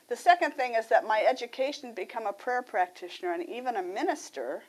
The 0.09 0.17
second 0.17 0.55
thing 0.55 0.75
is 0.75 0.89
that 0.89 1.07
my 1.07 1.23
education 1.23 1.95
become 1.95 2.27
a 2.27 2.33
prayer 2.33 2.63
practitioner 2.63 3.33
and 3.33 3.49
even 3.49 3.77
a 3.77 3.83
minister 3.83 4.65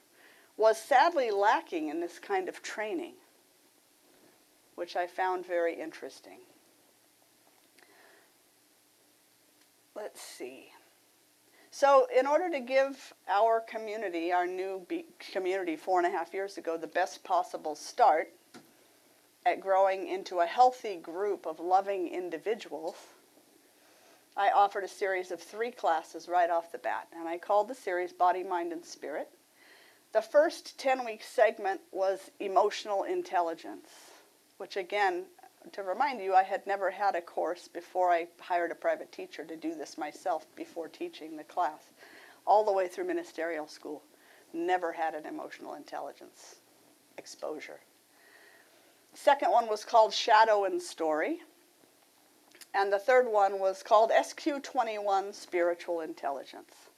was 0.61 0.77
sadly 0.77 1.31
lacking 1.31 1.89
in 1.89 1.99
this 1.99 2.19
kind 2.19 2.47
of 2.47 2.61
training, 2.61 3.15
which 4.75 4.95
I 4.95 5.07
found 5.07 5.43
very 5.43 5.73
interesting. 5.73 6.37
Let's 9.95 10.21
see. 10.21 10.67
So, 11.71 12.05
in 12.15 12.27
order 12.27 12.47
to 12.51 12.59
give 12.59 13.13
our 13.27 13.59
community, 13.61 14.31
our 14.31 14.45
new 14.45 14.85
community 15.31 15.75
four 15.75 15.99
and 15.99 16.07
a 16.07 16.15
half 16.15 16.31
years 16.31 16.57
ago, 16.59 16.77
the 16.77 16.85
best 16.85 17.23
possible 17.23 17.73
start 17.73 18.31
at 19.45 19.61
growing 19.61 20.07
into 20.07 20.41
a 20.41 20.45
healthy 20.45 20.97
group 20.97 21.47
of 21.47 21.59
loving 21.59 22.07
individuals, 22.07 22.97
I 24.37 24.51
offered 24.51 24.83
a 24.83 24.87
series 24.87 25.31
of 25.31 25.41
three 25.41 25.71
classes 25.71 26.27
right 26.27 26.51
off 26.51 26.71
the 26.71 26.77
bat, 26.77 27.07
and 27.17 27.27
I 27.27 27.39
called 27.39 27.67
the 27.67 27.75
series 27.75 28.13
Body, 28.13 28.43
Mind, 28.43 28.71
and 28.71 28.85
Spirit. 28.85 29.29
The 30.13 30.21
first 30.21 30.77
10 30.77 31.05
week 31.05 31.23
segment 31.23 31.79
was 31.91 32.31
emotional 32.39 33.03
intelligence, 33.03 33.87
which 34.57 34.75
again, 34.75 35.23
to 35.71 35.83
remind 35.83 36.19
you, 36.19 36.33
I 36.33 36.43
had 36.43 36.67
never 36.67 36.91
had 36.91 37.15
a 37.15 37.21
course 37.21 37.69
before 37.69 38.11
I 38.11 38.27
hired 38.39 38.71
a 38.71 38.75
private 38.75 39.11
teacher 39.11 39.45
to 39.45 39.55
do 39.55 39.73
this 39.73 39.97
myself 39.97 40.45
before 40.55 40.89
teaching 40.89 41.37
the 41.37 41.45
class, 41.45 41.91
all 42.45 42.65
the 42.65 42.73
way 42.73 42.89
through 42.89 43.05
ministerial 43.05 43.67
school. 43.67 44.03
Never 44.53 44.91
had 44.91 45.15
an 45.15 45.25
emotional 45.25 45.75
intelligence 45.75 46.55
exposure. 47.17 47.79
Second 49.13 49.51
one 49.51 49.69
was 49.69 49.85
called 49.85 50.13
Shadow 50.13 50.65
and 50.65 50.81
Story. 50.81 51.39
And 52.73 52.91
the 52.91 52.99
third 52.99 53.27
one 53.27 53.59
was 53.59 53.83
called 53.83 54.11
SQ21 54.11 55.33
Spiritual 55.33 56.01
Intelligence. 56.01 56.90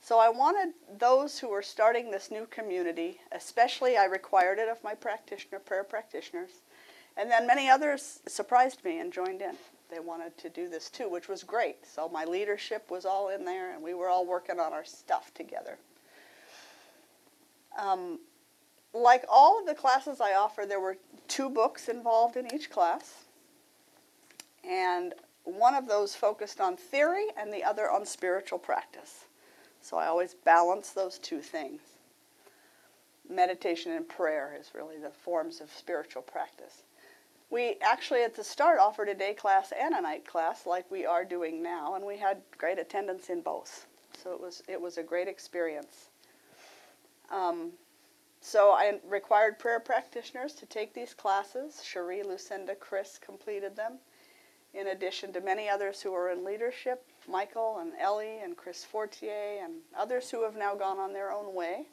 So 0.00 0.18
I 0.18 0.28
wanted 0.28 0.74
those 0.98 1.38
who 1.38 1.48
were 1.48 1.62
starting 1.62 2.10
this 2.10 2.30
new 2.30 2.46
community, 2.46 3.20
especially 3.32 3.96
I 3.96 4.04
required 4.04 4.58
it 4.58 4.68
of 4.68 4.82
my 4.82 4.94
practitioner, 4.94 5.58
prayer 5.58 5.84
practitioners, 5.84 6.50
and 7.16 7.30
then 7.30 7.46
many 7.46 7.68
others 7.68 8.20
surprised 8.26 8.84
me 8.84 9.00
and 9.00 9.12
joined 9.12 9.42
in. 9.42 9.56
They 9.90 10.00
wanted 10.00 10.36
to 10.38 10.48
do 10.48 10.68
this 10.68 10.88
too, 10.88 11.08
which 11.08 11.28
was 11.28 11.42
great. 11.42 11.86
So 11.86 12.08
my 12.08 12.24
leadership 12.24 12.90
was 12.90 13.04
all 13.04 13.28
in 13.30 13.44
there, 13.44 13.74
and 13.74 13.82
we 13.82 13.94
were 13.94 14.08
all 14.08 14.26
working 14.26 14.60
on 14.60 14.72
our 14.72 14.84
stuff 14.84 15.32
together. 15.34 15.78
Um, 17.78 18.18
like 18.92 19.24
all 19.28 19.58
of 19.58 19.66
the 19.66 19.74
classes 19.74 20.20
I 20.20 20.34
offer, 20.34 20.64
there 20.66 20.80
were 20.80 20.96
two 21.26 21.50
books 21.50 21.88
involved 21.88 22.36
in 22.36 22.52
each 22.54 22.70
class. 22.70 23.24
And 24.64 25.14
one 25.44 25.74
of 25.74 25.88
those 25.88 26.14
focused 26.14 26.60
on 26.60 26.76
theory 26.76 27.26
and 27.38 27.52
the 27.52 27.64
other 27.64 27.90
on 27.90 28.04
spiritual 28.04 28.58
practice. 28.58 29.24
So 29.82 29.96
I 29.96 30.06
always 30.06 30.34
balance 30.34 30.90
those 30.90 31.18
two 31.18 31.40
things. 31.40 31.80
Meditation 33.28 33.92
and 33.92 34.08
prayer 34.08 34.56
is 34.58 34.70
really 34.74 34.98
the 34.98 35.10
forms 35.10 35.60
of 35.60 35.70
spiritual 35.70 36.22
practice. 36.22 36.82
We 37.50 37.76
actually 37.80 38.22
at 38.22 38.34
the 38.34 38.44
start 38.44 38.78
offered 38.78 39.08
a 39.08 39.14
day 39.14 39.34
class 39.34 39.72
and 39.72 39.94
a 39.94 40.00
night 40.00 40.26
class 40.26 40.66
like 40.66 40.90
we 40.90 41.06
are 41.06 41.24
doing 41.24 41.62
now, 41.62 41.94
and 41.94 42.04
we 42.04 42.18
had 42.18 42.42
great 42.56 42.78
attendance 42.78 43.30
in 43.30 43.40
both. 43.40 43.86
So 44.22 44.32
it 44.32 44.40
was 44.40 44.62
it 44.68 44.80
was 44.80 44.98
a 44.98 45.02
great 45.02 45.28
experience. 45.28 46.08
Um, 47.30 47.72
so 48.40 48.70
I 48.70 48.98
required 49.08 49.58
prayer 49.58 49.80
practitioners 49.80 50.54
to 50.54 50.66
take 50.66 50.94
these 50.94 51.14
classes. 51.14 51.82
Cherie, 51.84 52.22
Lucinda, 52.22 52.74
Chris 52.74 53.18
completed 53.18 53.76
them, 53.76 53.98
in 54.74 54.88
addition 54.88 55.32
to 55.32 55.40
many 55.40 55.68
others 55.68 56.00
who 56.00 56.12
were 56.12 56.30
in 56.30 56.44
leadership, 56.44 57.04
Michael 57.28 57.78
and 57.78 57.92
Ellie 58.00 58.38
and 58.42 58.56
Chris 58.56 58.84
Fortier 58.84 59.60
and 59.62 59.74
others 59.96 60.30
who 60.30 60.42
have 60.44 60.56
now 60.56 60.74
gone 60.74 60.98
on 60.98 61.12
their 61.12 61.32
own 61.32 61.54
way. 61.54 61.86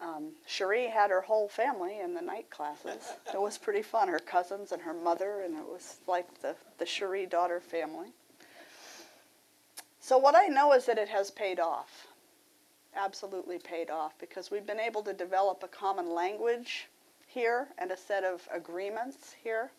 Um, 0.00 0.32
Cherie 0.46 0.86
had 0.86 1.10
her 1.10 1.20
whole 1.20 1.48
family 1.48 2.00
in 2.00 2.14
the 2.14 2.22
night 2.22 2.48
classes. 2.50 3.12
It 3.34 3.40
was 3.40 3.58
pretty 3.58 3.82
fun. 3.82 4.08
Her 4.08 4.18
cousins 4.18 4.72
and 4.72 4.82
her 4.82 4.94
mother, 4.94 5.40
and 5.40 5.54
it 5.56 5.66
was 5.66 5.96
like 6.06 6.40
the, 6.40 6.56
the 6.78 6.86
Cherie 6.86 7.26
daughter 7.26 7.60
family. 7.60 8.12
So, 10.00 10.16
what 10.16 10.34
I 10.34 10.46
know 10.46 10.72
is 10.72 10.86
that 10.86 10.98
it 10.98 11.08
has 11.08 11.30
paid 11.30 11.60
off. 11.60 12.06
Absolutely 12.96 13.58
paid 13.58 13.90
off 13.90 14.18
because 14.18 14.50
we've 14.50 14.66
been 14.66 14.80
able 14.80 15.02
to 15.02 15.12
develop 15.12 15.62
a 15.62 15.68
common 15.68 16.14
language 16.14 16.88
here 17.26 17.68
and 17.78 17.90
a 17.92 17.96
set 17.96 18.24
of 18.24 18.48
agreements 18.52 19.34
here 19.44 19.70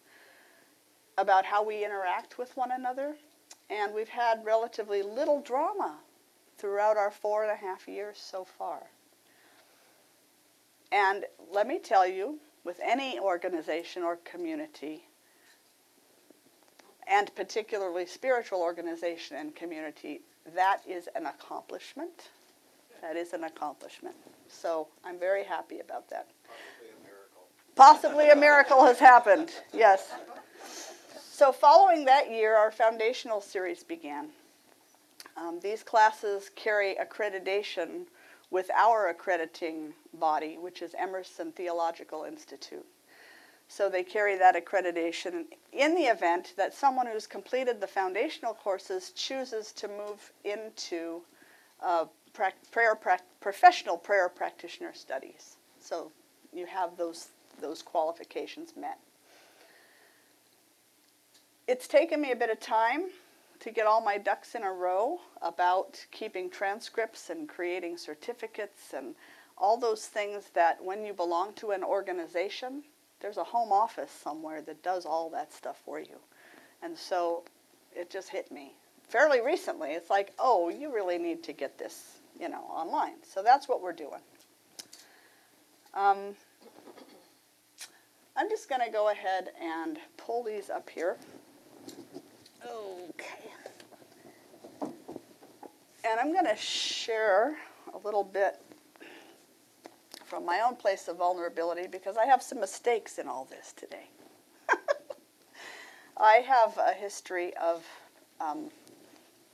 about 1.17 1.45
how 1.45 1.63
we 1.63 1.83
interact 1.83 2.37
with 2.37 2.55
one 2.55 2.71
another. 2.71 3.15
And 3.71 3.93
we've 3.93 4.09
had 4.09 4.43
relatively 4.45 5.01
little 5.01 5.41
drama 5.41 5.97
throughout 6.57 6.97
our 6.97 7.09
four 7.09 7.43
and 7.43 7.51
a 7.51 7.55
half 7.55 7.87
years 7.87 8.17
so 8.17 8.45
far. 8.45 8.81
And 10.91 11.23
let 11.51 11.67
me 11.67 11.79
tell 11.79 12.05
you, 12.05 12.39
with 12.63 12.79
any 12.83 13.17
organization 13.17 14.03
or 14.03 14.17
community, 14.17 15.05
and 17.07 17.33
particularly 17.33 18.05
spiritual 18.05 18.61
organization 18.61 19.37
and 19.37 19.55
community, 19.55 20.21
that 20.53 20.81
is 20.87 21.07
an 21.15 21.25
accomplishment. 21.25 22.29
That 23.01 23.15
is 23.15 23.33
an 23.33 23.45
accomplishment. 23.45 24.15
So 24.47 24.87
I'm 25.03 25.17
very 25.17 25.43
happy 25.43 25.79
about 25.79 26.09
that. 26.09 26.27
Possibly 26.45 26.89
a 26.89 27.03
miracle 27.03 27.47
Possibly 27.75 28.29
a 28.29 28.35
miracle 28.35 28.85
has 28.85 28.99
happened, 28.99 29.51
yes. 29.73 30.11
So, 31.41 31.51
following 31.51 32.05
that 32.05 32.29
year, 32.29 32.55
our 32.55 32.69
foundational 32.69 33.41
series 33.41 33.83
began. 33.83 34.27
Um, 35.35 35.59
these 35.59 35.81
classes 35.81 36.51
carry 36.55 36.95
accreditation 37.03 38.05
with 38.51 38.69
our 38.69 39.09
accrediting 39.09 39.95
body, 40.13 40.59
which 40.61 40.83
is 40.83 40.93
Emerson 40.93 41.51
Theological 41.51 42.25
Institute. 42.25 42.85
So 43.67 43.89
they 43.89 44.03
carry 44.03 44.37
that 44.37 44.53
accreditation 44.53 45.45
in 45.73 45.95
the 45.95 46.03
event 46.03 46.53
that 46.57 46.75
someone 46.75 47.07
who's 47.07 47.25
completed 47.25 47.81
the 47.81 47.87
foundational 47.87 48.53
courses 48.53 49.09
chooses 49.09 49.71
to 49.71 49.87
move 49.87 50.31
into 50.43 51.23
uh, 51.81 52.05
prac- 52.33 52.69
prayer 52.69 52.93
prac- 52.93 53.25
professional 53.39 53.97
prayer 53.97 54.29
practitioner 54.29 54.93
studies. 54.93 55.55
So 55.79 56.11
you 56.53 56.67
have 56.67 56.97
those 56.97 57.29
those 57.59 57.81
qualifications 57.81 58.73
met. 58.77 58.99
It's 61.71 61.87
taken 61.87 62.19
me 62.19 62.33
a 62.33 62.35
bit 62.35 62.49
of 62.49 62.59
time 62.59 63.03
to 63.61 63.71
get 63.71 63.87
all 63.87 64.01
my 64.01 64.17
ducks 64.17 64.55
in 64.55 64.63
a 64.63 64.73
row 64.73 65.21
about 65.41 66.05
keeping 66.11 66.49
transcripts 66.49 67.29
and 67.29 67.47
creating 67.47 67.97
certificates 67.97 68.93
and 68.93 69.15
all 69.57 69.77
those 69.77 70.05
things 70.07 70.49
that 70.53 70.83
when 70.83 71.05
you 71.05 71.13
belong 71.13 71.53
to 71.53 71.71
an 71.71 71.81
organization, 71.81 72.83
there's 73.21 73.37
a 73.37 73.43
home 73.45 73.71
office 73.71 74.11
somewhere 74.11 74.61
that 74.63 74.83
does 74.83 75.05
all 75.05 75.29
that 75.29 75.53
stuff 75.53 75.79
for 75.85 75.97
you. 75.97 76.17
And 76.83 76.97
so 76.97 77.45
it 77.95 78.09
just 78.09 78.27
hit 78.27 78.51
me 78.51 78.73
fairly 79.07 79.39
recently. 79.39 79.91
It's 79.91 80.09
like, 80.09 80.33
oh, 80.39 80.67
you 80.67 80.93
really 80.93 81.17
need 81.17 81.41
to 81.43 81.53
get 81.53 81.77
this, 81.77 82.17
you 82.37 82.49
know, 82.49 82.63
online. 82.69 83.23
So 83.23 83.41
that's 83.41 83.69
what 83.69 83.81
we're 83.81 83.93
doing. 83.93 84.19
Um, 85.93 86.35
I'm 88.35 88.49
just 88.49 88.67
going 88.67 88.81
to 88.85 88.91
go 88.91 89.09
ahead 89.09 89.51
and 89.61 89.99
pull 90.17 90.43
these 90.43 90.69
up 90.69 90.89
here. 90.89 91.15
Okay. 92.65 93.51
And 96.03 96.19
I'm 96.19 96.31
going 96.33 96.45
to 96.45 96.55
share 96.55 97.57
a 97.93 97.97
little 98.03 98.23
bit 98.23 98.55
from 100.25 100.45
my 100.45 100.61
own 100.61 100.75
place 100.75 101.07
of 101.07 101.17
vulnerability 101.17 101.87
because 101.87 102.17
I 102.17 102.25
have 102.25 102.41
some 102.41 102.59
mistakes 102.59 103.17
in 103.17 103.27
all 103.27 103.45
this 103.45 103.73
today. 103.73 104.09
I 106.17 106.35
have 106.47 106.77
a 106.77 106.93
history 106.93 107.53
of 107.57 107.85
um, 108.39 108.69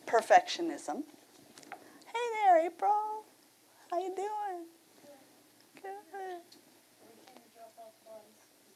perfectionism. 0.06 1.04
Hey 2.06 2.26
there, 2.44 2.66
April. 2.66 3.24
How 3.90 4.00
you 4.00 4.16
doing? 4.16 4.66
Good. 5.82 6.42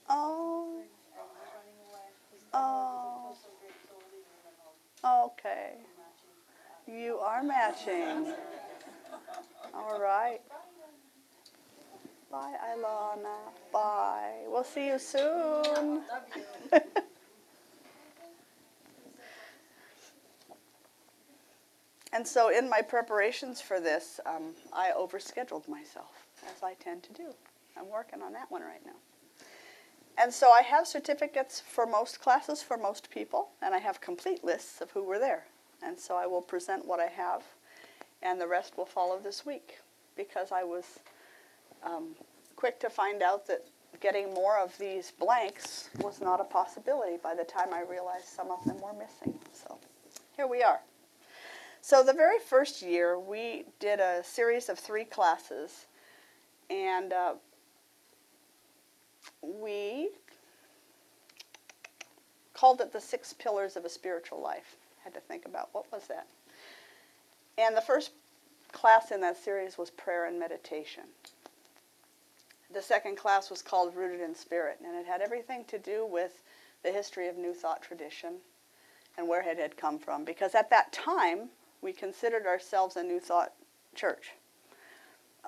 Oh. 0.10 0.82
Oh. 2.54 3.36
Okay. 5.04 5.74
You 6.88 7.18
are 7.18 7.42
matching. 7.44 8.34
All 9.74 10.00
right. 10.00 10.42
Bye, 12.32 12.56
Ilana. 12.76 13.38
Bye. 13.74 14.44
We'll 14.48 14.64
see 14.64 14.88
you 14.88 15.00
soon. 15.00 16.04
and 22.14 22.26
so, 22.26 22.50
in 22.50 22.70
my 22.70 22.82
preparations 22.82 23.60
for 23.60 23.80
this, 23.80 24.20
um, 24.26 24.54
I 24.72 24.92
overscheduled 24.98 25.68
myself, 25.68 26.28
as 26.46 26.64
I 26.64 26.76
tend 26.76 27.04
to 27.04 27.14
do. 27.14 27.34
I'm 27.78 27.90
working 27.90 28.22
on 28.22 28.34
that 28.34 28.52
one 28.52 28.62
right 28.62 28.86
now. 28.86 28.96
And 30.18 30.34
so, 30.34 30.52
I 30.52 30.62
have 30.62 30.88
certificates 30.88 31.60
for 31.60 31.86
most 31.86 32.20
classes 32.20 32.62
for 32.62 32.78
most 32.78 33.10
people, 33.10 33.50
and 33.62 33.74
I 33.74 33.80
have 33.80 34.02
complete 34.02 34.44
lists 34.44 34.82
of 34.82 34.92
who 34.92 35.04
were 35.04 35.20
there. 35.20 35.46
And 35.84 36.00
so, 36.00 36.16
I 36.16 36.28
will 36.28 36.42
present 36.42 36.86
what 36.86 37.00
I 37.00 37.08
have, 37.08 37.44
and 38.22 38.40
the 38.40 38.48
rest 38.48 38.78
will 38.78 38.86
follow 38.86 39.20
this 39.20 39.46
week 39.46 39.80
because 40.16 40.52
I 40.52 40.64
was 40.64 41.00
um, 41.84 42.10
quick 42.56 42.80
to 42.82 42.90
find 42.90 43.24
out 43.24 43.48
that 43.48 43.66
getting 44.00 44.34
more 44.34 44.60
of 44.60 44.78
these 44.78 45.12
blanks 45.12 45.90
was 46.00 46.22
not 46.22 46.40
a 46.40 46.44
possibility 46.44 47.18
by 47.22 47.36
the 47.36 47.44
time 47.44 47.74
I 47.74 47.82
realized 47.82 48.26
some 48.26 48.52
of 48.52 48.64
them 48.66 48.80
were 48.82 48.94
missing. 48.94 49.38
So 49.54 49.78
here 50.36 50.48
we 50.48 50.64
are. 50.64 50.82
So 51.82 52.04
the 52.04 52.14
very 52.14 52.38
first 52.38 52.82
year, 52.82 53.20
we 53.20 53.66
did 53.80 54.00
a 54.00 54.24
series 54.24 54.70
of 54.70 54.78
three 54.78 55.04
classes, 55.04 55.88
and 56.70 57.12
uh, 57.12 57.34
we 59.42 60.10
called 62.54 62.82
it 62.82 62.94
the 62.94 63.02
six 63.02 63.34
pillars 63.34 63.76
of 63.76 63.86
a 63.86 63.90
spiritual 63.90 64.42
life. 64.42 64.76
Had 65.04 65.14
to 65.16 65.20
think 65.20 65.46
about 65.46 65.70
what 65.72 65.92
was 65.92 66.04
that. 66.08 66.28
And 67.58 67.76
the 67.76 67.82
first 67.82 68.12
class 68.72 69.12
in 69.12 69.22
that 69.22 69.38
series 69.38 69.78
was 69.78 69.90
prayer 69.90 70.26
and 70.26 70.40
meditation. 70.40 71.04
The 72.74 72.82
second 72.82 73.18
class 73.18 73.50
was 73.50 73.62
called 73.62 73.96
Rooted 73.96 74.22
in 74.22 74.34
Spirit, 74.34 74.78
and 74.86 74.96
it 74.96 75.06
had 75.06 75.22
everything 75.22 75.66
to 75.66 75.78
do 75.78 76.06
with 76.06 76.42
the 76.84 76.92
history 76.92 77.28
of 77.28 77.38
New 77.38 77.54
Thought 77.54 77.82
tradition 77.82 78.36
and 79.18 79.28
where 79.28 79.42
it 79.42 79.58
had 79.58 79.76
come 79.76 80.00
from. 80.00 80.24
Because 80.24 80.56
at 80.56 80.70
that 80.70 80.94
time, 80.94 81.50
we 81.82 81.92
considered 81.92 82.46
ourselves 82.46 82.96
a 82.96 83.04
New 83.04 83.20
Thought 83.20 83.54
church. 83.96 84.32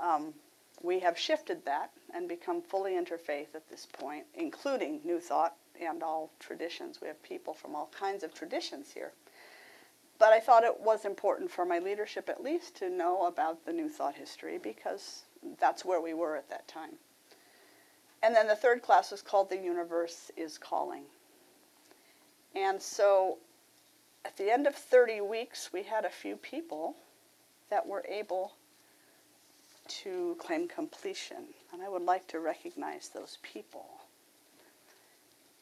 Um, 0.02 0.34
we 0.82 1.00
have 1.00 1.18
shifted 1.18 1.64
that 1.66 1.92
and 2.14 2.28
become 2.28 2.62
fully 2.62 2.94
interfaith 2.94 3.56
at 3.56 3.70
this 3.70 3.86
point, 3.86 4.26
including 4.36 5.00
New 5.04 5.20
Thought 5.20 5.56
and 5.82 6.04
all 6.04 6.32
traditions. 6.40 7.00
We 7.02 7.08
have 7.08 7.22
people 7.24 7.54
from 7.54 7.76
all 7.76 7.90
kinds 7.98 8.24
of 8.24 8.34
traditions 8.34 8.92
here. 8.94 9.12
But 10.20 10.32
I 10.32 10.40
thought 10.40 10.64
it 10.64 10.80
was 10.80 11.06
important 11.06 11.52
for 11.52 11.66
my 11.66 11.80
leadership, 11.80 12.30
at 12.30 12.44
least, 12.44 12.76
to 12.78 12.90
know 12.90 13.26
about 13.26 13.66
the 13.66 13.74
New 13.74 13.90
Thought 13.90 14.16
history 14.16 14.58
because 14.58 15.24
that's 15.60 15.84
where 15.84 16.00
we 16.00 16.14
were 16.14 16.38
at 16.38 16.50
that 16.50 16.68
time. 16.68 16.92
And 18.22 18.34
then 18.34 18.48
the 18.48 18.56
third 18.56 18.82
class 18.82 19.12
was 19.12 19.22
called 19.22 19.50
The 19.50 19.58
Universe 19.58 20.32
is 20.38 20.58
Calling. 20.58 21.04
And 22.56 22.82
so 22.82 23.40
at 24.24 24.38
the 24.38 24.52
end 24.52 24.68
of 24.68 24.76
30 24.76 25.22
weeks, 25.22 25.72
we 25.74 25.84
had 25.84 26.06
a 26.06 26.10
few 26.10 26.38
people 26.38 26.96
that 27.70 27.86
were 27.86 28.06
able 28.08 28.54
to 30.02 30.36
claim 30.40 30.68
completion. 30.68 31.46
And 31.72 31.82
I 31.82 31.90
would 31.90 32.04
like 32.04 32.28
to 32.30 32.40
recognize 32.40 33.10
those 33.10 33.38
people 33.42 33.86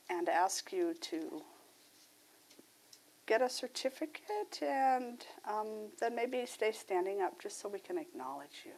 and 0.09 0.29
ask 0.29 0.71
you 0.71 0.93
to 1.01 1.41
get 3.27 3.41
a 3.41 3.49
certificate 3.49 4.59
and 4.61 5.25
um, 5.49 5.67
then 5.99 6.15
maybe 6.15 6.45
stay 6.45 6.71
standing 6.71 7.21
up 7.21 7.41
just 7.41 7.61
so 7.61 7.69
we 7.69 7.79
can 7.79 7.97
acknowledge 7.97 8.63
you. 8.65 8.71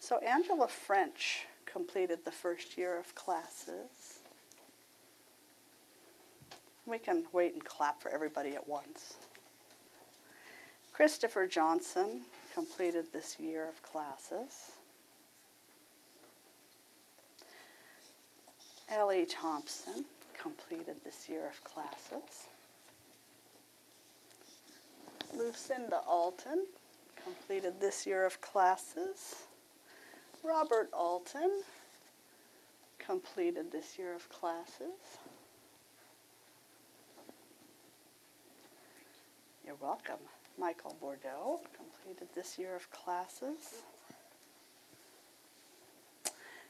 So, 0.00 0.18
Angela 0.18 0.68
French 0.68 1.46
completed 1.66 2.20
the 2.24 2.30
first 2.30 2.78
year 2.78 2.98
of 2.98 3.14
classes. 3.14 4.20
We 6.86 6.98
can 6.98 7.24
wait 7.32 7.52
and 7.52 7.64
clap 7.64 8.00
for 8.00 8.10
everybody 8.10 8.54
at 8.54 8.66
once. 8.66 9.14
Christopher 10.92 11.46
Johnson 11.46 12.22
completed 12.54 13.06
this 13.12 13.36
year 13.38 13.68
of 13.68 13.82
classes. 13.82 14.72
Ellie 18.90 19.26
Thompson 19.26 20.04
completed 20.40 20.96
this 21.04 21.28
year 21.28 21.46
of 21.46 21.62
classes. 21.62 22.46
Lucinda 25.36 26.00
Alton 26.06 26.66
completed 27.22 27.80
this 27.80 28.06
year 28.06 28.24
of 28.24 28.40
classes. 28.40 29.46
Robert 30.42 30.88
Alton 30.92 31.62
completed 32.98 33.70
this 33.70 33.98
year 33.98 34.14
of 34.14 34.28
classes. 34.30 35.18
You're 39.66 39.76
welcome. 39.82 40.20
Michael 40.58 40.96
Bordeaux 41.00 41.60
completed 41.76 41.97
this 42.34 42.58
year 42.58 42.74
of 42.76 42.90
classes. 42.90 43.82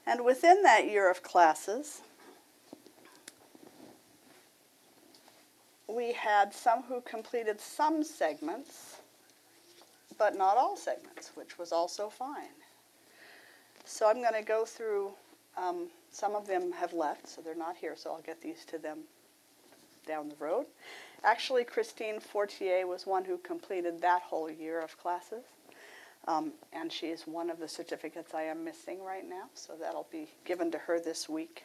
And 0.06 0.24
within 0.24 0.62
that 0.62 0.86
year 0.88 1.10
of 1.10 1.22
classes, 1.22 2.00
we 5.88 6.12
had 6.12 6.54
some 6.54 6.82
who 6.82 7.00
completed 7.02 7.60
some 7.60 8.02
segments, 8.02 8.96
but 10.18 10.36
not 10.36 10.56
all 10.56 10.76
segments, 10.76 11.32
which 11.34 11.58
was 11.58 11.72
also 11.72 12.08
fine. 12.08 12.56
So 13.84 14.08
I'm 14.08 14.20
going 14.20 14.34
to 14.34 14.42
go 14.42 14.64
through, 14.64 15.12
um, 15.56 15.88
some 16.10 16.34
of 16.34 16.46
them 16.46 16.72
have 16.72 16.92
left, 16.92 17.28
so 17.28 17.40
they're 17.40 17.54
not 17.54 17.76
here, 17.76 17.94
so 17.96 18.12
I'll 18.12 18.22
get 18.22 18.40
these 18.40 18.64
to 18.66 18.78
them 18.78 19.00
down 20.06 20.28
the 20.28 20.36
road. 20.36 20.66
Actually, 21.24 21.64
Christine 21.64 22.20
Fortier 22.20 22.86
was 22.86 23.06
one 23.06 23.24
who 23.24 23.38
completed 23.38 24.00
that 24.00 24.22
whole 24.22 24.50
year 24.50 24.80
of 24.80 24.96
classes. 24.98 25.44
Um, 26.26 26.52
and 26.72 26.92
she 26.92 27.06
is 27.06 27.26
one 27.26 27.48
of 27.48 27.58
the 27.58 27.68
certificates 27.68 28.34
I 28.34 28.42
am 28.42 28.64
missing 28.64 29.02
right 29.02 29.26
now, 29.28 29.44
so 29.54 29.74
that'll 29.80 30.08
be 30.10 30.28
given 30.44 30.70
to 30.72 30.78
her 30.78 31.00
this 31.00 31.28
week. 31.28 31.64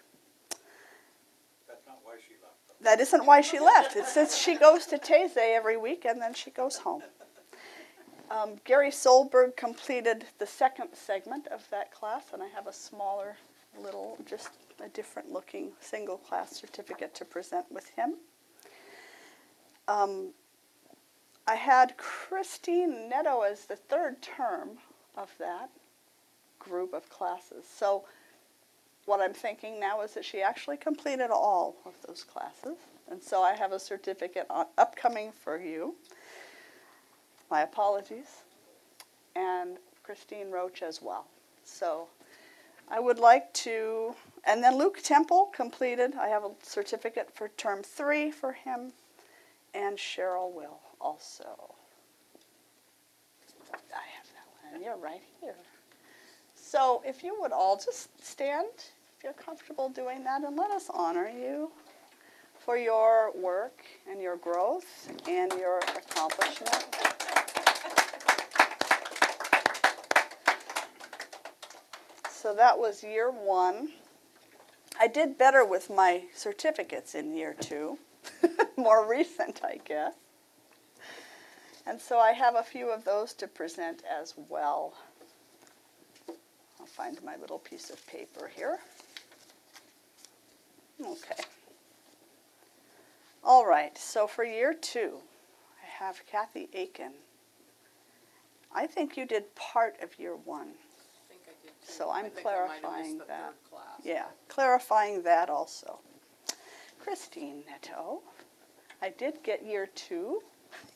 That's 1.67 1.85
not 1.85 1.99
why 2.03 2.15
she 2.25 2.35
left. 2.41 2.81
That 2.81 2.99
isn't 2.99 3.25
why 3.25 3.41
she 3.41 3.59
left. 3.59 3.95
It 3.95 4.05
says 4.05 4.38
she 4.38 4.55
goes 4.55 4.85
to 4.88 4.97
Taizé 4.97 5.55
every 5.55 5.77
week 5.77 6.05
and 6.05 6.21
then 6.21 6.34
she 6.34 6.49
goes 6.51 6.77
home. 6.77 7.01
Um, 8.31 8.55
Gary 8.63 8.89
Solberg 8.89 9.55
completed 9.57 10.25
the 10.39 10.47
second 10.47 10.89
segment 10.93 11.47
of 11.47 11.69
that 11.69 11.91
class, 11.91 12.23
and 12.34 12.41
I 12.41 12.47
have 12.47 12.67
a 12.67 12.73
smaller, 12.73 13.35
little, 13.77 14.17
just 14.25 14.49
a 14.84 14.89
different 14.89 15.31
looking 15.31 15.71
single 15.81 16.17
class 16.17 16.51
certificate 16.55 17.13
to 17.15 17.25
present 17.25 17.71
with 17.71 17.89
him. 17.89 18.15
Um, 19.88 20.34
I 21.47 21.55
had 21.55 21.97
Christine 21.97 23.10
Neto 23.10 23.41
as 23.41 23.65
the 23.65 23.76
third 23.76 24.22
term 24.22 24.77
of 25.18 25.31
that 25.39 25.69
group 26.60 26.93
of 26.93 27.10
classes. 27.10 27.65
So 27.68 28.05
what 29.05 29.19
I'm 29.19 29.34
thinking 29.34 29.80
now 29.80 30.01
is 30.01 30.14
that 30.14 30.23
she 30.23 30.41
actually 30.41 30.77
completed 30.77 31.30
all 31.30 31.76
of 31.85 31.93
those 32.07 32.23
classes. 32.23 32.77
And 33.11 33.22
so 33.22 33.41
I 33.43 33.53
have 33.53 33.73
a 33.73 33.80
certificate 33.80 34.47
on, 34.49 34.68
upcoming 34.77 35.31
for 35.31 35.60
you. 35.60 35.95
My 37.51 37.61
apologies. 37.61 38.43
And 39.35 39.77
Christine 40.03 40.49
Roach 40.49 40.81
as 40.81 41.01
well. 41.01 41.27
So 41.65 42.07
I 42.89 42.99
would 42.99 43.19
like 43.19 43.51
to, 43.53 44.15
and 44.45 44.64
then 44.64 44.77
Luke 44.77 45.01
Temple 45.03 45.51
completed. 45.53 46.14
I 46.15 46.27
have 46.27 46.43
a 46.43 46.51
certificate 46.61 47.30
for 47.34 47.49
term 47.49 47.84
three 47.84 48.31
for 48.31 48.53
him, 48.53 48.93
and 49.73 49.97
Cheryl 49.97 50.53
will 50.53 50.79
also. 51.01 51.75
I 53.73 54.05
have 54.17 54.27
that 54.33 54.73
one, 54.73 54.83
you're 54.83 54.97
right 54.97 55.21
here. 55.41 55.55
So 56.55 57.01
if 57.05 57.23
you 57.23 57.37
would 57.39 57.51
all 57.51 57.75
just 57.75 58.09
stand, 58.23 58.67
if 58.75 59.23
you're 59.23 59.33
comfortable 59.33 59.89
doing 59.89 60.23
that, 60.23 60.43
and 60.43 60.55
let 60.55 60.71
us 60.71 60.89
honor 60.93 61.29
you 61.29 61.71
for 62.59 62.77
your 62.77 63.31
work 63.35 63.83
and 64.09 64.21
your 64.21 64.37
growth 64.37 65.11
and 65.27 65.51
your 65.53 65.79
accomplishment. 65.79 66.85
So 72.29 72.53
that 72.55 72.77
was 72.77 73.03
year 73.03 73.31
one. 73.31 73.89
I 74.99 75.07
did 75.07 75.37
better 75.37 75.65
with 75.65 75.89
my 75.89 76.23
certificates 76.35 77.15
in 77.15 77.35
year 77.35 77.55
two, 77.59 77.97
more 78.77 79.07
recent, 79.09 79.61
I 79.63 79.79
guess. 79.85 80.13
And 81.85 81.99
so 81.99 82.17
I 82.17 82.31
have 82.31 82.55
a 82.55 82.63
few 82.63 82.89
of 82.89 83.03
those 83.03 83.33
to 83.33 83.47
present 83.47 84.03
as 84.09 84.35
well. 84.49 84.93
I'll 86.79 86.85
find 86.85 87.21
my 87.23 87.35
little 87.35 87.59
piece 87.59 87.89
of 87.89 88.05
paper 88.07 88.49
here. 88.53 88.79
Okay. 91.01 91.43
All 93.43 93.65
right, 93.65 93.97
so 93.97 94.25
for 94.25 94.45
year 94.45 94.73
two, 94.73 95.17
I 95.81 96.03
have 96.03 96.25
Kathy 96.25 96.69
Aiken. 96.73 97.11
I 98.73 98.87
think 98.87 99.17
you 99.17 99.25
did 99.25 99.53
part 99.55 100.01
of 100.01 100.17
year 100.17 100.35
one. 100.35 100.69
I 100.69 101.29
think 101.29 101.41
I 101.47 101.65
did 101.65 101.73
too. 101.85 101.91
So 101.91 102.09
I'm 102.09 102.29
think 102.29 102.47
I 102.47 102.51
might 102.51 102.73
have 102.73 102.81
clarifying 102.81 103.17
that. 103.27 103.53
Yeah, 104.03 104.25
clarifying 104.47 105.23
that 105.23 105.49
also. 105.49 105.99
Christine 106.99 107.63
Neto. 107.69 108.21
I 109.03 109.09
did 109.09 109.43
get 109.43 109.65
year 109.65 109.89
two. 109.95 110.41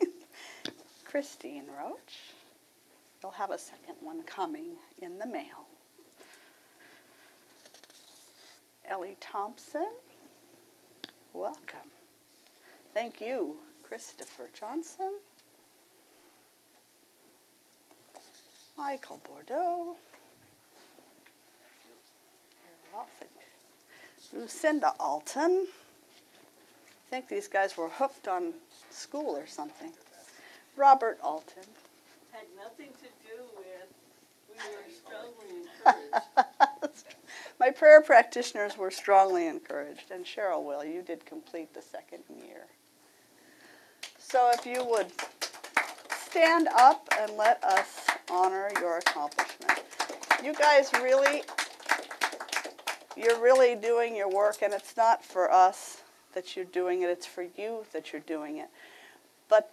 Christine 1.03 1.65
Roach. 1.77 2.31
You'll 3.21 3.33
have 3.33 3.51
a 3.51 3.57
second 3.57 3.95
one 3.99 4.23
coming 4.23 4.77
in 5.01 5.19
the 5.19 5.25
mail. 5.25 5.67
Ellie 8.89 9.17
Thompson. 9.19 9.89
Welcome. 11.33 11.91
Thank 12.93 13.19
you, 13.19 13.57
Christopher 13.83 14.47
Johnson. 14.57 15.15
Michael 18.77 19.19
Bordeaux. 19.25 19.97
Lucinda 24.31 24.93
Alton. 24.97 25.67
I 27.07 27.09
think 27.09 27.29
these 27.29 27.47
guys 27.47 27.77
were 27.77 27.87
hooked 27.87 28.27
on 28.27 28.53
school 28.89 29.37
or 29.37 29.47
something. 29.47 29.91
Robert 30.75 31.17
Alton. 31.23 31.63
Had 32.33 32.43
nothing 32.57 32.89
to 32.99 33.07
do 33.25 33.43
with, 33.57 33.87
we 34.49 34.55
were 34.75 34.83
strongly 35.05 36.01
encouraged. 36.81 37.15
My 37.59 37.71
prayer 37.71 38.01
practitioners 38.01 38.77
were 38.77 38.91
strongly 38.91 39.47
encouraged, 39.47 40.11
and 40.11 40.25
Cheryl 40.25 40.63
will. 40.63 40.83
You 40.83 41.01
did 41.01 41.25
complete 41.25 41.73
the 41.73 41.81
second 41.81 42.23
year. 42.45 42.65
So 44.19 44.51
if 44.53 44.65
you 44.65 44.83
would 44.83 45.07
stand 46.29 46.67
up 46.75 47.07
and 47.19 47.37
let 47.37 47.63
us 47.63 48.05
honor 48.29 48.69
your 48.81 48.97
accomplishment. 48.97 49.79
You 50.43 50.53
guys 50.53 50.91
really, 51.01 51.43
you're 53.15 53.39
really 53.41 53.75
doing 53.75 54.13
your 54.13 54.29
work, 54.29 54.57
and 54.61 54.73
it's 54.73 54.97
not 54.97 55.23
for 55.23 55.49
us 55.49 56.01
that 56.37 56.55
you're 56.55 56.65
doing 56.65 57.01
it, 57.01 57.09
it's 57.09 57.25
for 57.25 57.45
you 57.57 57.85
that 57.93 58.13
you're 58.13 58.21
doing 58.21 58.57
it. 58.57 58.69
But 59.49 59.71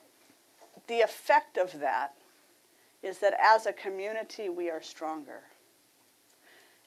the 0.86 1.00
effect 1.00 1.56
of 1.56 1.78
that 1.80 2.14
is 3.02 3.18
that 3.18 3.34
as 3.40 3.66
a 3.66 3.72
community, 3.72 4.48
we 4.48 4.70
are 4.70 4.82
stronger 4.82 5.42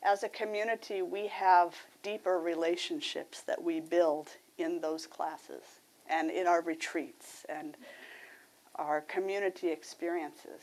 as 0.04 0.24
a 0.24 0.30
community, 0.30 1.02
we 1.02 1.28
have 1.28 1.76
deeper 2.04 2.40
relationships 2.40 3.42
that 3.42 3.62
we 3.62 3.80
build 3.80 4.30
in 4.58 4.80
those 4.80 5.08
classes 5.08 5.64
and 6.10 6.30
in 6.30 6.48
our 6.48 6.62
retreats 6.62 7.46
and 7.50 7.76
our 8.76 9.02
community 9.02 9.70
experiences. 9.70 10.62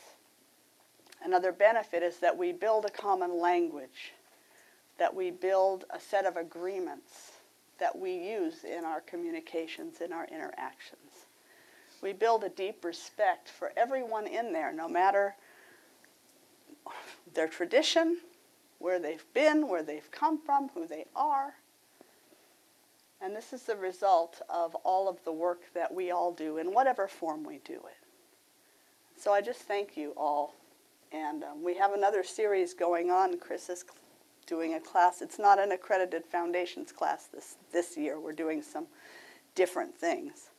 Another 1.23 1.51
benefit 1.51 2.01
is 2.01 2.17
that 2.17 2.35
we 2.35 2.51
build 2.51 2.85
a 2.85 2.89
common 2.89 3.39
language, 3.39 4.13
that 4.97 5.13
we 5.13 5.31
build 5.31 5.85
a 5.91 5.99
set 5.99 6.25
of 6.25 6.37
agreements 6.37 7.31
that 7.79 7.97
we 7.97 8.13
use 8.13 8.63
in 8.63 8.85
our 8.85 9.01
communications, 9.01 10.01
in 10.01 10.13
our 10.13 10.25
interactions. 10.25 11.27
We 12.01 12.13
build 12.13 12.43
a 12.43 12.49
deep 12.49 12.83
respect 12.85 13.49
for 13.49 13.71
everyone 13.75 14.27
in 14.27 14.53
there, 14.53 14.71
no 14.71 14.87
matter 14.87 15.35
their 17.33 17.47
tradition, 17.47 18.17
where 18.79 18.99
they've 18.99 19.25
been, 19.33 19.67
where 19.67 19.83
they've 19.83 20.09
come 20.11 20.37
from, 20.37 20.69
who 20.69 20.87
they 20.87 21.05
are. 21.15 21.55
And 23.21 23.35
this 23.35 23.53
is 23.53 23.63
the 23.63 23.75
result 23.75 24.41
of 24.49 24.75
all 24.83 25.09
of 25.09 25.23
the 25.23 25.31
work 25.31 25.61
that 25.73 25.93
we 25.93 26.11
all 26.11 26.31
do 26.31 26.57
in 26.57 26.73
whatever 26.73 27.07
form 27.07 27.43
we 27.43 27.59
do 27.65 27.73
it. 27.73 27.97
So 29.17 29.33
I 29.33 29.41
just 29.41 29.61
thank 29.61 29.97
you 29.97 30.13
all. 30.17 30.53
And 31.11 31.43
um, 31.43 31.63
we 31.63 31.75
have 31.75 31.93
another 31.93 32.23
series 32.23 32.73
going 32.73 33.09
on. 33.09 33.39
Chris 33.39 33.69
is 33.69 33.83
doing 34.45 34.73
a 34.73 34.79
class. 34.79 35.21
It's 35.21 35.39
not 35.39 35.59
an 35.59 35.71
accredited 35.71 36.25
foundations 36.25 36.91
class 36.91 37.27
this, 37.33 37.55
this 37.71 37.97
year. 37.97 38.19
We're 38.19 38.33
doing 38.33 38.61
some 38.61 38.87
different 39.55 39.95
things. 39.95 40.49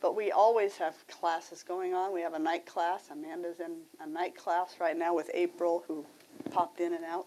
But 0.00 0.14
we 0.14 0.30
always 0.32 0.76
have 0.76 0.94
classes 1.08 1.62
going 1.62 1.94
on. 1.94 2.12
We 2.12 2.20
have 2.20 2.34
a 2.34 2.38
night 2.38 2.66
class. 2.66 3.08
Amanda's 3.10 3.60
in 3.60 3.76
a 4.00 4.06
night 4.06 4.36
class 4.36 4.76
right 4.80 4.96
now 4.96 5.14
with 5.14 5.30
April, 5.32 5.84
who 5.88 6.04
popped 6.50 6.80
in 6.80 6.94
and 6.94 7.04
out 7.04 7.26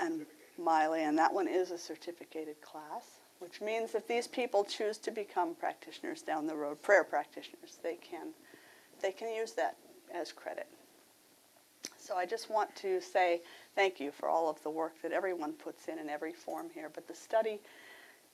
and 0.00 0.26
Miley, 0.58 1.04
and 1.04 1.16
that 1.18 1.32
one 1.32 1.48
is 1.48 1.70
a 1.70 1.78
certificated 1.78 2.60
class, 2.60 3.20
which 3.38 3.60
means 3.60 3.94
if 3.94 4.06
these 4.06 4.26
people 4.26 4.64
choose 4.64 4.98
to 4.98 5.10
become 5.10 5.54
practitioners 5.54 6.22
down 6.22 6.46
the 6.46 6.54
road, 6.54 6.82
prayer 6.82 7.04
practitioners, 7.04 7.78
they 7.82 7.96
can, 7.96 8.28
they 9.00 9.12
can 9.12 9.32
use 9.32 9.52
that 9.52 9.76
as 10.14 10.32
credit. 10.32 10.66
So 11.98 12.16
I 12.16 12.26
just 12.26 12.50
want 12.50 12.74
to 12.76 13.00
say 13.00 13.42
thank 13.74 14.00
you 14.00 14.10
for 14.10 14.28
all 14.28 14.48
of 14.48 14.62
the 14.62 14.70
work 14.70 15.00
that 15.02 15.12
everyone 15.12 15.52
puts 15.52 15.88
in 15.88 15.98
in 15.98 16.08
every 16.08 16.32
form 16.32 16.68
here. 16.74 16.90
But 16.92 17.06
the 17.08 17.14
study, 17.14 17.60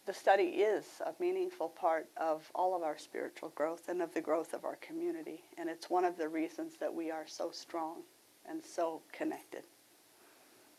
the 0.07 0.15
study 0.15 0.45
is 0.45 0.85
a 1.05 1.13
meaningful 1.21 1.69
part 1.69 2.07
of 2.17 2.51
all 2.55 2.75
of 2.77 2.83
our 2.83 2.99
spiritual 2.99 3.51
growth 3.51 3.89
and 3.89 4.01
of 4.03 4.13
the 4.15 4.21
growth 4.21 4.53
of 4.55 4.65
our 4.65 4.77
community, 4.77 5.43
and 5.59 5.69
it's 5.69 5.91
one 5.91 6.05
of 6.05 6.17
the 6.17 6.29
reasons 6.29 6.75
that 6.81 6.93
we 6.95 7.11
are 7.11 7.25
so 7.27 7.51
strong 7.51 8.03
and 8.49 8.63
so 8.65 9.03
connected 9.13 9.63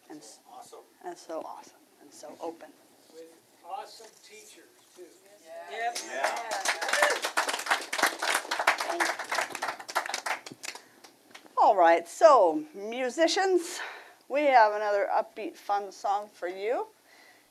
and, 0.09 0.19
s- 0.19 0.39
Awesome. 0.51 0.79
and 1.05 1.17
so 1.17 1.41
awesome 1.45 1.73
and 2.01 2.11
so 2.13 2.29
open. 2.41 2.69
with 3.13 3.23
awesome 3.69 4.07
teachers 4.23 4.63
too. 4.95 5.03
Yep. 5.71 5.97
All 11.61 11.75
right, 11.75 12.07
so 12.07 12.63
musicians, 12.75 13.79
we 14.29 14.41
have 14.43 14.73
another 14.73 15.07
upbeat, 15.13 15.55
fun 15.55 15.91
song 15.91 16.27
for 16.33 16.47
you. 16.47 16.87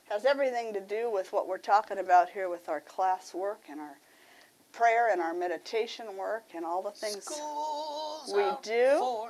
Has 0.08 0.24
everything 0.24 0.72
to 0.72 0.80
do 0.80 1.10
with 1.10 1.32
what 1.32 1.48
we're 1.48 1.58
talking 1.58 1.98
about 1.98 2.30
here 2.30 2.48
with 2.48 2.68
our 2.68 2.80
class 2.80 3.34
work 3.34 3.62
and 3.68 3.80
our 3.80 3.98
prayer 4.72 5.10
and 5.10 5.20
our 5.20 5.34
meditation 5.34 6.16
work 6.16 6.44
and 6.54 6.64
all 6.64 6.82
the 6.82 6.90
things 6.90 7.24
Schools 7.24 8.32
we 8.34 8.44
do. 8.62 9.28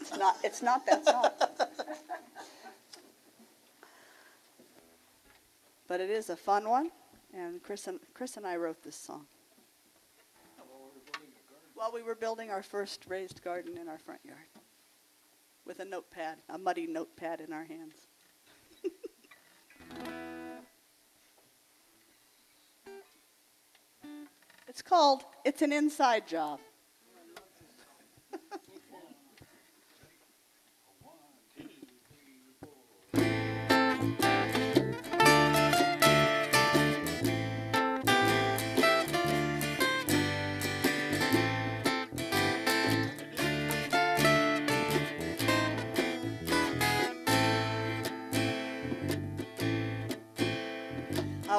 It's 0.00 0.16
not, 0.16 0.36
it's 0.42 0.62
not 0.62 0.84
that 0.86 1.04
song. 1.04 1.30
But 5.86 6.00
it 6.00 6.10
is 6.10 6.30
a 6.30 6.36
fun 6.36 6.68
one, 6.68 6.90
and 7.34 7.62
Chris 7.62 7.86
and, 7.86 8.00
Chris 8.14 8.36
and 8.36 8.46
I 8.46 8.56
wrote 8.56 8.82
this 8.82 8.96
song. 8.96 9.26
While 11.74 11.92
we 11.92 12.02
were 12.02 12.14
building 12.14 12.50
our 12.50 12.62
first 12.62 13.04
raised 13.06 13.44
garden 13.44 13.76
in 13.76 13.88
our 13.88 13.98
front 13.98 14.20
yard, 14.24 14.38
with 15.66 15.80
a 15.80 15.84
notepad, 15.84 16.38
a 16.48 16.58
muddy 16.58 16.86
notepad 16.86 17.40
in 17.40 17.52
our 17.52 17.64
hands. 17.64 17.94
It's 24.66 24.82
called 24.82 25.22
It's 25.44 25.62
an 25.62 25.72
Inside 25.72 26.26
Job. 26.26 26.58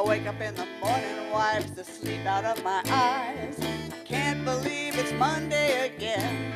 Wake 0.05 0.27
up 0.27 0.39
in 0.39 0.53
the 0.53 0.67
morning 0.83 1.31
wipes 1.31 1.71
the 1.71 1.83
sleep 1.83 2.23
out 2.27 2.45
of 2.45 2.63
my 2.63 2.79
eyes. 2.89 3.57
I 3.59 4.03
can't 4.05 4.45
believe 4.45 4.95
it's 4.99 5.11
Monday 5.13 5.87
again. 5.87 6.53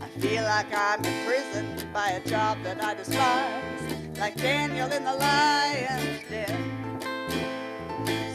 I 0.00 0.06
feel 0.20 0.44
like 0.44 0.72
I'm 0.72 1.04
imprisoned 1.04 1.92
by 1.92 2.10
a 2.10 2.20
job 2.28 2.62
that 2.62 2.82
I 2.82 2.94
despise, 2.94 3.82
like 4.16 4.36
Daniel 4.36 4.90
in 4.92 5.02
the 5.02 5.14
lion's 5.14 6.22
den. 6.30 7.00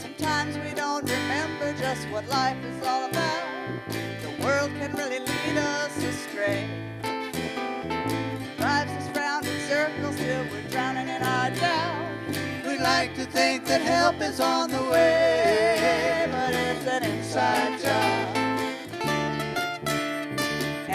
Sometimes 0.02 0.58
we 0.58 0.74
don't 0.76 1.10
remember 1.10 1.74
just 1.80 2.10
what 2.10 2.28
life 2.28 2.62
is 2.66 2.86
all 2.86 3.10
about. 3.10 3.46
The 3.88 4.44
world 4.44 4.72
can 4.72 4.94
really 4.94 5.20
lead 5.20 5.58
us 5.58 5.98
astray. 6.04 6.68
Like 12.98 13.16
to 13.16 13.26
think 13.26 13.66
that 13.66 13.82
help 13.82 14.22
is 14.22 14.40
on 14.40 14.70
the 14.70 14.84
way, 14.94 16.28
but 16.32 16.54
it's 16.66 16.86
an 16.96 17.04
inside 17.14 17.74
job. 17.86 18.36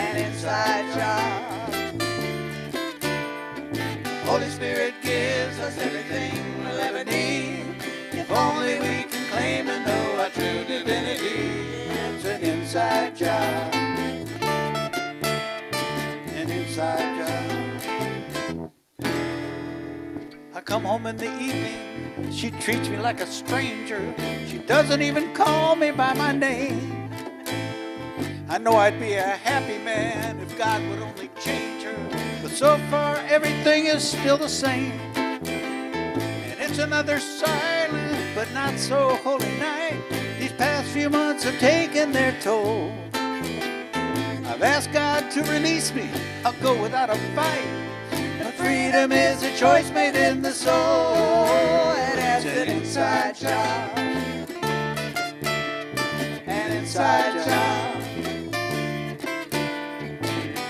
An 0.04 0.14
inside 0.26 0.86
job. 0.98 1.30
Holy 4.30 4.50
Spirit 4.58 4.94
gives 5.02 5.58
us 5.66 5.76
everything 5.86 6.34
we'll 6.62 6.82
ever 6.88 7.04
need. 7.04 7.64
If 8.22 8.30
only 8.30 8.74
we 8.86 8.96
can 9.10 9.24
claim 9.32 9.64
and 9.74 9.82
know 9.88 10.06
our 10.22 10.30
true 10.38 10.62
divinity. 10.74 11.40
It's 12.14 12.24
an 12.24 12.40
inside 12.52 13.16
job. 13.16 13.74
An 16.40 16.48
inside 16.58 17.10
job. 17.18 17.57
Come 20.68 20.84
home 20.84 21.06
in 21.06 21.16
the 21.16 21.32
evening, 21.40 22.30
she 22.30 22.50
treats 22.50 22.90
me 22.90 22.98
like 22.98 23.22
a 23.22 23.26
stranger. 23.26 24.02
She 24.46 24.58
doesn't 24.58 25.00
even 25.00 25.32
call 25.32 25.74
me 25.76 25.90
by 25.92 26.12
my 26.12 26.30
name. 26.30 27.08
I 28.50 28.58
know 28.58 28.72
I'd 28.72 29.00
be 29.00 29.14
a 29.14 29.22
happy 29.22 29.78
man 29.82 30.38
if 30.40 30.58
God 30.58 30.86
would 30.90 30.98
only 30.98 31.30
change 31.40 31.84
her. 31.84 31.96
But 32.42 32.50
so 32.50 32.76
far, 32.90 33.16
everything 33.30 33.86
is 33.86 34.06
still 34.06 34.36
the 34.36 34.48
same. 34.50 34.92
And 35.16 36.60
it's 36.60 36.78
another 36.78 37.18
silent 37.18 38.34
but 38.34 38.52
not 38.52 38.78
so 38.78 39.16
holy 39.24 39.50
night. 39.56 39.96
These 40.38 40.52
past 40.52 40.90
few 40.90 41.08
months 41.08 41.44
have 41.44 41.58
taken 41.60 42.12
their 42.12 42.38
toll. 42.42 42.92
I've 43.14 44.62
asked 44.62 44.92
God 44.92 45.30
to 45.30 45.42
release 45.44 45.94
me, 45.94 46.10
I'll 46.44 46.60
go 46.60 46.78
without 46.82 47.08
a 47.08 47.16
fight. 47.34 47.87
Freedom 48.58 49.12
is 49.12 49.44
a 49.44 49.56
choice 49.56 49.88
made 49.92 50.16
in 50.16 50.42
the 50.42 50.50
soul, 50.50 50.74
and 50.74 52.18
it's 52.18 52.44
an 52.44 52.68
inside 52.68 53.36
job. 53.36 53.98
An 56.44 56.72
inside 56.72 57.34
job. 57.46 58.02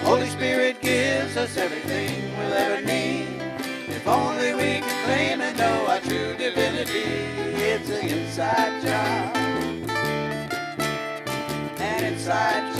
Holy 0.02 0.28
Spirit 0.28 0.82
gives 0.82 1.39
us 1.39 1.56
everything 1.56 2.31
we'll 2.36 2.52
ever 2.52 2.85
need. 2.85 3.27
If 3.89 4.06
only 4.06 4.52
we 4.55 4.81
can 4.82 5.05
claim 5.06 5.40
and 5.40 5.56
know 5.56 5.86
our 5.86 6.01
true 6.01 6.36
divinity. 6.36 7.09
It's 7.73 7.89
an 7.89 8.06
inside 8.06 8.82
job. 8.82 9.36
An 11.81 12.05
inside 12.05 12.74
job. 12.74 12.77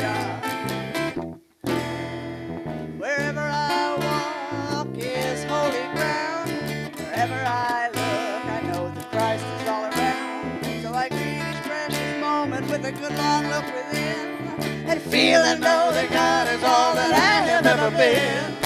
And 15.09 15.14
feel 15.14 15.40
and 15.40 15.60
know 15.62 15.90
that 15.93 16.10
God 16.10 16.48
is 16.48 16.62
all 16.62 16.94
that 16.94 17.12
I 17.14 17.40
have 17.48 17.64
ever 17.64 17.90
been. 17.97 18.56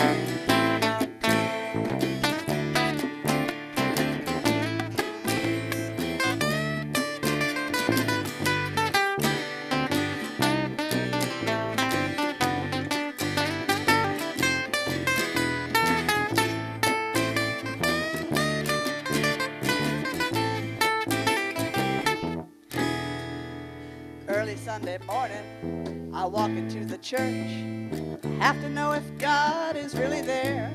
Early 24.26 24.56
Sunday 24.56 24.98
morning, 25.06 25.44
I 26.22 26.26
walk 26.26 26.50
into 26.50 26.84
the 26.84 26.98
church. 26.98 27.50
Have 28.38 28.60
to 28.60 28.68
know 28.68 28.92
if 28.92 29.02
God 29.18 29.74
is 29.74 29.96
really 29.96 30.20
there. 30.20 30.70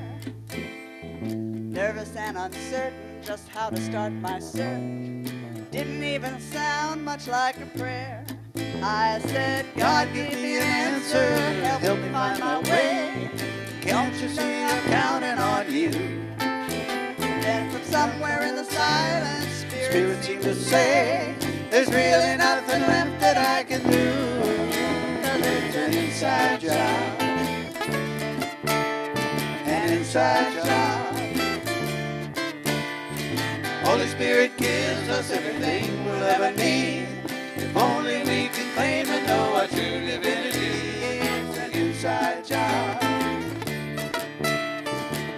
Nervous 1.22 2.14
and 2.16 2.36
uncertain 2.36 3.22
just 3.24 3.48
how 3.48 3.70
to 3.70 3.80
start 3.80 4.12
my 4.12 4.40
search. 4.40 5.32
Didn't 5.70 6.04
even 6.04 6.38
sound 6.38 7.02
much 7.02 7.26
like 7.28 7.56
a 7.62 7.78
prayer. 7.78 8.26
I 8.82 9.20
said, 9.24 9.64
God, 9.74 10.12
give 10.12 10.34
me 10.34 10.58
an 10.58 10.64
answer. 10.64 11.34
Help 11.80 11.98
me 12.00 12.10
find 12.10 12.40
my 12.40 12.58
way. 12.64 13.30
Can't 13.80 14.14
you 14.20 14.28
see 14.28 14.64
I'm 14.64 14.84
counting 14.90 15.38
on 15.38 15.72
you? 15.72 15.90
Then 17.16 17.70
from 17.70 17.84
somewhere 17.84 18.42
in 18.42 18.54
the 18.54 18.64
silence, 18.64 19.46
Spirit, 19.60 19.90
Spirit 19.90 20.24
seemed 20.24 20.42
to 20.42 20.54
say, 20.54 21.34
There's 21.70 21.88
really 21.88 22.36
nothing 22.36 22.82
left 22.82 23.18
that 23.20 23.38
I 23.38 23.64
can 23.64 23.82
do. 23.90 24.37
It's 25.50 25.76
an 25.76 25.94
inside 25.94 26.60
job. 26.60 27.20
An 29.66 29.92
inside 29.94 30.52
job. 30.54 31.16
Holy 33.84 34.06
Spirit 34.08 34.56
gives 34.58 35.08
us 35.08 35.30
everything 35.30 36.04
we'll 36.04 36.22
ever 36.22 36.50
need. 36.54 37.08
If 37.56 37.74
only 37.76 38.18
we 38.24 38.48
can 38.48 38.74
claim 38.74 39.06
and 39.08 39.26
know 39.26 39.54
our 39.54 39.66
true 39.68 40.00
divinity. 40.06 41.20
It's 41.20 41.58
an 41.58 41.70
inside 41.72 42.44
job. 42.44 43.02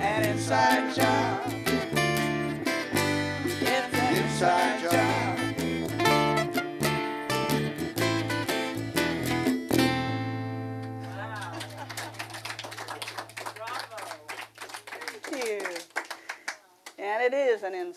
An 0.00 0.24
inside 0.24 0.94
job. 0.94 1.54
It's 3.62 3.94
an 3.94 4.16
inside 4.16 4.82
job. 4.82 4.89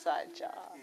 Inside 0.04 0.36
job. 0.36 0.78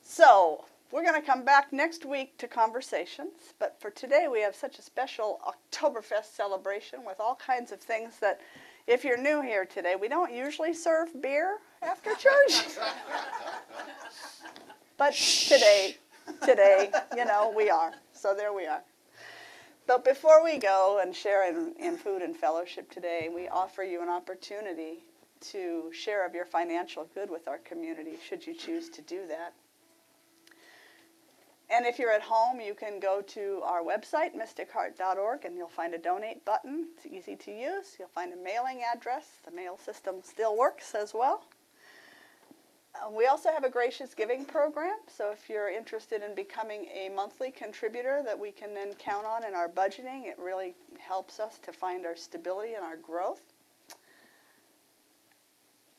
So, 0.00 0.64
we're 0.90 1.02
going 1.02 1.20
to 1.20 1.26
come 1.26 1.44
back 1.44 1.74
next 1.74 2.06
week 2.06 2.38
to 2.38 2.48
conversations, 2.48 3.52
but 3.58 3.76
for 3.78 3.90
today 3.90 4.28
we 4.32 4.40
have 4.40 4.56
such 4.56 4.78
a 4.78 4.82
special 4.82 5.40
Oktoberfest 5.46 6.34
celebration 6.34 7.00
with 7.04 7.20
all 7.20 7.34
kinds 7.34 7.72
of 7.72 7.80
things 7.80 8.18
that 8.20 8.40
if 8.86 9.04
you're 9.04 9.20
new 9.20 9.42
here 9.42 9.66
today, 9.66 9.94
we 9.94 10.08
don't 10.08 10.32
usually 10.32 10.72
serve 10.72 11.20
beer 11.20 11.58
after 11.82 12.14
church. 12.18 12.78
but 14.96 15.12
today, 15.12 15.96
today, 16.46 16.90
you 17.14 17.26
know, 17.26 17.52
we 17.54 17.68
are. 17.68 17.92
So 18.14 18.34
there 18.34 18.54
we 18.54 18.64
are. 18.64 18.82
But 19.86 20.02
before 20.02 20.42
we 20.42 20.56
go 20.56 21.00
and 21.02 21.14
share 21.14 21.46
in, 21.46 21.74
in 21.78 21.98
food 21.98 22.22
and 22.22 22.34
fellowship 22.34 22.90
today, 22.90 23.28
we 23.34 23.48
offer 23.48 23.82
you 23.82 24.00
an 24.02 24.08
opportunity 24.08 25.04
to 25.40 25.90
share 25.92 26.26
of 26.26 26.34
your 26.34 26.44
financial 26.44 27.08
good 27.14 27.30
with 27.30 27.48
our 27.48 27.58
community, 27.58 28.18
should 28.26 28.46
you 28.46 28.54
choose 28.54 28.88
to 28.90 29.02
do 29.02 29.26
that. 29.28 29.54
And 31.68 31.84
if 31.84 31.98
you're 31.98 32.12
at 32.12 32.22
home, 32.22 32.60
you 32.60 32.74
can 32.74 33.00
go 33.00 33.20
to 33.22 33.60
our 33.64 33.82
website, 33.82 34.36
mysticheart.org, 34.36 35.44
and 35.44 35.56
you'll 35.56 35.68
find 35.68 35.94
a 35.94 35.98
donate 35.98 36.44
button. 36.44 36.86
It's 36.96 37.06
easy 37.06 37.34
to 37.36 37.50
use. 37.50 37.96
You'll 37.98 38.08
find 38.08 38.32
a 38.32 38.36
mailing 38.36 38.82
address. 38.94 39.26
The 39.44 39.50
mail 39.50 39.76
system 39.76 40.16
still 40.22 40.56
works 40.56 40.94
as 40.94 41.12
well. 41.12 41.44
Uh, 42.94 43.10
we 43.10 43.26
also 43.26 43.50
have 43.50 43.64
a 43.64 43.68
gracious 43.68 44.14
giving 44.14 44.44
program, 44.44 44.96
so 45.08 45.30
if 45.30 45.50
you're 45.50 45.68
interested 45.68 46.22
in 46.22 46.34
becoming 46.34 46.86
a 46.86 47.10
monthly 47.14 47.50
contributor 47.50 48.22
that 48.24 48.38
we 48.38 48.52
can 48.52 48.72
then 48.72 48.94
count 48.94 49.26
on 49.26 49.44
in 49.44 49.54
our 49.54 49.68
budgeting, 49.68 50.24
it 50.24 50.38
really 50.38 50.74
helps 50.98 51.40
us 51.40 51.58
to 51.58 51.72
find 51.72 52.06
our 52.06 52.16
stability 52.16 52.74
and 52.74 52.84
our 52.84 52.96
growth. 52.96 53.42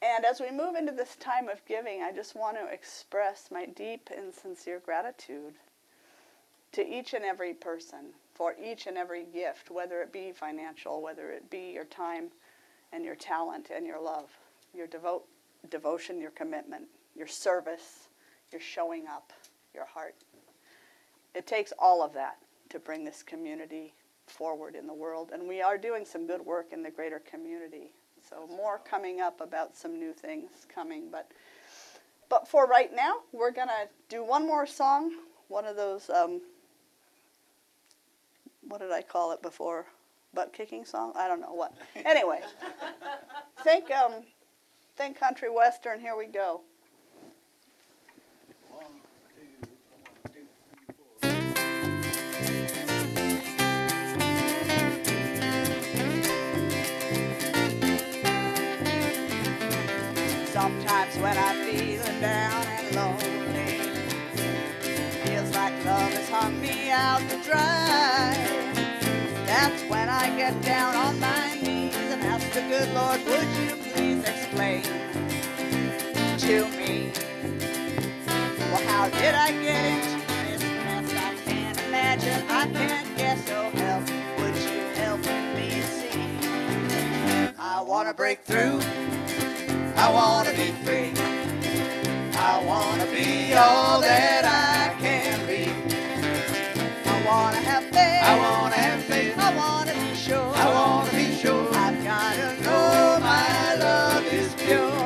And 0.02 0.26
as 0.26 0.40
we 0.40 0.52
move 0.52 0.76
into 0.76 0.92
this 0.92 1.16
time 1.16 1.50
of 1.50 1.66
giving, 1.66 2.04
I 2.04 2.12
just 2.12 2.36
want 2.36 2.58
to 2.58 2.72
express 2.72 3.50
my 3.52 3.66
deep 3.66 4.10
and 4.16 4.34
sincere 4.34 4.80
gratitude 4.80 5.56
to 6.74 6.88
each 6.88 7.14
and 7.14 7.26
every 7.26 7.54
person 7.54 8.14
for 8.36 8.54
each 8.64 8.86
and 8.86 8.98
every 8.98 9.24
gift, 9.24 9.72
whether 9.72 10.02
it 10.02 10.14
be 10.14 10.32
financial, 10.32 11.02
whether 11.02 11.32
it 11.32 11.50
be 11.50 11.72
your 11.74 11.86
time 11.86 12.30
and 12.94 13.04
your 13.04 13.16
talent 13.16 13.70
and 13.76 13.86
your 13.88 14.00
love, 14.00 14.30
your 14.76 14.88
devotion, 15.70 16.22
your 16.22 16.32
commitment, 16.32 16.84
your 17.16 17.26
service, 17.26 18.10
your 18.52 18.62
showing 18.62 19.08
up, 19.08 19.34
your 19.74 19.86
heart. 19.86 20.14
It 21.34 21.48
takes 21.48 21.74
all 21.80 22.04
of 22.04 22.14
that 22.14 22.38
to 22.70 22.80
bring 22.80 23.04
this 23.04 23.24
community 23.24 23.94
forward 24.28 24.76
in 24.76 24.86
the 24.86 24.94
world, 24.94 25.32
and 25.34 25.48
we 25.48 25.62
are 25.62 25.78
doing 25.78 26.06
some 26.06 26.28
good 26.28 26.46
work 26.46 26.68
in 26.72 26.84
the 26.84 26.92
greater 26.92 27.20
community. 27.20 27.92
So 28.30 28.48
more 28.48 28.80
coming 28.80 29.22
up 29.22 29.42
about 29.42 29.76
some 29.76 30.00
new 30.00 30.14
things 30.14 30.52
coming, 30.74 31.10
but 31.12 31.32
but 32.30 32.48
for 32.48 32.68
right 32.68 32.94
now, 32.94 33.22
we're 33.32 33.52
gonna 33.52 33.88
do 34.10 34.24
one 34.24 34.46
more 34.46 34.68
song, 34.68 35.12
one 35.48 35.66
of 35.66 35.76
those 35.76 36.10
um, 36.10 36.42
what 38.68 38.82
did 38.82 38.92
I 38.92 39.02
call 39.02 39.32
it 39.32 39.42
before? 39.42 39.86
Butt 40.34 40.52
kicking 40.52 40.84
song? 40.84 41.14
I 41.16 41.28
don't 41.28 41.40
know 41.40 41.54
what. 41.54 41.74
Anyway, 41.96 42.42
think 43.64 43.90
um, 43.92 44.24
think 44.98 45.18
country 45.18 45.50
western. 45.50 46.00
Here 46.00 46.18
we 46.18 46.26
go. 46.26 46.62
Sometimes 60.68 61.18
when 61.20 61.38
I'm 61.38 61.64
feeling 61.64 62.20
down 62.20 62.68
and 62.68 62.94
lonely, 62.94 63.80
feels 65.24 65.56
like 65.56 65.74
love 65.86 66.12
has 66.12 66.30
hung 66.30 66.60
me 66.60 66.92
out 66.92 67.22
to 67.30 67.42
dry. 67.42 68.36
That's 69.46 69.82
when 69.84 70.10
I 70.10 70.28
get 70.36 70.62
down 70.62 70.94
on 70.94 71.18
my 71.22 71.56
knees 71.64 71.96
and 71.96 72.22
ask 72.22 72.52
the 72.52 72.60
good 72.64 72.94
Lord, 72.94 73.24
would 73.28 73.48
you 73.64 73.78
please 73.94 74.26
explain 74.28 74.84
to 76.44 76.68
me? 76.78 77.14
Well, 78.60 78.84
how 78.88 79.08
did 79.08 79.36
I 79.36 79.52
get 79.52 79.86
into 79.86 80.28
this 80.44 80.64
mess? 80.64 81.14
I 81.14 81.36
can't 81.46 81.80
imagine, 81.88 82.44
I 82.50 82.68
can't 82.74 83.18
guess. 83.18 83.50
oh 83.52 83.70
help, 83.70 84.04
would 84.38 84.56
you 84.58 84.82
help 85.00 85.22
me 85.56 85.82
see? 85.82 87.56
I 87.58 87.82
wanna 87.88 88.14
break 88.14 88.42
through. 88.42 88.82
I 89.98 90.12
wanna 90.12 90.52
be 90.52 90.72
free. 90.86 91.12
I 92.36 92.64
wanna 92.64 93.06
be 93.08 93.54
all 93.56 94.00
that 94.02 94.44
I 94.46 95.00
can 95.02 95.46
be. 95.48 95.72
I 97.06 97.26
wanna 97.26 97.58
have 97.58 97.84
faith. 97.86 98.24
I 98.32 98.38
wanna 98.38 98.76
have 98.76 99.04
faith. 99.04 99.36
I 99.38 99.56
wanna 99.56 99.94
be 99.94 100.16
sure. 100.16 100.54
I 100.56 100.66
wanna 100.74 101.12
be 101.12 101.36
sure. 101.36 101.68
I've 101.76 102.04
gotta 102.04 102.62
know 102.64 103.20
my 103.22 103.76
love 103.76 104.26
is 104.32 104.54
pure. 104.56 105.02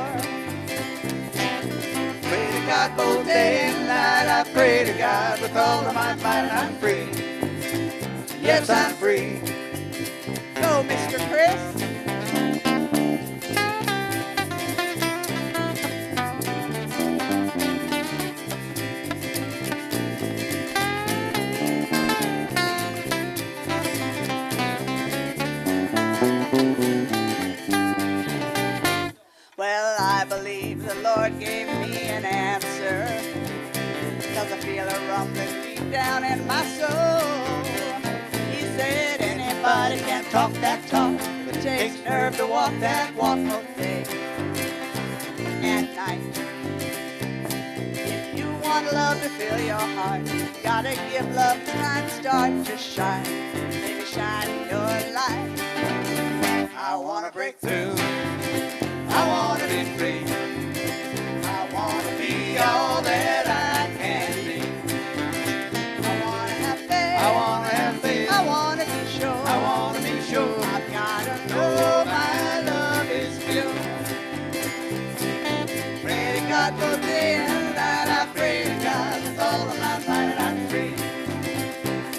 Pray 2.22 2.46
to 2.52 2.66
God 2.66 2.96
both 2.96 3.26
day 3.26 3.60
and 3.70 3.86
night. 3.86 4.28
I 4.40 4.44
pray 4.52 4.84
to 4.84 4.92
God 4.98 5.40
with 5.40 5.56
all 5.56 5.86
of 5.86 5.94
my 5.94 6.14
might. 6.16 6.50
I'm 6.52 6.74
free. 6.76 7.08
Yes, 8.42 8.68
I'm 8.70 8.92
free. 8.94 9.40
Go, 10.56 10.84
Mr. 10.84 11.18
Chris. 11.30 11.91
Lord 31.16 31.38
gave 31.38 31.66
me 31.66 31.98
an 32.08 32.24
answer. 32.24 33.06
Cause 34.34 34.50
I 34.52 34.58
feel 34.60 34.88
a 34.88 35.08
rumbling 35.08 35.62
deep 35.62 35.90
down 35.90 36.24
in 36.24 36.46
my 36.46 36.64
soul. 36.64 37.64
He 38.50 38.62
said 38.76 39.20
anybody 39.20 40.00
can 40.00 40.24
talk 40.30 40.52
that 40.64 40.86
talk, 40.88 41.18
but 41.44 41.60
takes 41.60 42.02
nerve 42.04 42.36
to 42.38 42.46
walk 42.46 42.72
that 42.80 43.14
walk 43.14 43.38
both 43.44 43.76
day 43.76 44.04
and 45.62 45.94
night. 45.94 46.20
If 47.80 48.38
you 48.38 48.46
want 48.64 48.90
love 48.92 49.20
to 49.22 49.28
fill 49.30 49.60
your 49.60 49.86
heart, 49.96 50.22
gotta 50.62 50.94
give 51.10 51.28
love 51.34 51.62
time 51.66 52.08
start 52.08 52.64
to 52.66 52.76
shine. 52.78 53.24
Baby, 53.24 54.04
shine 54.06 54.68
your 54.70 54.92
light. 55.12 55.60
I 56.74 56.96
wanna 56.96 57.30
break 57.30 57.58
through. 57.58 57.94
I 59.08 59.28
wanna 59.28 59.68
be 59.68 59.84
free. 59.98 60.51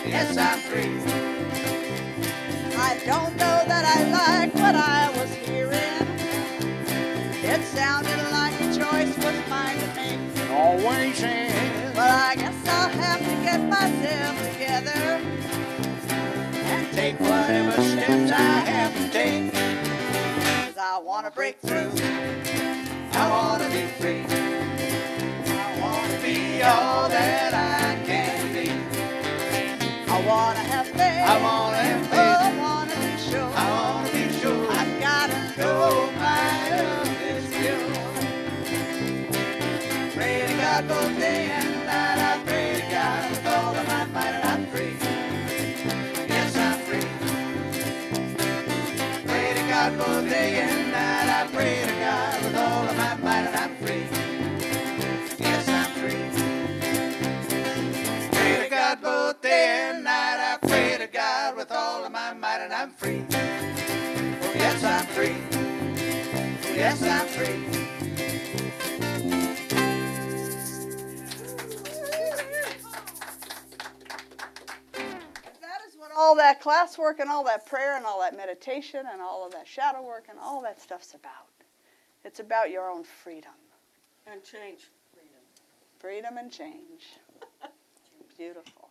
Yes, 0.05 0.37
I'm 0.37 0.59
free. 0.59 0.99
I 2.77 2.99
don't 3.05 3.35
know 3.35 3.63
that 3.67 3.83
I 3.83 4.03
like 4.11 4.53
what 4.53 4.75
I 4.75 5.12
get 13.53 13.69
myself 13.69 14.35
together. 14.51 15.21
And 16.73 16.93
take 16.93 17.19
whatever 17.19 17.73
steps 17.83 18.31
I 18.31 18.59
have 18.73 18.93
to 18.97 19.09
take. 19.09 19.53
Cause 19.53 20.77
I 20.77 20.99
wanna 20.99 21.29
break 21.29 21.59
through. 21.59 21.91
I 23.21 23.23
wanna 23.35 23.69
be 23.69 23.83
free. 23.99 24.23
I 25.65 25.67
wanna 25.83 26.19
be 26.27 26.63
all 26.63 27.09
that 27.09 27.51
I 27.53 28.05
can 28.07 28.53
be. 28.55 28.69
I 30.15 30.17
wanna 30.31 30.65
have 30.73 30.87
faith. 30.87 31.23
I 31.33 31.35
wanna 31.47 31.81
have 31.91 32.03
Oh. 32.11 32.47
I 32.47 32.51
wanna 32.65 32.95
be 33.05 33.13
sure. 33.29 33.51
I 33.63 33.65
wanna 33.77 34.11
be 34.17 34.25
sure. 34.41 34.65
I've 34.79 34.93
gotta 35.07 35.37
know 35.59 36.09
my 36.25 36.47
love 36.71 37.21
is 37.31 37.45
pure. 37.59 37.89
Pray 40.15 40.35
to 40.47 40.53
God 40.63 40.87
both 40.87 41.19
day 41.19 41.51
and 41.59 41.72
free. 62.97 63.25
Oh, 64.29 64.53
yes, 64.55 64.83
I'm 64.83 65.05
free. 65.07 65.35
Oh, 66.55 66.73
yes, 66.75 67.03
I'm 67.03 67.27
free. 67.27 67.65
That 75.61 75.81
is 75.87 75.95
what 75.97 76.11
all 76.11 76.23
all 76.29 76.35
that 76.37 76.61
classwork 76.61 77.19
and 77.19 77.29
all 77.29 77.43
that 77.45 77.65
prayer 77.67 77.97
and 77.97 78.05
all 78.05 78.21
that 78.21 78.35
meditation 78.37 79.05
and 79.11 79.21
all 79.21 79.45
of 79.45 79.51
that 79.53 79.67
shadow 79.67 80.01
work 80.03 80.25
and 80.29 80.39
all 80.39 80.61
that 80.63 80.81
stuff's 80.81 81.13
about. 81.13 81.47
It's 82.25 82.39
about 82.39 82.71
your 82.71 82.89
own 82.89 83.03
freedom. 83.03 83.51
And 84.27 84.43
change. 84.43 84.89
Freedom 85.99 86.37
and 86.37 86.51
change. 86.51 87.17
Beautiful. 88.37 88.82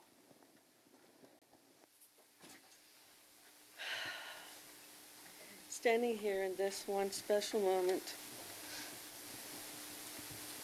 Standing 5.82 6.16
here 6.16 6.44
in 6.44 6.54
this 6.54 6.84
one 6.86 7.10
special 7.10 7.58
moment, 7.58 8.14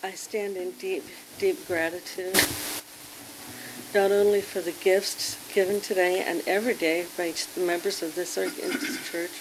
I 0.01 0.13
stand 0.13 0.57
in 0.57 0.71
deep, 0.79 1.03
deep 1.41 1.67
gratitude, 1.67 2.37
not 3.93 4.13
only 4.13 4.41
for 4.41 4.61
the 4.61 4.71
gifts 4.71 5.37
given 5.53 5.81
today 5.81 6.23
and 6.25 6.41
every 6.47 6.75
day 6.75 7.07
by 7.17 7.35
the 7.57 7.61
members 7.63 8.01
of 8.01 8.15
this 8.15 8.37
church 9.11 9.33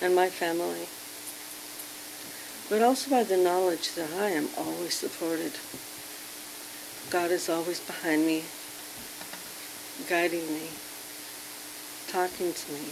and 0.00 0.16
my 0.16 0.30
family, 0.30 0.88
but 2.70 2.82
also 2.82 3.10
by 3.10 3.24
the 3.24 3.36
knowledge 3.36 3.92
that 3.92 4.08
I 4.14 4.30
am 4.30 4.48
always 4.56 4.94
supported. 4.94 5.52
God 7.10 7.30
is 7.30 7.50
always 7.50 7.80
behind 7.80 8.24
me, 8.24 8.42
guiding 10.08 10.46
me, 10.48 10.70
talking 12.06 12.54
to 12.54 12.72
me, 12.72 12.88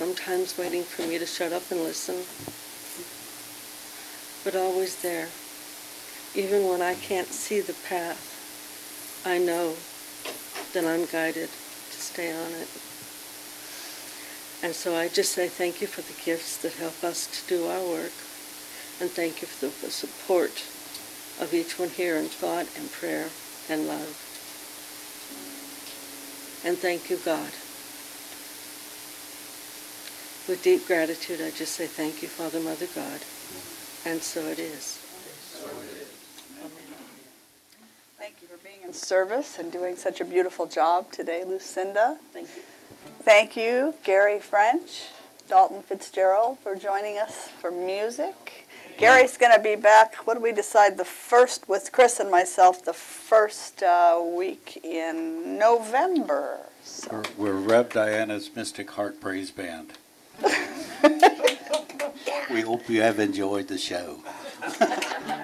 sometimes 0.00 0.56
waiting 0.56 0.82
for 0.82 1.02
me 1.02 1.18
to 1.18 1.26
shut 1.26 1.52
up 1.52 1.70
and 1.70 1.82
listen, 1.82 2.16
but 4.44 4.58
always 4.58 5.02
there. 5.02 5.28
Even 6.34 6.66
when 6.66 6.80
I 6.80 6.94
can't 6.94 7.28
see 7.28 7.60
the 7.60 7.76
path, 7.86 8.16
I 9.26 9.36
know 9.36 9.76
that 10.72 10.88
I'm 10.88 11.04
guided 11.04 11.50
to 11.50 12.00
stay 12.00 12.32
on 12.32 12.50
it. 12.52 12.70
And 14.64 14.74
so 14.74 14.96
I 14.96 15.08
just 15.08 15.32
say 15.32 15.48
thank 15.48 15.82
you 15.82 15.86
for 15.86 16.00
the 16.00 16.18
gifts 16.24 16.56
that 16.62 16.72
help 16.80 17.04
us 17.04 17.26
to 17.26 17.46
do 17.46 17.66
our 17.66 17.82
work, 17.82 18.16
and 19.02 19.10
thank 19.10 19.42
you 19.42 19.48
for 19.48 19.66
the, 19.66 19.90
support 19.92 20.64
of 21.38 21.52
each 21.52 21.78
one 21.78 21.90
here 21.90 22.16
in 22.16 22.24
thought 22.24 22.68
and 22.74 22.90
prayer 22.90 23.28
and 23.68 23.86
love. 23.86 24.16
And 26.64 26.78
thank 26.78 27.10
you, 27.10 27.18
God. 27.18 27.52
With 30.48 30.62
deep 30.62 30.86
gratitude, 30.86 31.40
I 31.40 31.50
just 31.50 31.74
say 31.74 31.86
thank 31.86 32.22
you, 32.22 32.28
Father, 32.28 32.60
Mother, 32.60 32.86
God. 32.94 33.20
And 34.04 34.20
so 34.22 34.40
it 34.46 34.58
is. 34.58 34.98
Thank 38.18 38.34
you 38.42 38.48
for 38.48 38.56
being 38.64 38.82
in 38.82 38.92
service 38.92 39.58
and 39.58 39.70
doing 39.70 39.96
such 39.96 40.20
a 40.20 40.24
beautiful 40.24 40.66
job 40.66 41.12
today, 41.12 41.44
Lucinda. 41.44 42.18
Thank 42.32 42.48
you. 42.56 42.62
Thank 43.22 43.56
you, 43.56 43.94
Gary 44.02 44.40
French, 44.40 45.04
Dalton 45.48 45.82
Fitzgerald, 45.82 46.58
for 46.58 46.74
joining 46.74 47.18
us 47.18 47.48
for 47.60 47.70
music. 47.70 48.66
Gary's 48.98 49.38
going 49.38 49.56
to 49.56 49.62
be 49.62 49.76
back, 49.76 50.16
what 50.26 50.34
do 50.34 50.40
we 50.40 50.52
decide, 50.52 50.98
the 50.98 51.04
first, 51.04 51.68
with 51.68 51.90
Chris 51.92 52.20
and 52.20 52.30
myself, 52.30 52.84
the 52.84 52.92
first 52.92 53.82
uh, 53.82 54.20
week 54.36 54.80
in 54.84 55.58
November. 55.58 56.58
So, 56.82 57.22
We're, 57.38 57.52
we're 57.52 57.60
Rev 57.60 57.88
Diana's 57.90 58.50
Mystic 58.54 58.90
Heart 58.90 59.20
Praise 59.20 59.50
Band. 59.50 59.92
We 62.50 62.62
hope 62.62 62.88
you 62.88 63.02
have 63.02 63.20
enjoyed 63.20 63.68
the 63.68 63.78
show. 63.78 64.18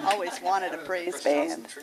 always 0.05 0.41
wanted 0.43 0.75
a 0.75 0.79
praise 0.79 1.23
band. 1.23 1.67